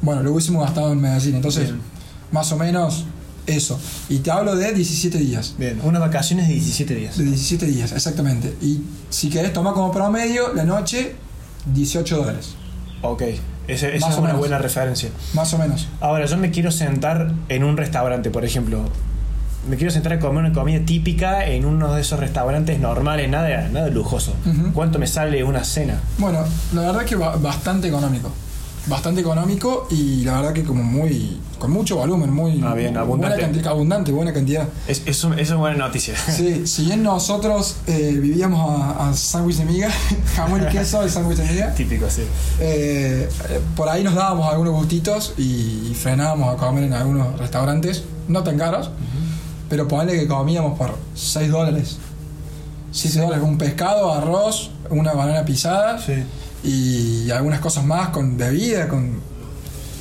bueno, 0.03 0.23
lo 0.23 0.33
hubiésemos 0.33 0.65
gastado 0.65 0.93
en 0.93 1.01
Medellín. 1.01 1.37
Entonces, 1.37 1.65
Bien. 1.65 1.81
más 2.33 2.51
o 2.53 2.57
menos 2.57 3.05
eso. 3.49 3.79
Y 4.09 4.19
te 4.19 4.31
hablo 4.31 4.55
de 4.57 4.73
17 4.73 5.19
días. 5.19 5.55
Bien, 5.59 5.81
unas 5.83 6.01
vacaciones 6.01 6.49
de 6.49 6.55
17 6.55 6.95
días. 6.95 7.19
De 7.19 7.25
17 7.25 7.67
días, 7.67 7.93
exactamente. 7.93 8.55
Y 8.63 8.81
si 9.11 9.31
querés 9.31 9.53
tomar 9.53 9.75
como 9.75 9.91
promedio, 9.93 10.53
la 10.55 10.65
noche, 10.65 11.15
18 11.75 12.17
dólares. 12.17 12.51
Ok, 13.03 13.23
esa, 13.69 13.89
esa 13.89 14.07
Más 14.07 14.13
es 14.15 14.17
o 14.17 14.21
una 14.21 14.29
menos. 14.29 14.39
buena 14.41 14.59
referencia. 14.59 15.11
Más 15.35 15.53
o 15.55 15.59
menos. 15.59 15.89
Ahora, 16.01 16.27
yo 16.27 16.37
me 16.37 16.51
quiero 16.51 16.71
sentar 16.71 17.33
en 17.49 17.65
un 17.65 17.77
restaurante, 17.77 18.31
por 18.31 18.45
ejemplo. 18.45 18.85
Me 19.69 19.77
quiero 19.77 19.91
sentar 19.93 20.15
a 20.15 20.19
comer 20.19 20.45
una 20.45 20.53
comida 20.55 20.81
típica 20.87 21.45
en 21.47 21.67
uno 21.67 21.93
de 21.95 22.01
esos 22.01 22.19
restaurantes 22.19 22.79
normales, 22.81 23.29
nada, 23.29 23.69
nada 23.69 23.89
lujoso. 23.89 24.35
¿Cuánto 24.73 24.99
me 24.99 25.07
sale 25.07 25.45
una 25.45 25.63
cena? 25.63 26.01
Bueno, 26.17 26.43
la 26.73 26.81
verdad 26.83 27.05
que 27.05 27.17
ba- 27.17 27.37
bastante 27.37 27.89
económico. 27.89 28.33
Bastante 28.89 29.21
económico 29.21 29.87
y 29.91 30.25
la 30.25 30.37
verdad 30.37 30.53
que 30.53 30.65
como 30.65 30.83
muy 30.83 31.39
con 31.59 31.71
mucho 31.73 31.97
volumen, 31.97 32.33
muy 32.33 32.63
Ah, 32.65 32.73
bien, 32.75 32.89
buena 32.95 33.01
abundante. 33.01 33.41
cantidad, 33.41 33.67
abundante, 33.73 34.13
buena 34.13 34.33
cantidad. 34.33 34.69
Es, 34.87 35.03
es, 35.07 35.25
un- 35.25 35.37
es 35.39 35.49
una 35.51 35.59
buena 35.59 35.77
noticia. 35.79 36.15
Sí, 36.29 36.67
si 36.67 36.85
bien 36.85 37.03
nosotros 37.03 37.77
eh, 37.89 38.17
vivíamos 38.21 38.81
a, 38.81 39.09
a 39.09 39.15
sándwich 39.15 39.57
de 39.57 39.65
miga, 39.65 39.91
jamón 40.37 40.63
y 40.63 40.67
queso 40.73 41.05
y 41.05 41.11
sándwich 41.11 41.39
de 41.39 41.53
miga, 41.53 41.75
Típico, 41.75 42.09
sí. 42.09 42.23
eh, 42.61 43.29
eh, 43.51 43.61
por 43.77 43.89
ahí 43.89 44.05
nos 44.05 44.15
dábamos 44.15 44.51
algunos 44.53 44.75
gustitos 44.75 45.35
y, 45.37 45.89
y 45.91 45.97
frenábamos 46.01 46.55
a 46.55 46.57
comer 46.57 46.85
en 46.85 46.93
algunos 46.93 47.37
restaurantes, 47.39 48.05
no 48.29 48.43
tan 48.45 48.57
caros, 48.57 48.91
pero 49.69 49.87
ponle 49.89 50.13
que 50.19 50.27
comíamos 50.29 50.79
por 50.79 50.97
6 51.15 51.51
dólares. 51.51 51.99
7 52.93 53.19
dólares, 53.21 53.45
un 53.45 53.59
pescado, 53.59 54.13
arroz, 54.13 54.71
una 54.91 55.13
banana 55.13 55.45
pisada 55.45 55.99
Sí. 55.99 56.15
Y 56.65 57.31
algunas 57.31 57.61
cosas 57.61 57.85
más 57.85 58.09
con 58.11 58.37
bebida, 58.37 58.89
con... 58.89 59.21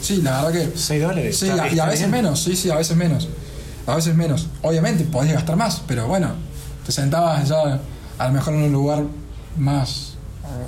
Sí, 0.02 0.22
la 0.22 0.44
verdad 0.44 0.60
que... 0.72 0.78
6 0.78 1.02
dólares. 1.02 1.38
Sí, 1.38 1.50
a- 1.50 1.74
y 1.74 1.80
a 1.80 1.86
veces 1.86 2.00
bien. 2.10 2.24
menos, 2.24 2.42
sí, 2.44 2.56
sí, 2.56 2.70
a 2.70 2.76
veces 2.76 2.96
menos. 2.98 3.28
A 3.86 3.96
veces 3.96 4.16
menos. 4.16 4.48
Obviamente 4.62 5.04
podías 5.06 5.36
gastar 5.36 5.56
más, 5.56 5.82
pero 5.88 6.08
bueno, 6.08 6.32
te 6.86 6.92
sentabas 6.92 7.48
ya 7.48 7.80
a 8.18 8.28
lo 8.28 8.34
mejor 8.34 8.54
en 8.56 8.64
un 8.64 8.72
lugar 8.72 9.04
más 9.58 10.07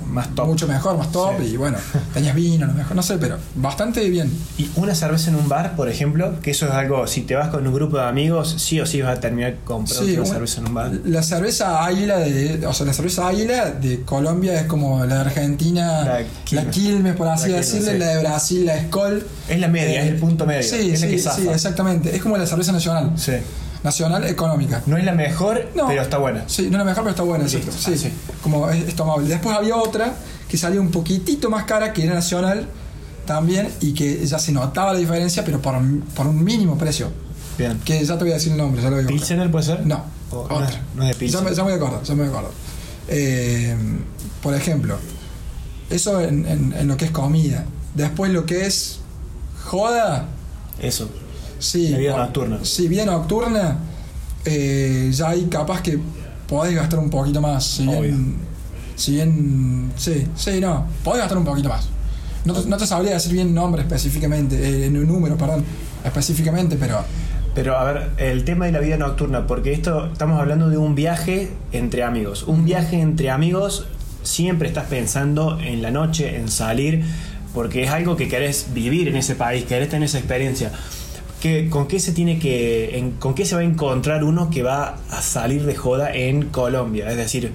Más 0.06 0.34
top. 0.34 0.46
mucho 0.48 0.66
mejor, 0.66 0.96
más 0.98 1.10
top 1.12 1.34
Sí. 1.40 1.46
y 1.52 1.56
bueno, 1.56 1.78
tenías 2.14 2.34
vino, 2.34 2.66
lo 2.66 2.72
mejor, 2.74 2.96
no 2.96 3.02
sé, 3.02 3.18
pero 3.18 3.36
bastante 3.54 4.08
bien. 4.08 4.30
Y 4.58 4.68
una 4.76 4.94
cerveza 4.94 5.30
en 5.30 5.36
un 5.36 5.48
bar, 5.48 5.76
por 5.76 5.88
ejemplo, 5.88 6.40
que 6.40 6.50
eso 6.52 6.66
es 6.66 6.72
algo, 6.72 7.06
si 7.06 7.22
te 7.22 7.34
vas 7.34 7.48
con 7.48 7.66
un 7.66 7.74
grupo 7.74 7.96
de 7.98 8.04
amigos, 8.04 8.54
sí 8.58 8.80
o 8.80 8.86
sí 8.86 9.00
vas 9.02 9.16
a 9.18 9.20
terminar 9.20 9.56
comprando 9.64 10.04
Sí, 10.06 10.12
una 10.12 10.22
un- 10.22 10.26
cerveza 10.26 10.60
en 10.60 10.66
un 10.68 10.74
bar. 10.74 10.90
La 11.04 11.22
cerveza 11.22 11.84
águila 11.84 12.18
de, 12.18 12.66
o 12.66 12.72
sea, 12.72 12.86
la 12.86 12.92
cerveza 12.92 13.28
águila 13.28 13.70
de 13.70 14.02
Colombia 14.02 14.58
es 14.60 14.66
como 14.66 15.04
la 15.04 15.14
de 15.16 15.20
Argentina, 15.20 16.04
La 16.04 16.20
la 16.62 16.70
Quilmes. 16.70 17.16
Por 17.16 17.28
así 17.28 17.52
sí. 17.62 17.80
la 17.98 18.06
de 18.06 18.18
Brasil, 18.20 18.66
la 18.66 18.80
Skol. 18.84 19.26
Es 19.48 19.58
la 19.60 19.68
media, 19.68 20.02
es 20.02 20.08
el 20.08 20.16
punto 20.16 20.46
medio. 20.46 20.62
Sí, 20.62 20.90
es 20.90 21.00
la 21.00 21.06
que 21.08 21.18
sí, 21.18 21.48
exactamente. 21.48 22.14
Es 22.14 22.22
como 22.22 22.36
la 22.36 22.46
cerveza 22.46 22.72
nacional. 22.72 23.12
Sí. 23.16 23.32
Nacional 23.82 24.24
económica. 24.26 24.82
No 24.86 24.96
es 24.98 25.04
la 25.04 25.12
mejor, 25.12 25.68
No. 25.74 25.86
pero 25.88 26.02
está 26.02 26.18
buena. 26.18 26.44
Sí, 26.46 26.62
no 26.64 26.68
es 26.72 26.78
la 26.78 26.84
mejor, 26.84 27.02
pero 27.04 27.10
está 27.10 27.22
buena. 27.22 27.48
Sí, 27.48 27.60
Ah, 27.66 27.90
sí. 27.96 28.12
Como 28.42 28.68
es, 28.68 28.88
es 28.88 28.94
tomable. 28.96 29.26
Después 29.28 29.56
había 29.56 29.76
otra 29.76 30.14
que 30.48 30.56
salía 30.58 30.80
un 30.80 30.90
poquitito 30.90 31.48
más 31.48 31.64
cara, 31.64 31.92
que 31.92 32.04
era 32.04 32.14
nacional 32.14 32.66
también, 33.26 33.70
y 33.80 33.94
que 33.94 34.26
ya 34.26 34.38
se 34.38 34.52
notaba 34.52 34.92
la 34.92 34.98
diferencia, 34.98 35.44
pero 35.44 35.60
por, 35.62 35.74
por 36.14 36.26
un 36.26 36.42
mínimo 36.44 36.76
precio. 36.76 37.10
Bien. 37.56 37.80
Que 37.84 38.04
ya 38.04 38.18
te 38.18 38.24
voy 38.24 38.32
a 38.32 38.34
decir 38.34 38.52
el 38.52 38.58
nombre, 38.58 38.82
ya 38.82 38.90
lo 38.90 38.96
buscar. 38.96 39.12
¿Pilsener 39.14 39.50
puede 39.50 39.64
ser? 39.64 39.86
No, 39.86 40.04
O- 40.30 40.46
no, 40.48 40.56
otra. 40.56 40.80
no 40.96 41.04
es 41.08 41.18
de 41.18 41.28
ya, 41.28 41.40
me, 41.40 41.50
ya 41.54 41.64
me 41.64 41.72
voy 41.72 41.72
a 41.72 41.76
acordar, 41.76 42.02
ya 42.02 42.14
me 42.14 42.20
voy 42.24 42.28
a 42.28 42.30
acordar. 42.38 42.52
Eh, 43.08 43.76
por 44.42 44.54
ejemplo, 44.54 44.96
eso 45.90 46.20
en, 46.20 46.46
en- 46.46 46.72
en 46.76 46.86
lo 46.88 46.96
que 46.96 47.04
es 47.06 47.10
comida. 47.10 47.64
Después 47.94 48.30
lo 48.32 48.44
que 48.46 48.66
es 48.66 48.98
joda, 49.64 50.26
Eso. 50.80 51.10
Sí. 51.60 51.88
La 51.90 51.98
vida 51.98 52.16
nocturna. 52.16 52.58
Sí, 52.62 52.88
vida 52.88 53.06
nocturna, 53.06 53.78
eh, 54.44 55.10
ya 55.12 55.28
ahí 55.28 55.46
capaz 55.50 55.82
que 55.82 55.98
podés 56.48 56.74
gastar 56.74 56.98
un 56.98 57.10
poquito 57.10 57.40
más. 57.40 57.64
Si 57.64 57.86
Obvio. 57.86 58.00
bien, 58.00 58.36
si 58.96 59.12
bien, 59.12 59.92
sí, 59.96 60.26
sí, 60.34 60.60
no, 60.60 60.86
podés 61.04 61.20
gastar 61.20 61.38
un 61.38 61.44
poquito 61.44 61.68
más. 61.68 61.88
No 62.44 62.54
te, 62.54 62.68
no 62.68 62.76
te 62.76 62.86
sabría 62.86 63.12
decir 63.12 63.32
bien 63.32 63.54
nombre 63.54 63.82
específicamente, 63.82 64.56
eh, 64.56 64.86
en 64.86 64.96
un 64.96 65.06
número, 65.06 65.36
perdón, 65.36 65.64
específicamente, 66.04 66.76
pero 66.76 67.04
Pero 67.54 67.76
a 67.76 67.84
ver, 67.84 68.10
el 68.18 68.44
tema 68.44 68.66
de 68.66 68.72
la 68.72 68.78
vida 68.78 68.96
nocturna, 68.96 69.46
porque 69.46 69.72
esto 69.72 70.06
estamos 70.12 70.40
hablando 70.40 70.68
de 70.68 70.76
un 70.76 70.94
viaje 70.94 71.50
entre 71.72 72.04
amigos. 72.04 72.44
Un 72.44 72.64
viaje 72.64 73.00
entre 73.00 73.30
amigos 73.30 73.86
siempre 74.22 74.68
estás 74.68 74.86
pensando 74.86 75.58
en 75.60 75.82
la 75.82 75.90
noche, 75.90 76.36
en 76.36 76.48
salir, 76.48 77.02
porque 77.52 77.82
es 77.84 77.90
algo 77.90 78.16
que 78.16 78.28
querés 78.28 78.68
vivir 78.72 79.08
en 79.08 79.16
ese 79.16 79.34
país, 79.34 79.64
querés 79.64 79.88
tener 79.88 80.06
esa 80.06 80.18
experiencia. 80.18 80.70
¿Qué, 81.40 81.68
¿Con 81.70 81.86
qué 81.88 81.98
se 82.00 82.12
tiene 82.12 82.38
que, 82.38 82.98
en- 82.98 83.12
con 83.12 83.34
qué 83.34 83.44
se 83.46 83.54
va 83.54 83.62
a 83.62 83.64
encontrar 83.64 84.24
uno 84.24 84.50
que 84.50 84.62
va 84.62 84.98
a 85.10 85.22
salir 85.22 85.64
de 85.64 85.74
joda 85.74 86.14
en 86.14 86.48
Colombia? 86.50 87.10
Es 87.10 87.16
decir, 87.16 87.50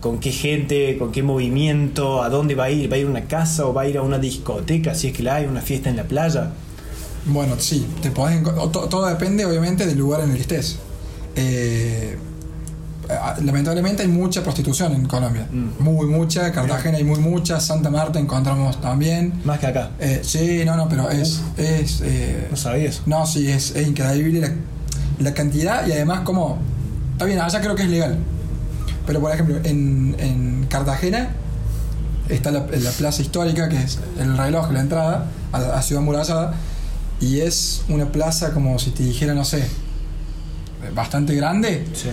con 0.00 0.18
qué 0.20 0.32
gente, 0.32 0.96
con 0.98 1.12
qué 1.12 1.22
movimiento, 1.22 2.22
a 2.22 2.30
dónde 2.30 2.54
va 2.54 2.64
a 2.64 2.70
ir, 2.70 2.90
va 2.90 2.96
a 2.96 2.98
ir 2.98 3.06
a 3.06 3.10
una 3.10 3.24
casa 3.26 3.66
o 3.66 3.74
va 3.74 3.82
a 3.82 3.88
ir 3.88 3.98
a 3.98 4.02
una 4.02 4.18
discoteca, 4.18 4.94
si 4.94 5.08
es 5.08 5.12
que 5.16 5.22
la 5.22 5.36
hay, 5.36 5.44
una 5.46 5.60
fiesta 5.60 5.90
en 5.90 5.96
la 5.96 6.04
playa. 6.04 6.52
Bueno, 7.26 7.56
sí, 7.58 7.86
te 8.00 8.10
podés 8.10 8.40
enco- 8.40 8.54
o 8.56 8.70
to- 8.70 8.88
todo 8.88 9.06
depende 9.06 9.44
obviamente 9.44 9.84
del 9.86 9.98
lugar 9.98 10.22
en 10.22 10.30
el 10.30 10.36
que 10.36 10.42
estés. 10.42 10.78
Eh, 11.36 12.16
lamentablemente 13.42 14.02
hay 14.02 14.08
mucha 14.08 14.42
prostitución 14.42 14.92
en 14.94 15.06
Colombia, 15.06 15.46
Mm. 15.50 15.82
muy 15.82 16.06
mucha, 16.06 16.50
Cartagena 16.52 16.98
hay 16.98 17.04
muy 17.04 17.18
mucha, 17.18 17.60
Santa 17.60 17.90
Marta 17.90 18.18
encontramos 18.18 18.80
también. 18.80 19.40
Más 19.44 19.58
que 19.58 19.66
acá. 19.66 19.90
Eh, 19.98 20.20
sí, 20.22 20.62
no, 20.64 20.76
no, 20.76 20.88
pero 20.88 21.10
es, 21.10 21.40
es 21.56 22.00
eh, 22.02 22.48
No 22.50 22.56
sabías. 22.56 23.02
no, 23.06 23.26
sí, 23.26 23.50
es, 23.50 23.74
es 23.76 23.86
increíble 23.88 24.40
la, 24.40 24.50
la 25.18 25.34
cantidad 25.34 25.86
y 25.86 25.92
además 25.92 26.20
como, 26.20 26.58
está 27.12 27.24
bien, 27.24 27.40
allá 27.40 27.60
creo 27.60 27.74
que 27.74 27.82
es 27.84 27.88
legal, 27.90 28.16
pero 29.06 29.20
por 29.20 29.32
ejemplo 29.32 29.56
en, 29.64 30.14
en 30.18 30.66
Cartagena 30.68 31.30
está 32.28 32.50
la, 32.52 32.60
la 32.60 32.90
plaza 32.92 33.22
histórica 33.22 33.68
que 33.68 33.76
es 33.76 33.98
el 34.18 34.36
reloj, 34.36 34.70
la 34.72 34.80
entrada 34.80 35.26
a 35.52 35.58
a 35.58 35.82
Ciudad 35.82 36.00
Murallada 36.02 36.54
y 37.20 37.40
es 37.40 37.82
una 37.88 38.06
plaza 38.12 38.52
como 38.54 38.78
si 38.78 38.90
te 38.92 39.02
dijera, 39.02 39.34
no 39.34 39.44
sé, 39.44 39.64
bastante 40.94 41.34
grande, 41.34 41.84
Sí. 41.92 42.08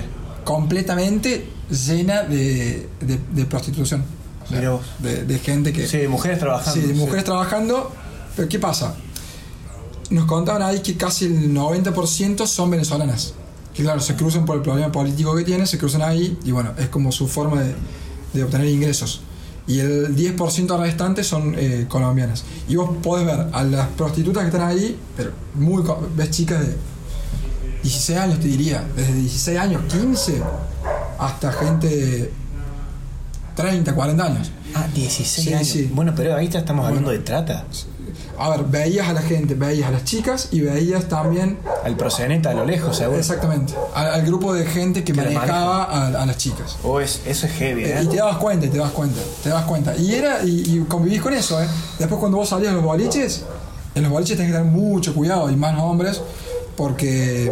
Completamente 0.47 1.45
llena 1.69 2.23
de, 2.23 2.87
de- 3.01 3.19
de 3.33 3.45
prostitución. 3.45 4.03
O 4.45 4.47
sea, 4.47 4.57
Mirá 4.59 4.69
vos. 4.71 4.81
de, 4.99 5.25
de 5.25 5.39
gente 5.39 5.73
que... 5.73 5.85
Sí, 5.85 5.97
de 5.97 6.07
mujeres 6.07 6.39
trabajando. 6.39 6.81
Sí, 6.81 6.87
de 6.87 6.93
mujeres 6.93 7.25
trabajando. 7.25 7.91
Pero 8.35 8.47
¿qué 8.47 8.57
pasa? 8.57 8.95
Nos 10.09 10.23
contaban 10.25 10.61
ahí 10.61 10.79
que 10.79 10.95
casi 10.95 11.25
el 11.25 11.53
90% 11.53 12.47
son 12.47 12.71
venezolanas. 12.71 13.33
Que 13.73 13.83
claro, 13.83 13.99
se 13.99 14.15
cruzan 14.15 14.45
por 14.45 14.55
el 14.55 14.61
problema 14.61 14.89
político 14.89 15.35
que 15.35 15.43
tienen, 15.43 15.67
se 15.67 15.77
cruzan 15.77 16.01
ahí 16.01 16.37
y 16.45 16.51
bueno, 16.51 16.71
es 16.79 16.87
como 16.87 17.11
su 17.11 17.27
forma 17.27 17.61
de, 17.61 17.75
de 18.33 18.43
obtener 18.43 18.67
ingresos. 18.67 19.21
Y 19.67 19.79
el 19.79 20.15
10% 20.15 20.79
restante 20.79 21.25
son 21.25 21.53
eh, 21.57 21.85
colombianas. 21.89 22.45
Y 22.69 22.77
vos 22.77 22.89
podés 23.03 23.25
ver 23.25 23.47
a 23.51 23.63
las 23.65 23.89
prostitutas 23.89 24.43
que 24.43 24.47
están 24.47 24.61
ahí, 24.65 24.97
pero 25.17 25.31
muy. 25.55 25.83
ves 26.15 26.31
chicas 26.31 26.65
de 26.65 26.73
16 27.87 28.19
años, 28.19 28.39
te 28.39 28.47
diría, 28.47 28.83
desde 28.95 29.13
16 29.13 29.57
años, 29.59 29.81
15, 29.89 30.41
hasta 31.19 31.51
gente 31.53 31.87
de 31.87 32.31
30, 33.55 33.93
40 33.95 34.23
años. 34.25 34.51
Ah, 34.75 34.87
16 34.93 35.45
Sí, 35.47 35.53
años. 35.53 35.67
sí. 35.67 35.89
Bueno, 35.93 36.13
pero 36.15 36.35
ahí 36.35 36.45
estamos 36.47 36.67
Bueno. 36.67 36.87
hablando 36.87 37.11
de 37.11 37.19
trata. 37.19 37.63
A 38.39 38.49
ver, 38.49 38.65
veías 38.65 39.07
a 39.07 39.13
la 39.13 39.21
gente, 39.21 39.55
veías 39.55 39.87
a 39.87 39.91
las 39.91 40.03
chicas 40.03 40.49
y 40.51 40.61
veías 40.61 41.05
también 41.05 41.57
Al 41.83 41.95
proxeneta 41.95 42.51
a 42.51 42.53
lo 42.53 42.65
lejos, 42.65 42.95
seguro. 42.97 43.17
exactamente 43.19 43.73
al, 43.95 44.07
al 44.13 44.21
grupo 44.23 44.53
de 44.53 44.65
gente 44.65 45.03
que, 45.03 45.13
manejaba 45.13 45.85
a, 45.85 46.07
a 46.21 46.25
las 46.25 46.37
chicas. 46.37 46.77
Oh, 46.83 46.99
es, 46.99 47.21
eso 47.25 47.47
es 47.47 47.53
heavy, 47.53 47.83
Eh, 47.85 47.97
¿eh? 47.97 48.03
Y 48.03 48.07
te 48.07 48.17
dabas 48.17 48.37
cuenta, 48.37 48.65
y 48.67 48.69
te 48.69 48.77
das 48.77 48.91
cuenta, 48.91 49.19
te 49.43 49.49
das 49.49 49.63
cuenta. 49.65 49.95
Y 49.95 50.13
era, 50.13 50.43
y, 50.43 50.49
y 50.77 50.85
convivís 50.87 51.21
con 51.21 51.33
eso, 51.33 51.61
¿eh? 51.63 51.67
Después 51.97 52.19
cuando 52.19 52.37
vos 52.37 52.49
salías 52.49 52.71
a 52.73 52.75
los 52.75 52.83
boliches, 52.83 53.43
en 53.95 54.03
los 54.03 54.11
boliches 54.11 54.37
tenés 54.37 54.51
que 54.51 54.57
tener 54.59 54.71
mucho 54.71 55.15
cuidado, 55.15 55.49
y 55.49 55.55
más 55.55 55.79
hombres, 55.81 56.21
porque 56.77 57.51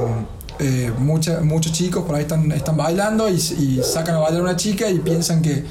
eh, 0.60 0.92
mucha- 1.00 1.42
muchos 1.42 1.74
chicos 1.74 2.06
por 2.06 2.16
ahí 2.16 2.22
están, 2.22 2.52
están 2.54 2.78
bailando 2.78 3.28
y, 3.30 3.34
y 3.36 3.82
sacan 3.84 4.16
a 4.16 4.20
bailar 4.20 4.40
a 4.40 4.44
una 4.44 4.56
chica 4.56 4.90
y 4.90 5.00
piensan 5.00 5.42
que 5.42 5.66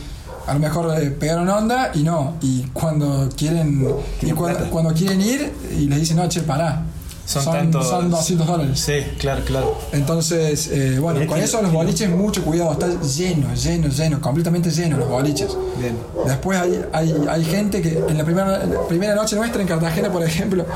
a 0.46 0.52
lo 0.52 0.60
mejor 0.60 1.00
eh, 1.00 1.10
pegaron 1.10 1.48
onda 1.48 1.90
y 1.94 2.02
no. 2.02 2.34
Y 2.42 2.64
cuando 2.74 3.30
quieren, 3.34 3.86
y 4.20 4.30
cuando, 4.32 4.68
cuando 4.70 4.92
quieren 4.92 5.20
ir 5.22 5.50
y 5.78 5.86
les 5.88 6.00
dicen, 6.00 6.18
no, 6.18 6.28
che, 6.28 6.42
pará. 6.42 6.84
Son 7.26 7.42
son, 7.42 7.52
tantos- 7.54 7.88
son 7.88 8.10
200 8.10 8.46
dólares. 8.46 8.78
Sí, 8.80 8.92
claro, 9.18 9.42
claro. 9.46 9.78
Entonces, 9.92 10.68
eh, 10.70 10.98
bueno, 11.00 11.26
con 11.26 11.38
eso 11.38 11.62
los 11.62 11.72
boliches, 11.72 12.10
mucho 12.10 12.44
cuidado, 12.44 12.72
está 12.72 12.86
lleno, 13.00 13.54
lleno, 13.54 13.88
lleno, 13.88 14.20
completamente 14.20 14.70
lleno 14.70 14.98
los 14.98 15.08
boliches. 15.08 15.56
Bien. 15.78 15.96
Después 16.26 16.58
hay, 16.58 16.84
hay, 16.92 17.14
hay 17.28 17.44
gente 17.44 17.80
que 17.80 17.98
en 18.08 18.18
la 18.18 18.24
primera, 18.24 18.60
primera 18.88 19.14
noche 19.14 19.36
nuestra 19.36 19.62
en 19.62 19.66
Cartagena, 19.68 20.12
por 20.12 20.22
ejemplo, 20.22 20.66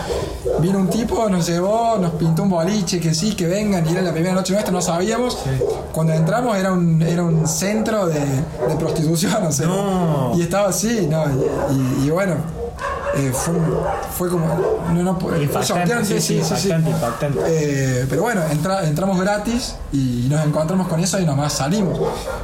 vino 0.61 0.79
un 0.79 0.89
tipo, 0.89 1.29
nos 1.29 1.47
llevó, 1.47 1.99
nos 1.99 2.13
pintó 2.13 2.45
un 2.45 2.51
boliche, 2.51 2.99
que 2.99 3.15
sí, 3.15 3.35
que 3.35 3.47
vengan, 3.47 3.87
y 3.87 3.93
era 3.93 4.01
la 4.01 4.13
primera 4.13 4.35
noche 4.35 4.53
nuestra, 4.55 4.73
no 4.73 4.81
sabíamos. 4.81 5.37
Cuando 5.93 6.15
entramos 6.15 6.57
era 6.57 6.73
un, 6.73 7.03
era 7.03 7.23
un 7.25 7.47
centro 7.47 8.07
de, 8.07 8.21
de 8.21 8.75
prostitución, 8.79 9.45
o 9.47 9.53
sea, 9.53 9.67
No. 9.67 10.33
y 10.35 10.41
estaba 10.43 10.69
así, 10.71 11.07
¿no? 11.11 11.25
Y, 11.27 12.03
y- 12.05 12.07
y 12.07 12.11
bueno, 12.11 12.35
eh, 13.17 13.33
fue, 13.33 13.55
fue 14.17 14.29
como... 14.29 14.47
No, 14.93 15.03
no, 15.03 15.19
fue 15.19 15.43
Impactante, 15.43 15.67
choqueante, 15.91 16.21
sí, 16.21 16.41
sí, 16.43 16.69
impactante, 16.69 16.91
impactante. 16.91 17.39
eh, 17.47 18.07
pero 18.09 18.23
bueno, 18.23 18.43
entra- 18.51 18.87
entramos 18.87 19.21
gratis 19.21 19.75
y 19.93 20.27
nos 20.29 20.45
encontramos 20.47 20.89
con 20.89 21.01
eso 21.01 21.19
y 21.19 21.25
nomás 21.25 21.55
salimos. 21.55 21.99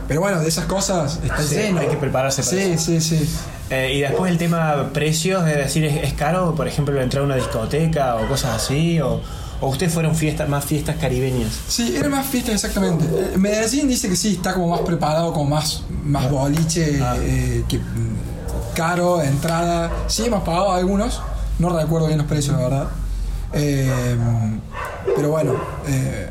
Pero 0.09 0.21
bueno, 0.21 0.41
de 0.41 0.49
esas 0.49 0.65
cosas 0.67 1.21
está 1.23 1.43
Sí, 1.43 1.55
lleno. 1.57 1.81
hay 1.81 1.89
que 1.89 1.97
prepararse 1.97 2.43
para 2.43 2.57
Sí, 2.57 2.73
eso. 2.73 2.85
sí, 2.87 3.01
sí. 3.01 3.31
Eh, 3.71 3.95
y 3.97 4.01
después 4.01 4.31
el 4.31 4.39
tema 4.39 4.91
precios, 4.93 5.47
es 5.49 5.57
decir, 5.57 5.85
¿es, 5.85 6.05
es 6.05 6.13
caro, 6.15 6.55
por 6.55 6.69
ejemplo, 6.69 7.01
entrar 7.01 7.23
a 7.23 7.27
una 7.27 7.37
discoteca 7.37 8.17
o 8.17 8.29
cosas 8.29 8.57
así? 8.63 9.01
¿O, 9.01 9.21
o 9.61 9.69
ustedes 9.69 9.93
fueron 9.95 10.15
fiestas, 10.15 10.49
más 10.49 10.65
fiestas 10.65 10.97
caribeñas? 10.97 11.51
Sí, 11.69 11.95
era 11.97 12.09
más 12.11 12.27
fiesta 12.27 12.53
exactamente. 12.53 13.05
Eh, 13.07 13.39
Medellín 13.39 13.89
dice 13.89 14.09
que 14.09 14.17
sí, 14.17 14.35
está 14.35 14.53
como 14.53 14.69
más 14.69 14.81
preparado, 14.81 15.33
como 15.33 15.49
más, 15.51 15.83
más 16.05 16.31
boliche, 16.31 17.01
Ah. 17.03 17.17
eh, 17.21 17.65
que 17.69 17.81
caro, 18.75 19.23
entrada. 19.23 19.91
Sí, 20.09 20.27
hemos 20.27 20.43
pagado 20.43 20.73
algunos, 20.73 21.21
No 21.59 21.71
recuerdo 21.71 22.09
bien 22.09 22.19
los 22.19 22.27
precios, 22.27 22.57
la 22.57 22.63
verdad. 22.63 22.89
Eh, 23.53 24.17
pero 25.15 25.31
bueno, 25.31 25.53
eh, 25.87 26.31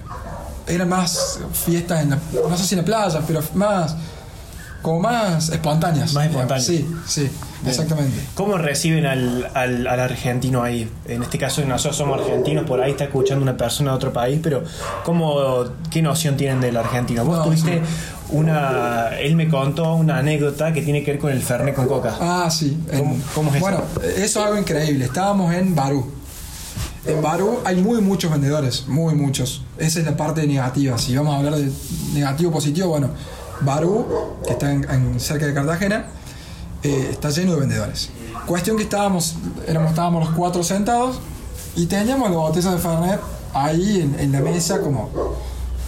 eran 0.68 0.90
más 0.90 1.40
fiestas 1.54 2.04
en 2.04 2.12
la, 2.12 2.20
no 2.50 2.58
sé 2.58 2.66
si 2.66 2.76
en 2.76 2.82
la 2.82 2.86
playa, 2.86 3.22
pero 3.26 3.42
más 3.54 3.96
como 4.84 5.00
más 5.00 5.50
espontáneas. 5.50 6.14
Más 6.14 6.28
espontáneas. 6.28 6.66
Sí, 6.68 6.88
sí, 7.08 7.22
Bien. 7.22 7.32
exactamente. 7.66 8.20
¿Cómo 8.36 8.58
reciben 8.60 9.08
al, 9.08 9.50
al, 9.56 9.88
al 9.88 10.00
argentino 10.00 10.62
ahí? 10.62 10.88
En 11.08 11.24
este 11.24 11.40
caso 11.40 11.66
nosotros 11.66 11.96
somos 11.98 12.20
argentinos, 12.22 12.66
por 12.66 12.80
ahí 12.82 12.92
está 12.92 13.06
escuchando 13.06 13.42
una 13.42 13.58
persona 13.58 13.90
de 13.92 13.96
otro 13.98 14.14
país, 14.14 14.40
pero 14.44 14.64
¿cómo, 15.04 15.64
¿qué 15.90 16.02
noción 16.04 16.38
tienen 16.38 16.62
del 16.62 16.78
argentino? 16.78 17.26
Vos 17.26 17.38
No, 17.40 17.44
tuviste 17.46 17.78
sí. 17.78 17.82
una... 18.32 19.18
Él 19.20 19.36
me 19.36 19.48
contó 19.50 19.96
una 19.96 20.18
anécdota 20.20 20.72
que 20.74 20.82
tiene 20.84 21.04
que 21.04 21.12
ver 21.12 21.20
con 21.20 21.32
el 21.32 21.42
Fernet 21.42 21.74
con 21.76 21.88
coca. 21.88 22.16
Ah, 22.20 22.50
sí. 22.52 22.78
en- 22.92 23.22
¿Cómo- 23.34 23.50
es 23.50 23.56
eso? 23.56 23.66
bueno, 23.66 23.84
eso 24.16 24.24
es 24.26 24.38
algo 24.38 24.58
increíble. 24.60 25.06
Estábamos 25.06 25.54
en 25.56 25.74
Barú. 25.76 26.12
En 27.06 27.22
Barú 27.22 27.60
hay 27.66 27.76
muy 27.82 28.00
muchos 28.02 28.32
vendedores, 28.32 28.86
muy 28.88 29.14
muchos. 29.14 29.62
Esa 29.78 30.00
es 30.00 30.06
la 30.06 30.16
parte 30.16 30.48
negativa. 30.48 30.98
Si 30.98 31.14
vamos 31.16 31.34
a 31.36 31.38
hablar 31.40 31.56
de 31.56 31.70
negativo 32.14 32.50
positivo, 32.52 32.88
bueno, 32.90 33.10
Barú, 33.66 34.06
que 34.46 34.54
está 34.54 34.72
en- 34.72 34.90
en- 34.90 35.20
cerca 35.20 35.46
de 35.46 35.54
Cartagena, 35.54 36.06
eh, 36.84 37.10
está 37.12 37.30
lleno 37.30 37.54
de 37.54 37.60
vendedores. 37.62 38.10
Cuestión 38.46 38.76
que 38.78 38.84
estábamos, 38.84 39.36
éramos, 39.68 39.90
estábamos 39.92 40.26
los 40.28 40.36
cuatro 40.36 40.64
sentados 40.64 41.20
y 41.76 41.86
teníamos 41.86 42.30
la 42.30 42.38
botella 42.38 42.72
de 42.72 42.78
Fernet 42.78 43.20
ahí 43.54 44.02
en, 44.02 44.20
en 44.20 44.32
la 44.32 44.40
mesa 44.42 44.80
como, 44.82 45.10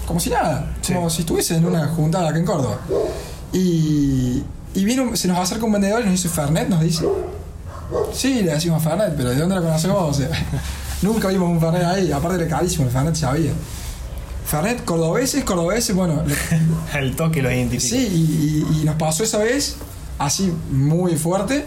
como 0.07 0.19
si 0.19 0.29
nada, 0.29 0.73
Sí. 0.81 0.93
como 0.93 1.09
si 1.09 1.21
estuviese 1.21 1.55
en 1.57 1.65
una 1.65 1.87
juntada 1.89 2.29
acá 2.29 2.37
en 2.39 2.45
Córdoba. 2.45 2.77
Y, 3.51 4.43
y 4.73 4.85
vino, 4.85 5.15
se 5.15 5.27
nos 5.27 5.37
acerca 5.37 5.65
un 5.65 5.71
vendedor 5.73 6.01
y 6.01 6.03
nos 6.05 6.13
dice, 6.13 6.29
Fernet, 6.29 6.67
nos 6.69 6.81
dice. 6.81 7.05
Sí, 8.13 8.41
le 8.41 8.53
decimos 8.53 8.81
Fernet, 8.83 9.13
pero 9.15 9.29
¿de 9.29 9.35
dónde 9.37 9.55
lo 9.55 9.61
conoces 9.63 9.89
vos? 9.91 10.09
O 10.09 10.13
sea, 10.13 10.29
nunca 11.01 11.27
vimos 11.29 11.49
un 11.49 11.59
Fernet 11.59 11.83
ahí, 11.83 12.11
aparte 12.11 12.41
era 12.43 12.47
carísimo, 12.57 12.85
el 12.85 12.91
Fernet 12.91 13.15
se 13.15 13.25
había. 13.25 13.51
Fernet, 14.45 14.83
cordobeses, 14.85 15.43
cordobeses, 15.43 15.95
bueno, 15.95 16.21
El 16.93 17.15
toque 17.15 17.41
lo 17.41 17.51
identifica. 17.51 17.95
sí, 17.95 18.07
y, 18.07 18.77
y- 18.77 18.81
y 18.81 18.85
nos 18.85 18.95
pasó 18.95 19.23
esa 19.23 19.39
vez, 19.39 19.77
así 20.19 20.53
muy 20.71 21.15
fuerte, 21.15 21.65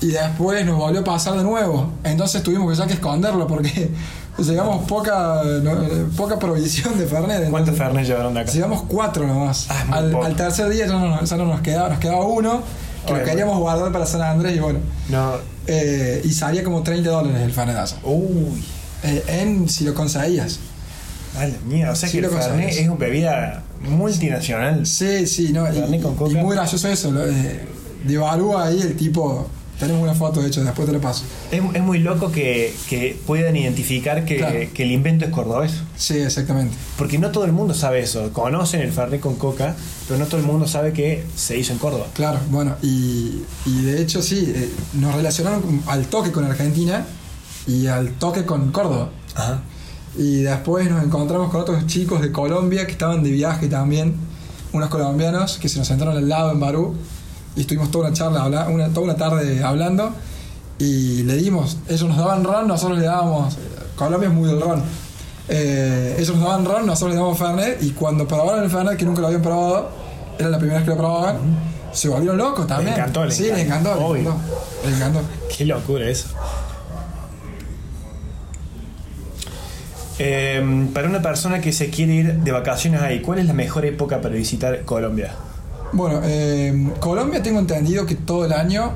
y 0.00 0.06
después 0.08 0.64
nos 0.64 0.76
volvió 0.78 1.00
a 1.00 1.04
pasar 1.04 1.36
de 1.36 1.42
nuevo. 1.42 1.90
Entonces 2.04 2.42
tuvimos 2.42 2.70
que 2.72 2.78
ya 2.78 2.86
que 2.86 2.94
esconderlo 2.94 3.46
porque 3.46 3.90
llegamos 4.38 4.86
poca, 4.88 5.42
no, 5.62 5.72
poca 6.16 6.38
provisión 6.38 6.96
de 6.98 7.06
Fernet. 7.06 7.50
¿Cuántos 7.50 7.76
Fernet 7.76 8.06
llevaron 8.06 8.32
de 8.34 8.40
acá? 8.40 8.52
Llevamos 8.52 8.84
cuatro 8.88 9.26
nomás. 9.26 9.66
Ah, 9.68 9.84
al, 9.90 10.34
tercer 10.36 10.68
día 10.70 10.86
ya 10.86 10.94
no, 10.94 11.22
ya 11.22 11.36
no 11.36 11.44
nos 11.46 11.60
quedaba, 11.60 11.88
nos 11.90 11.98
quedaba 11.98 12.24
uno 12.24 12.62
que 13.06 13.12
Oye, 13.12 13.22
lo 13.22 13.28
queríamos 13.28 13.58
guardar 13.58 13.90
para 13.92 14.06
San 14.06 14.22
Andrés 14.22 14.56
y 14.56 14.60
bueno. 14.60 14.78
No. 15.08 15.32
eh, 15.66 16.22
y 16.24 16.30
salía 16.32 16.62
como 16.64 16.82
30 16.82 17.10
dólares 17.10 17.42
el 17.42 17.52
Fernet 17.52 17.76
Uy. 18.04 18.64
eh, 19.02 19.24
en 19.28 19.68
si 19.68 19.84
lo 19.84 19.94
conseguías. 19.94 20.60
A 21.38 21.46
la 21.46 21.54
mierda. 21.66 21.92
O 21.92 21.96
sea 21.96 22.08
Sí, 22.08 22.18
que 22.20 22.26
el 22.26 22.30
Fernet 22.32 22.70
es 22.70 22.86
una 22.88 22.96
bebida 22.96 23.62
multinacional. 23.82 24.86
Sí, 24.86 25.26
sí, 25.26 25.52
no. 25.52 25.66
Y, 25.72 26.00
con 26.00 26.14
coca. 26.16 26.32
y 26.32 26.36
muy 26.36 26.54
gracioso 26.56 26.88
eso. 26.88 27.10
Lo, 27.10 27.24
eh, 27.26 27.60
de 28.04 28.18
Balúa 28.18 28.66
ahí 28.66 28.80
el 28.80 28.96
tipo. 28.96 29.48
Tenemos 29.78 30.02
una 30.02 30.14
foto 30.14 30.40
de 30.42 30.48
hecho, 30.48 30.64
después 30.64 30.86
te 30.88 30.92
la 30.92 30.98
paso. 30.98 31.22
Es, 31.52 31.62
es 31.72 31.82
muy 31.82 32.00
loco 32.00 32.32
que, 32.32 32.74
que 32.90 33.16
puedan 33.28 33.54
identificar 33.56 34.24
que, 34.24 34.36
Claro. 34.38 34.58
que 34.74 34.82
el 34.82 34.90
invento 34.90 35.24
es 35.24 35.30
cordobés. 35.30 35.70
Sí, 35.96 36.18
exactamente. 36.18 36.74
Porque 36.96 37.16
no 37.18 37.30
todo 37.30 37.44
el 37.44 37.52
mundo 37.52 37.74
sabe 37.74 38.00
eso. 38.00 38.32
Conocen 38.32 38.80
el 38.80 38.90
Fernet 38.90 39.20
con 39.20 39.36
coca, 39.36 39.76
pero 40.08 40.18
no 40.18 40.26
todo 40.26 40.40
el 40.40 40.46
mundo 40.46 40.66
sabe 40.66 40.92
que 40.92 41.22
se 41.36 41.56
hizo 41.56 41.72
en 41.72 41.78
Córdoba. 41.78 42.06
Claro, 42.14 42.40
bueno, 42.50 42.74
y, 42.82 43.42
y 43.66 43.82
de 43.82 44.02
hecho 44.02 44.20
sí, 44.20 44.52
eh, 44.52 44.68
nos 44.94 45.14
relacionaron 45.14 45.82
al 45.86 46.06
toque 46.06 46.32
con 46.32 46.44
Argentina 46.44 47.06
y 47.68 47.86
al 47.86 48.10
toque 48.14 48.44
con 48.44 48.72
Córdoba. 48.72 49.10
Ajá. 49.36 49.60
Y 50.18 50.42
después 50.42 50.90
nos 50.90 51.04
encontramos 51.04 51.50
con 51.50 51.60
otros 51.60 51.86
chicos 51.86 52.20
de 52.20 52.32
Colombia 52.32 52.86
que 52.86 52.92
estaban 52.92 53.22
de 53.22 53.30
viaje 53.30 53.68
también, 53.68 54.16
unos 54.72 54.88
colombianos 54.90 55.58
que 55.58 55.68
se 55.68 55.78
nos 55.78 55.86
sentaron 55.86 56.16
al 56.16 56.28
lado 56.28 56.50
en 56.50 56.58
Barú 56.58 56.94
y 57.54 57.60
estuvimos 57.60 57.90
toda 57.92 58.08
una 58.08 58.16
charla, 58.16 58.68
una, 58.68 58.88
toda 58.88 59.04
una 59.04 59.16
tarde 59.16 59.62
hablando 59.62 60.12
y 60.78 61.22
le 61.22 61.36
dimos, 61.36 61.78
ellos 61.88 62.08
nos 62.08 62.16
daban 62.16 62.42
ron, 62.44 62.66
nosotros 62.66 62.98
le 62.98 63.04
dábamos, 63.04 63.56
Colombia 63.96 64.28
es 64.28 64.34
muy 64.34 64.48
del 64.48 64.60
ron, 64.60 64.82
Eh, 65.50 66.16
ellos 66.18 66.36
nos 66.36 66.44
daban 66.44 66.64
ron, 66.64 66.84
nosotros 66.86 67.10
le 67.10 67.16
dábamos 67.16 67.38
Fernet 67.38 67.82
y 67.82 67.90
cuando 67.92 68.28
probaron 68.28 68.64
el 68.64 68.70
Fernet, 68.70 68.98
que 68.98 69.04
nunca 69.04 69.20
lo 69.20 69.28
habían 69.28 69.42
probado, 69.42 69.88
era 70.38 70.50
la 70.50 70.58
primera 70.58 70.80
vez 70.80 70.84
que 70.84 70.90
lo 70.90 70.98
probaban, 70.98 71.38
se 71.92 72.08
volvieron 72.08 72.36
locos 72.36 72.66
también. 72.66 72.94
encantó, 72.94 73.24
les 73.24 73.34
sí, 73.34 73.48
encantó. 73.48 73.92
Obvio. 73.92 74.22
encantó, 74.22 74.40
les 74.84 74.96
encantó. 74.96 75.20
Qué 75.56 75.64
locura 75.64 76.08
eso. 76.08 76.28
Eh, 80.18 80.88
para 80.92 81.08
una 81.08 81.22
persona 81.22 81.60
que 81.60 81.72
se 81.72 81.90
quiere 81.90 82.14
ir 82.14 82.34
de 82.34 82.50
vacaciones 82.52 83.00
ahí, 83.02 83.20
¿cuál 83.20 83.38
es 83.38 83.46
la 83.46 83.54
mejor 83.54 83.84
época 83.84 84.20
para 84.20 84.34
visitar 84.34 84.84
Colombia? 84.84 85.32
Bueno, 85.92 86.20
eh, 86.24 86.90
Colombia 87.00 87.42
tengo 87.42 87.60
entendido 87.60 88.04
que 88.04 88.14
todo 88.14 88.44
el 88.44 88.52
año, 88.52 88.92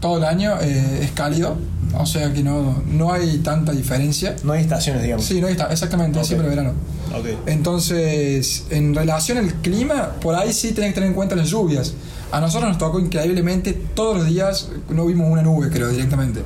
todo 0.00 0.18
el 0.18 0.24
año 0.24 0.54
eh, 0.60 1.00
es 1.02 1.10
cálido, 1.12 1.56
o 1.94 2.06
sea 2.06 2.32
que 2.32 2.42
no, 2.42 2.82
no 2.86 3.12
hay 3.12 3.38
tanta 3.38 3.72
diferencia. 3.72 4.36
No 4.44 4.52
hay 4.52 4.62
estaciones, 4.62 5.02
digamos. 5.02 5.26
Sí, 5.26 5.40
no 5.40 5.48
está, 5.48 5.70
exactamente, 5.72 6.18
es 6.18 6.24
Ok. 6.24 6.28
siempre 6.28 6.48
verano. 6.48 6.72
Entonces, 7.46 8.64
en 8.70 8.94
relación 8.94 9.38
al 9.38 9.52
clima, 9.54 10.12
por 10.20 10.34
ahí 10.34 10.52
sí 10.52 10.72
tenés 10.72 10.90
que 10.90 10.94
tener 10.94 11.08
en 11.10 11.14
cuenta 11.14 11.36
las 11.36 11.48
lluvias. 11.48 11.94
A 12.30 12.40
nosotros 12.40 12.70
nos 12.70 12.78
tocó 12.78 12.98
increíblemente 12.98 13.74
todos 13.94 14.16
los 14.16 14.26
días, 14.26 14.70
no 14.88 15.04
vimos 15.04 15.30
una 15.30 15.42
nube, 15.42 15.68
creo, 15.70 15.88
directamente. 15.88 16.40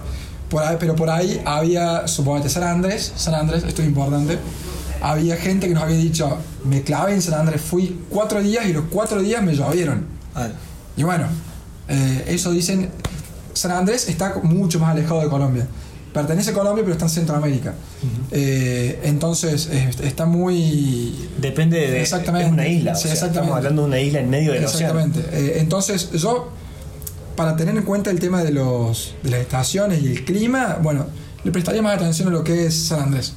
Por 0.49 0.63
ahí, 0.63 0.77
pero 0.79 0.95
por 0.95 1.11
ahí 1.11 1.41
había, 1.45 2.07
suponete, 2.07 2.49
San 2.49 2.63
Andrés, 2.63 3.13
San 3.17 3.35
Andrés, 3.35 3.65
esto 3.67 3.83
es 3.83 3.89
importante. 3.89 4.39
Había 5.03 5.37
gente 5.37 5.69
que 5.69 5.75
nos 5.75 5.83
había 5.83 5.97
dicho, 5.97 6.39
me 6.65 6.83
clavé 6.83 7.15
en 7.15 7.23
San 7.23 7.35
Andrés, 7.41 7.61
fui 7.61 8.01
cuatro 8.09 8.41
días 8.43 8.67
y 8.67 8.73
los 8.73 8.85
cuatro 8.91 9.21
días 9.21 9.43
me 9.43 9.55
llovieron. 9.55 10.07
Ah, 10.35 10.49
Y 10.97 11.03
bueno, 11.03 11.27
eh, 11.89 12.25
eso 12.29 12.51
dicen. 12.53 12.91
San 13.53 13.71
Andrés 13.73 14.09
está 14.11 14.35
mucho 14.43 14.79
más 14.79 14.91
alejado 14.91 15.21
de 15.23 15.29
Colombia. 15.29 15.67
Pertenece 16.13 16.51
a 16.51 16.53
Colombia, 16.55 16.83
pero 16.85 16.93
está 16.93 17.07
en 17.07 17.11
Centroamérica. 17.11 17.75
Eh, 18.31 19.01
entonces, 19.05 19.69
eh, 19.71 19.91
está 20.03 20.27
muy. 20.27 21.29
Depende 21.39 21.79
de. 21.79 22.01
Exactamente. 22.03 22.47
Es 22.49 22.53
una 22.53 22.69
isla. 22.69 22.93
o 22.93 22.97
Sí, 22.97 23.03
sea, 23.05 23.13
exactamente. 23.13 23.41
Estamos 23.41 23.57
hablando 23.59 23.83
de 23.83 23.89
una 23.89 24.01
isla 24.01 24.21
en 24.21 24.31
medio 24.31 24.53
del 24.53 24.65
océano. 24.65 25.01
Exactamente. 25.01 25.37
Eh, 25.39 25.61
entonces, 25.61 26.11
yo, 26.13 26.51
para 27.37 27.55
tener 27.57 27.77
en 27.77 27.83
cuenta 27.85 28.11
el 28.11 28.19
tema 28.19 28.43
de, 28.43 28.51
los, 28.51 29.15
de 29.23 29.31
las 29.31 29.41
estaciones 29.41 30.03
y 30.03 30.09
el 30.09 30.25
clima, 30.25 30.79
bueno, 30.83 31.07
le 31.45 31.53
prestaría 31.53 31.83
más 31.83 31.97
atención 31.97 32.29
a 32.29 32.31
lo 32.33 32.43
que 32.43 32.67
es 32.67 32.75
San 32.89 33.01
Andrés. 33.01 33.35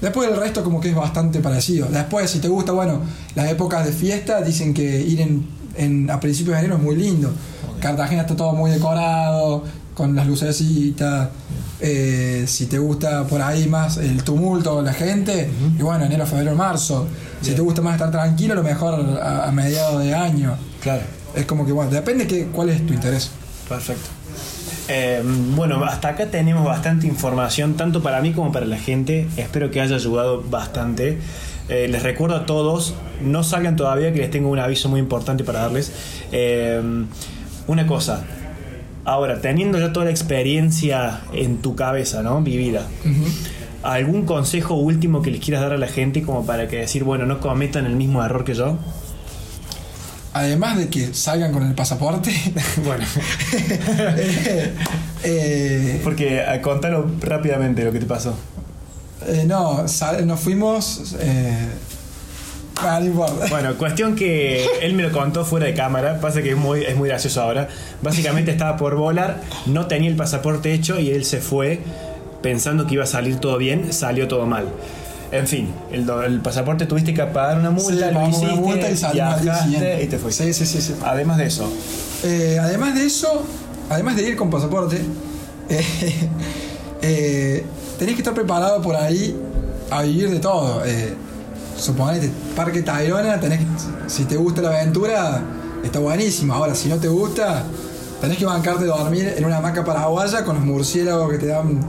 Después 0.00 0.28
el 0.30 0.36
resto 0.36 0.64
como 0.64 0.80
que 0.80 0.88
es 0.90 0.94
bastante 0.96 1.40
parecido. 1.40 1.88
Después, 1.90 2.30
si 2.30 2.38
te 2.38 2.48
gusta, 2.48 2.72
bueno, 2.72 3.02
las 3.34 3.50
épocas 3.50 3.84
de 3.84 3.92
fiesta, 3.92 4.40
dicen 4.40 4.72
que 4.72 5.00
ir 5.02 5.20
en, 5.20 5.46
en- 5.76 6.10
a 6.10 6.18
principios 6.20 6.54
de 6.56 6.60
enero 6.60 6.76
es 6.76 6.82
muy 6.82 6.96
lindo. 6.96 7.30
Cartagena 7.80 8.22
está 8.22 8.34
todo 8.34 8.52
muy 8.54 8.70
decorado, 8.70 9.64
con 9.94 10.14
las 10.16 10.26
lucecitas. 10.26 11.28
Eh, 11.80 12.44
si 12.48 12.66
te 12.66 12.78
gusta 12.78 13.24
por 13.26 13.40
ahí 13.42 13.68
más 13.68 13.98
el 13.98 14.24
tumulto, 14.24 14.80
la 14.82 14.92
gente, 14.94 15.48
y 15.78 15.82
bueno, 15.82 16.06
enero, 16.06 16.26
febrero, 16.26 16.56
marzo. 16.56 17.06
Si 17.40 17.48
Bien. 17.48 17.56
te 17.56 17.62
gusta 17.62 17.82
más 17.82 17.94
estar 17.94 18.10
tranquilo, 18.10 18.54
lo 18.54 18.62
mejor 18.64 19.18
a, 19.22 19.48
a 19.48 19.52
mediados 19.52 20.02
de 20.02 20.14
año. 20.14 20.56
Claro. 20.82 21.02
Es 21.38 21.46
como 21.46 21.64
que, 21.64 21.70
bueno, 21.70 21.92
depende 21.92 22.26
que, 22.26 22.46
cuál 22.46 22.68
es 22.68 22.84
tu 22.84 22.92
interés. 22.92 23.30
Perfecto. 23.68 24.08
Eh, 24.88 25.22
bueno, 25.54 25.84
hasta 25.84 26.08
acá 26.08 26.26
tenemos 26.26 26.64
bastante 26.64 27.06
información, 27.06 27.74
tanto 27.74 28.02
para 28.02 28.20
mí 28.20 28.32
como 28.32 28.50
para 28.50 28.66
la 28.66 28.76
gente. 28.76 29.28
Espero 29.36 29.70
que 29.70 29.80
haya 29.80 29.94
ayudado 29.94 30.42
bastante. 30.42 31.18
Eh, 31.68 31.86
les 31.88 32.02
recuerdo 32.02 32.34
a 32.34 32.44
todos, 32.44 32.94
no 33.22 33.44
salgan 33.44 33.76
todavía, 33.76 34.12
que 34.12 34.18
les 34.18 34.32
tengo 34.32 34.48
un 34.48 34.58
aviso 34.58 34.88
muy 34.88 34.98
importante 34.98 35.44
para 35.44 35.60
darles. 35.60 35.92
Eh, 36.32 36.82
una 37.68 37.86
cosa, 37.86 38.24
ahora, 39.04 39.40
teniendo 39.40 39.78
ya 39.78 39.92
toda 39.92 40.06
la 40.06 40.10
experiencia 40.10 41.20
en 41.32 41.58
tu 41.58 41.76
cabeza, 41.76 42.22
¿no? 42.24 42.42
Vivida. 42.42 42.84
¿Algún 43.84 44.24
consejo 44.24 44.74
último 44.74 45.22
que 45.22 45.30
les 45.30 45.40
quieras 45.40 45.62
dar 45.62 45.72
a 45.72 45.78
la 45.78 45.86
gente 45.86 46.22
como 46.22 46.44
para 46.44 46.66
que 46.66 46.78
decir, 46.78 47.04
bueno, 47.04 47.26
no 47.26 47.38
cometan 47.38 47.86
el 47.86 47.94
mismo 47.94 48.24
error 48.24 48.44
que 48.44 48.54
yo? 48.54 48.76
Además 50.32 50.76
de 50.76 50.88
que 50.88 51.14
salgan 51.14 51.52
con 51.52 51.66
el 51.66 51.74
pasaporte, 51.74 52.32
bueno, 52.84 53.04
eh, 54.16 54.74
eh, 55.24 56.00
porque 56.04 56.42
a 56.42 56.60
contaros 56.60 57.06
rápidamente 57.20 57.84
lo 57.84 57.92
que 57.92 58.00
te 58.00 58.06
pasó. 58.06 58.36
Eh, 59.26 59.44
no, 59.46 59.84
nos 60.24 60.40
fuimos. 60.40 61.16
Eh, 61.20 61.68
ah, 62.76 62.98
no 63.00 63.06
importa. 63.06 63.46
Bueno, 63.48 63.74
cuestión 63.76 64.14
que 64.14 64.64
él 64.80 64.94
me 64.94 65.02
lo 65.02 65.12
contó 65.12 65.44
fuera 65.44 65.66
de 65.66 65.74
cámara, 65.74 66.20
pasa 66.20 66.42
que 66.42 66.50
es 66.50 66.56
muy, 66.56 66.84
es 66.84 66.96
muy 66.96 67.08
gracioso 67.08 67.42
ahora. 67.42 67.68
Básicamente 68.02 68.50
estaba 68.50 68.76
por 68.76 68.96
volar, 68.96 69.40
no 69.66 69.86
tenía 69.86 70.08
el 70.08 70.16
pasaporte 70.16 70.72
hecho 70.72 71.00
y 71.00 71.10
él 71.10 71.24
se 71.24 71.40
fue 71.40 71.80
pensando 72.42 72.86
que 72.86 72.94
iba 72.94 73.04
a 73.04 73.08
salir 73.08 73.36
todo 73.36 73.58
bien, 73.58 73.92
salió 73.92 74.28
todo 74.28 74.46
mal. 74.46 74.68
En 75.30 75.46
fin, 75.46 75.72
el, 75.92 76.08
el 76.08 76.40
pasaporte 76.40 76.86
tuviste 76.86 77.12
que 77.12 77.22
pagar 77.24 77.58
una 77.58 77.70
multa, 77.70 77.90
Sí, 77.92 77.98
lo 78.00 78.06
pagamos 78.06 78.38
una 78.38 78.48
hiciste, 78.52 78.60
multa 78.66 78.90
y 78.90 79.12
viajaste 79.14 80.02
y 80.02 80.06
te 80.06 80.18
fuiste. 80.18 80.52
Sí, 80.52 80.64
sí, 80.64 80.80
sí, 80.80 80.80
sí. 80.88 80.94
Además 81.04 81.36
de 81.38 81.46
eso, 81.46 81.70
Eh, 82.24 82.58
además 82.60 82.94
de 82.94 83.04
eso, 83.04 83.42
además 83.90 84.16
de 84.16 84.22
ir 84.28 84.36
con 84.36 84.50
pasaporte, 84.50 85.00
eh, 85.68 85.84
Eh, 87.02 87.64
tenés 87.98 88.14
que 88.16 88.22
estar 88.22 88.34
preparado 88.34 88.82
por 88.82 88.96
ahí 88.96 89.36
a 89.90 90.02
vivir 90.02 90.30
de 90.30 90.40
todo. 90.40 90.82
Eh, 90.84 91.14
suponete, 91.78 92.28
Parque 92.56 92.82
Tayrona, 92.82 93.38
tenés 93.38 93.60
que- 93.60 94.10
si 94.10 94.24
te 94.24 94.36
gusta 94.36 94.62
la 94.62 94.70
aventura, 94.70 95.40
está 95.84 96.00
buenísimo. 96.00 96.54
Ahora, 96.54 96.74
si 96.74 96.88
no 96.88 96.96
te 96.96 97.06
gusta, 97.06 97.62
tenés 98.20 98.36
que 98.38 98.44
bancarte 98.46 98.82
de 98.84 98.88
dormir 98.90 99.34
en 99.36 99.44
una 99.44 99.58
hamaca 99.58 99.84
paraguaya 99.84 100.44
con 100.44 100.56
los 100.56 100.64
murciélagos 100.64 101.30
que 101.30 101.38
te 101.38 101.46
dan 101.46 101.80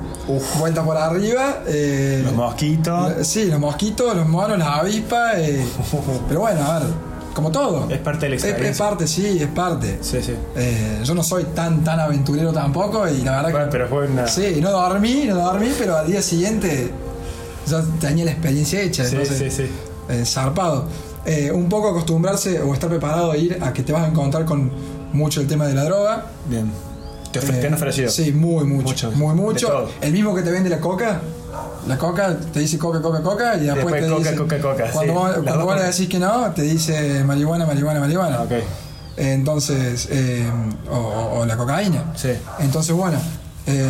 vueltas 0.59 0.85
por 0.85 0.95
arriba. 0.97 1.63
eh, 1.67 2.21
Los 2.23 2.33
mosquitos. 2.33 3.13
Sí, 3.27 3.45
los 3.45 3.59
mosquitos, 3.59 4.15
los 4.15 4.27
monos, 4.27 4.57
las 4.57 4.67
avispas. 4.79 5.35
eh, 5.37 5.65
pero 6.27 6.41
bueno, 6.41 6.63
a 6.63 6.79
ver, 6.79 6.87
como 7.33 7.51
todo. 7.51 7.89
Es 7.89 7.99
parte 7.99 8.25
de 8.25 8.29
la 8.31 8.35
Es- 8.35 8.43
experiencia. 8.43 8.71
Es, 8.85 8.89
parte, 8.89 9.07
sí, 9.07 9.37
es 9.41 9.47
parte. 9.47 9.97
Sí, 10.01 10.21
sí. 10.21 10.33
Eh, 10.55 11.01
yo 11.03 11.15
no 11.15 11.23
soy 11.23 11.45
tan 11.55 11.83
tan 11.83 11.99
aventurero 11.99 12.51
tampoco 12.53 13.07
y 13.07 13.21
la 13.21 13.37
verdad 13.37 13.51
Bueno, 13.51 13.65
que. 13.67 13.71
pero 13.71 13.87
fue 13.87 14.07
una. 14.07 14.27
Sí, 14.27 14.59
no 14.61 14.71
dormí, 14.71 15.25
no 15.27 15.35
dormí, 15.35 15.69
pero 15.77 15.97
al 15.97 16.07
día 16.07 16.21
siguiente 16.21 16.91
ya 17.67 17.83
tenía 17.99 18.25
la 18.25 18.31
experiencia 18.31 18.81
hecha. 18.81 19.03
Sí, 19.05 19.15
entonces, 19.15 19.53
sí, 19.53 19.63
sí. 19.63 20.25
zarpado. 20.25 20.85
Un 21.53 21.69
poco 21.69 21.89
acostumbrarse 21.89 22.59
o 22.61 22.73
estar 22.73 22.89
preparado 22.89 23.31
a 23.31 23.37
ir 23.37 23.59
a 23.61 23.71
que 23.71 23.83
te 23.83 23.91
vas 23.93 24.03
a 24.03 24.07
encontrar 24.07 24.45
con 24.45 24.71
mucho 25.13 25.41
el 25.41 25.47
tema 25.47 25.67
de 25.67 25.73
la 25.75 25.83
droga. 25.85 26.25
Bien. 26.47 26.71
¿Te, 27.31 27.39
ofre- 27.41 27.55
Eh, 27.57 27.61
te 27.61 27.67
han 27.67 27.73
ofrecido? 27.75 28.09
Sí, 28.09 28.31
muy 28.31 28.63
mucho. 28.65 28.87
Mucho. 28.89 29.11
Muy 29.11 29.35
De 29.35 29.41
mucho. 29.41 29.67
todo. 29.67 29.89
El 30.01 30.11
mismo 30.13 30.33
que 30.35 30.41
te 30.41 30.51
vende 30.51 30.69
la 30.69 30.79
coca. 30.79 31.21
La 31.87 31.97
coca 31.97 32.35
te 32.53 32.59
dice 32.59 32.77
coca, 32.77 33.01
coca, 33.01 33.21
coca 33.21 33.55
y 33.55 33.61
después, 33.61 33.85
Después 33.85 34.03
te 34.03 34.09
coca, 34.09 34.19
dice. 34.23 34.35
coca, 34.35 34.59
coca, 34.61 34.91
Cuando, 34.91 35.13
sí. 35.13 35.19
vos, 35.19 35.31
cuando 35.43 35.65
vos 35.65 35.75
le 35.75 35.83
decís 35.83 36.07
que 36.09 36.19
no, 36.19 36.51
te 36.51 36.61
dice 36.63 37.23
marihuana, 37.23 37.65
marihuana, 37.65 37.99
marihuana. 37.99 38.41
Ok. 38.43 38.51
Entonces, 39.17 40.07
eh, 40.11 40.49
o, 40.89 40.95
o- 40.95 41.39
o 41.39 41.45
la 41.45 41.57
cocaína. 41.57 42.03
Sí. 42.15 42.29
Entonces, 42.59 42.95
bueno, 42.95 43.17
eh, 43.67 43.87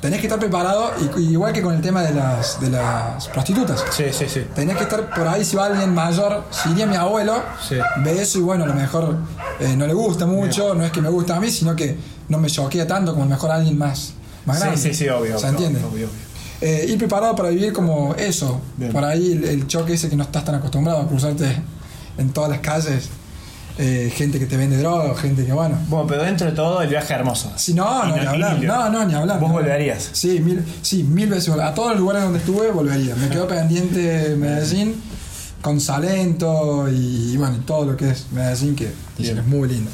tenés 0.00 0.20
que 0.20 0.26
estar 0.26 0.38
preparado, 0.38 0.92
y- 1.18 1.20
igual 1.32 1.52
que 1.52 1.62
con 1.62 1.74
el 1.74 1.80
tema 1.82 2.02
de 2.02 2.14
las, 2.14 2.60
de 2.60 2.70
las 2.70 3.28
prostitutas. 3.28 3.84
Sí, 3.90 4.04
sí, 4.12 4.26
sí. 4.28 4.46
Tenés 4.54 4.76
que 4.76 4.84
estar 4.84 5.10
por 5.14 5.26
ahí 5.28 5.44
si 5.44 5.56
va 5.56 5.66
alguien 5.66 5.94
mayor, 5.94 6.44
si 6.50 6.70
iría 6.70 6.86
mi 6.86 6.96
abuelo, 6.96 7.42
Sí. 7.68 7.76
ve 8.04 8.20
eso 8.22 8.38
y 8.38 8.42
bueno, 8.42 8.64
a 8.64 8.66
lo 8.68 8.74
mejor 8.74 9.16
eh, 9.60 9.76
no 9.76 9.86
le 9.86 9.92
gusta 9.94 10.26
mucho, 10.26 10.74
no 10.74 10.84
es 10.84 10.92
que 10.92 11.00
me 11.02 11.08
gusta 11.10 11.36
a 11.36 11.40
mí, 11.40 11.50
sino 11.50 11.76
que 11.76 11.96
no 12.28 12.38
me 12.38 12.48
choquea 12.48 12.86
tanto 12.86 13.12
como 13.12 13.24
a 13.24 13.26
lo 13.26 13.30
mejor 13.34 13.50
alguien 13.50 13.76
más, 13.76 14.12
más 14.46 14.56
Sí, 14.58 14.62
grande. 14.64 14.80
sí, 14.80 14.94
sí, 14.94 15.08
obvio. 15.08 15.38
¿Se 15.38 15.48
entiende? 15.48 15.80
Obvio, 15.80 16.06
obvio. 16.06 16.08
Eh, 16.62 16.86
ir 16.88 16.98
preparado 16.98 17.34
para 17.34 17.48
vivir 17.48 17.72
como 17.72 18.14
eso. 18.16 18.60
Bien. 18.76 18.92
Por 18.92 19.02
ahí 19.04 19.32
el, 19.32 19.44
el 19.44 19.66
choque 19.66 19.94
ese 19.94 20.08
que 20.10 20.16
no 20.16 20.24
estás 20.24 20.44
tan 20.44 20.54
acostumbrado 20.54 21.00
a 21.00 21.08
cruzarte 21.08 21.56
en 22.18 22.30
todas 22.32 22.50
las 22.50 22.60
calles. 22.60 23.08
Eh, 23.80 24.12
gente 24.14 24.38
que 24.38 24.46
te 24.46 24.56
vende 24.56 24.76
droga, 24.76 25.10
o 25.10 25.14
gente 25.14 25.44
que 25.46 25.52
bueno. 25.52 25.76
Bueno, 25.88 26.06
pero 26.06 26.22
dentro 26.22 26.46
de 26.46 26.52
todo, 26.52 26.82
el 26.82 26.88
viaje 26.88 27.14
hermoso. 27.14 27.50
Si 27.56 27.72
no, 27.74 28.04
no, 28.06 28.16
ni 28.16 28.26
hablar. 28.26 28.62
No, 28.62 28.90
no, 28.90 29.04
ni 29.06 29.14
hablar. 29.14 29.40
¿Vos 29.40 29.48
No. 29.48 29.54
volverías? 29.54 30.10
Sí, 30.12 30.38
mil, 30.40 30.62
sí, 30.82 31.02
mil 31.02 31.28
veces. 31.30 31.48
A 31.58 31.74
todos 31.74 31.92
los 31.92 32.00
lugares 32.00 32.22
donde 32.22 32.38
estuve 32.40 32.70
volvería. 32.70 33.14
Me 33.16 33.28
quedó 33.28 33.48
pendiente 33.48 34.36
Medellín 34.36 34.94
con 35.62 35.80
Salento 35.80 36.88
y, 36.90 37.36
bueno, 37.38 37.56
y 37.56 37.60
todo 37.60 37.84
lo 37.92 37.96
que 37.96 38.10
es 38.10 38.26
Medellín, 38.32 38.76
que 38.76 38.92
dicen 39.18 39.38
es 39.38 39.46
muy 39.46 39.68
lindo. 39.68 39.90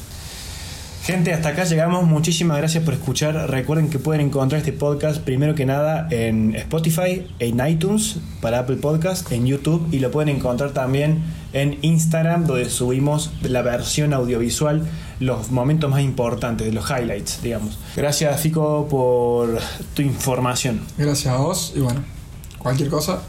Gente, 1.05 1.33
hasta 1.33 1.51
acá 1.51 1.63
llegamos. 1.63 2.05
Muchísimas 2.05 2.59
gracias 2.59 2.83
por 2.83 2.95
escuchar. 2.95 3.49
Recuerden 3.49 3.89
que 3.91 4.01
pueden 4.01 4.21
encontrar 4.27 4.59
este 4.59 4.73
podcast 4.73 5.21
primero 5.21 5.55
que 5.55 5.65
nada 5.65 6.09
en 6.11 6.57
Spotify, 6.57 7.25
en 7.39 7.65
iTunes 7.65 8.17
para 8.41 8.59
Apple 8.59 8.79
Podcast, 8.79 9.31
en 9.31 9.47
YouTube 9.47 9.87
y 9.93 10.01
lo 10.01 10.11
pueden 10.11 10.35
encontrar 10.35 10.71
también 10.73 11.23
en 11.63 11.79
Instagram 11.83 12.47
donde 12.47 12.69
subimos 12.71 13.31
la 13.43 13.63
versión 13.63 14.13
audiovisual, 14.13 14.87
los 15.21 15.51
momentos 15.51 15.91
más 15.91 16.01
importantes, 16.03 16.73
los 16.75 16.89
highlights, 16.91 17.41
digamos. 17.43 17.79
Gracias 17.97 18.41
Fico 18.41 18.87
por 18.89 19.59
tu 19.95 20.03
información. 20.03 20.81
Gracias 20.99 21.33
a 21.35 21.39
vos 21.39 21.73
y 21.75 21.81
bueno, 21.81 22.03
cualquier 22.59 22.89
cosa. 22.89 23.23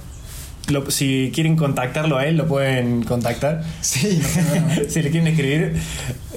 Lo- 0.67 0.91
si 0.91 1.32
quieren 1.34 1.55
contactarlo 1.55 2.17
a 2.17 2.25
él, 2.25 2.36
lo 2.36 2.45
pueden 2.47 3.03
contactar. 3.03 3.63
Sí, 3.82 4.21
no 4.84 4.89
si 4.89 5.01
le 5.01 5.09
quieren 5.11 5.28
escribir, 5.28 5.80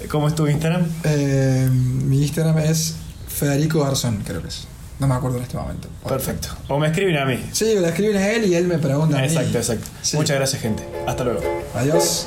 ¿cómo 0.09 0.28
es 0.28 0.34
tu 0.36 0.47
Instagram? 0.47 0.86
Eh, 1.05 1.68
mi 1.72 2.22
Instagram 2.22 2.59
es 2.59 2.95
Federico 3.26 3.82
Garzón, 3.82 4.22
creo 4.24 4.41
que 4.43 4.49
es. 4.49 4.68
No 5.01 5.07
me 5.09 5.14
acuerdo 5.14 5.38
en 5.38 5.44
este 5.44 5.57
momento. 5.57 5.88
Perfecto. 6.07 6.48
O 6.68 6.78
me 6.78 6.88
escriben 6.88 7.16
a 7.16 7.24
mí. 7.24 7.42
Sí, 7.53 7.74
le 7.74 7.88
escriben 7.88 8.16
a 8.18 8.30
él 8.30 8.44
y 8.44 8.55
él 8.55 8.66
me 8.68 8.78
pregunta. 8.78 9.16
a 9.18 9.22
mí. 9.22 9.26
Exacto, 9.26 9.59
exacto. 9.59 9.86
Sí. 10.03 10.16
Muchas 10.16 10.36
gracias, 10.36 10.61
gente. 10.62 10.84
Hasta 11.07 11.24
luego. 11.24 11.40
Adiós. 11.74 12.26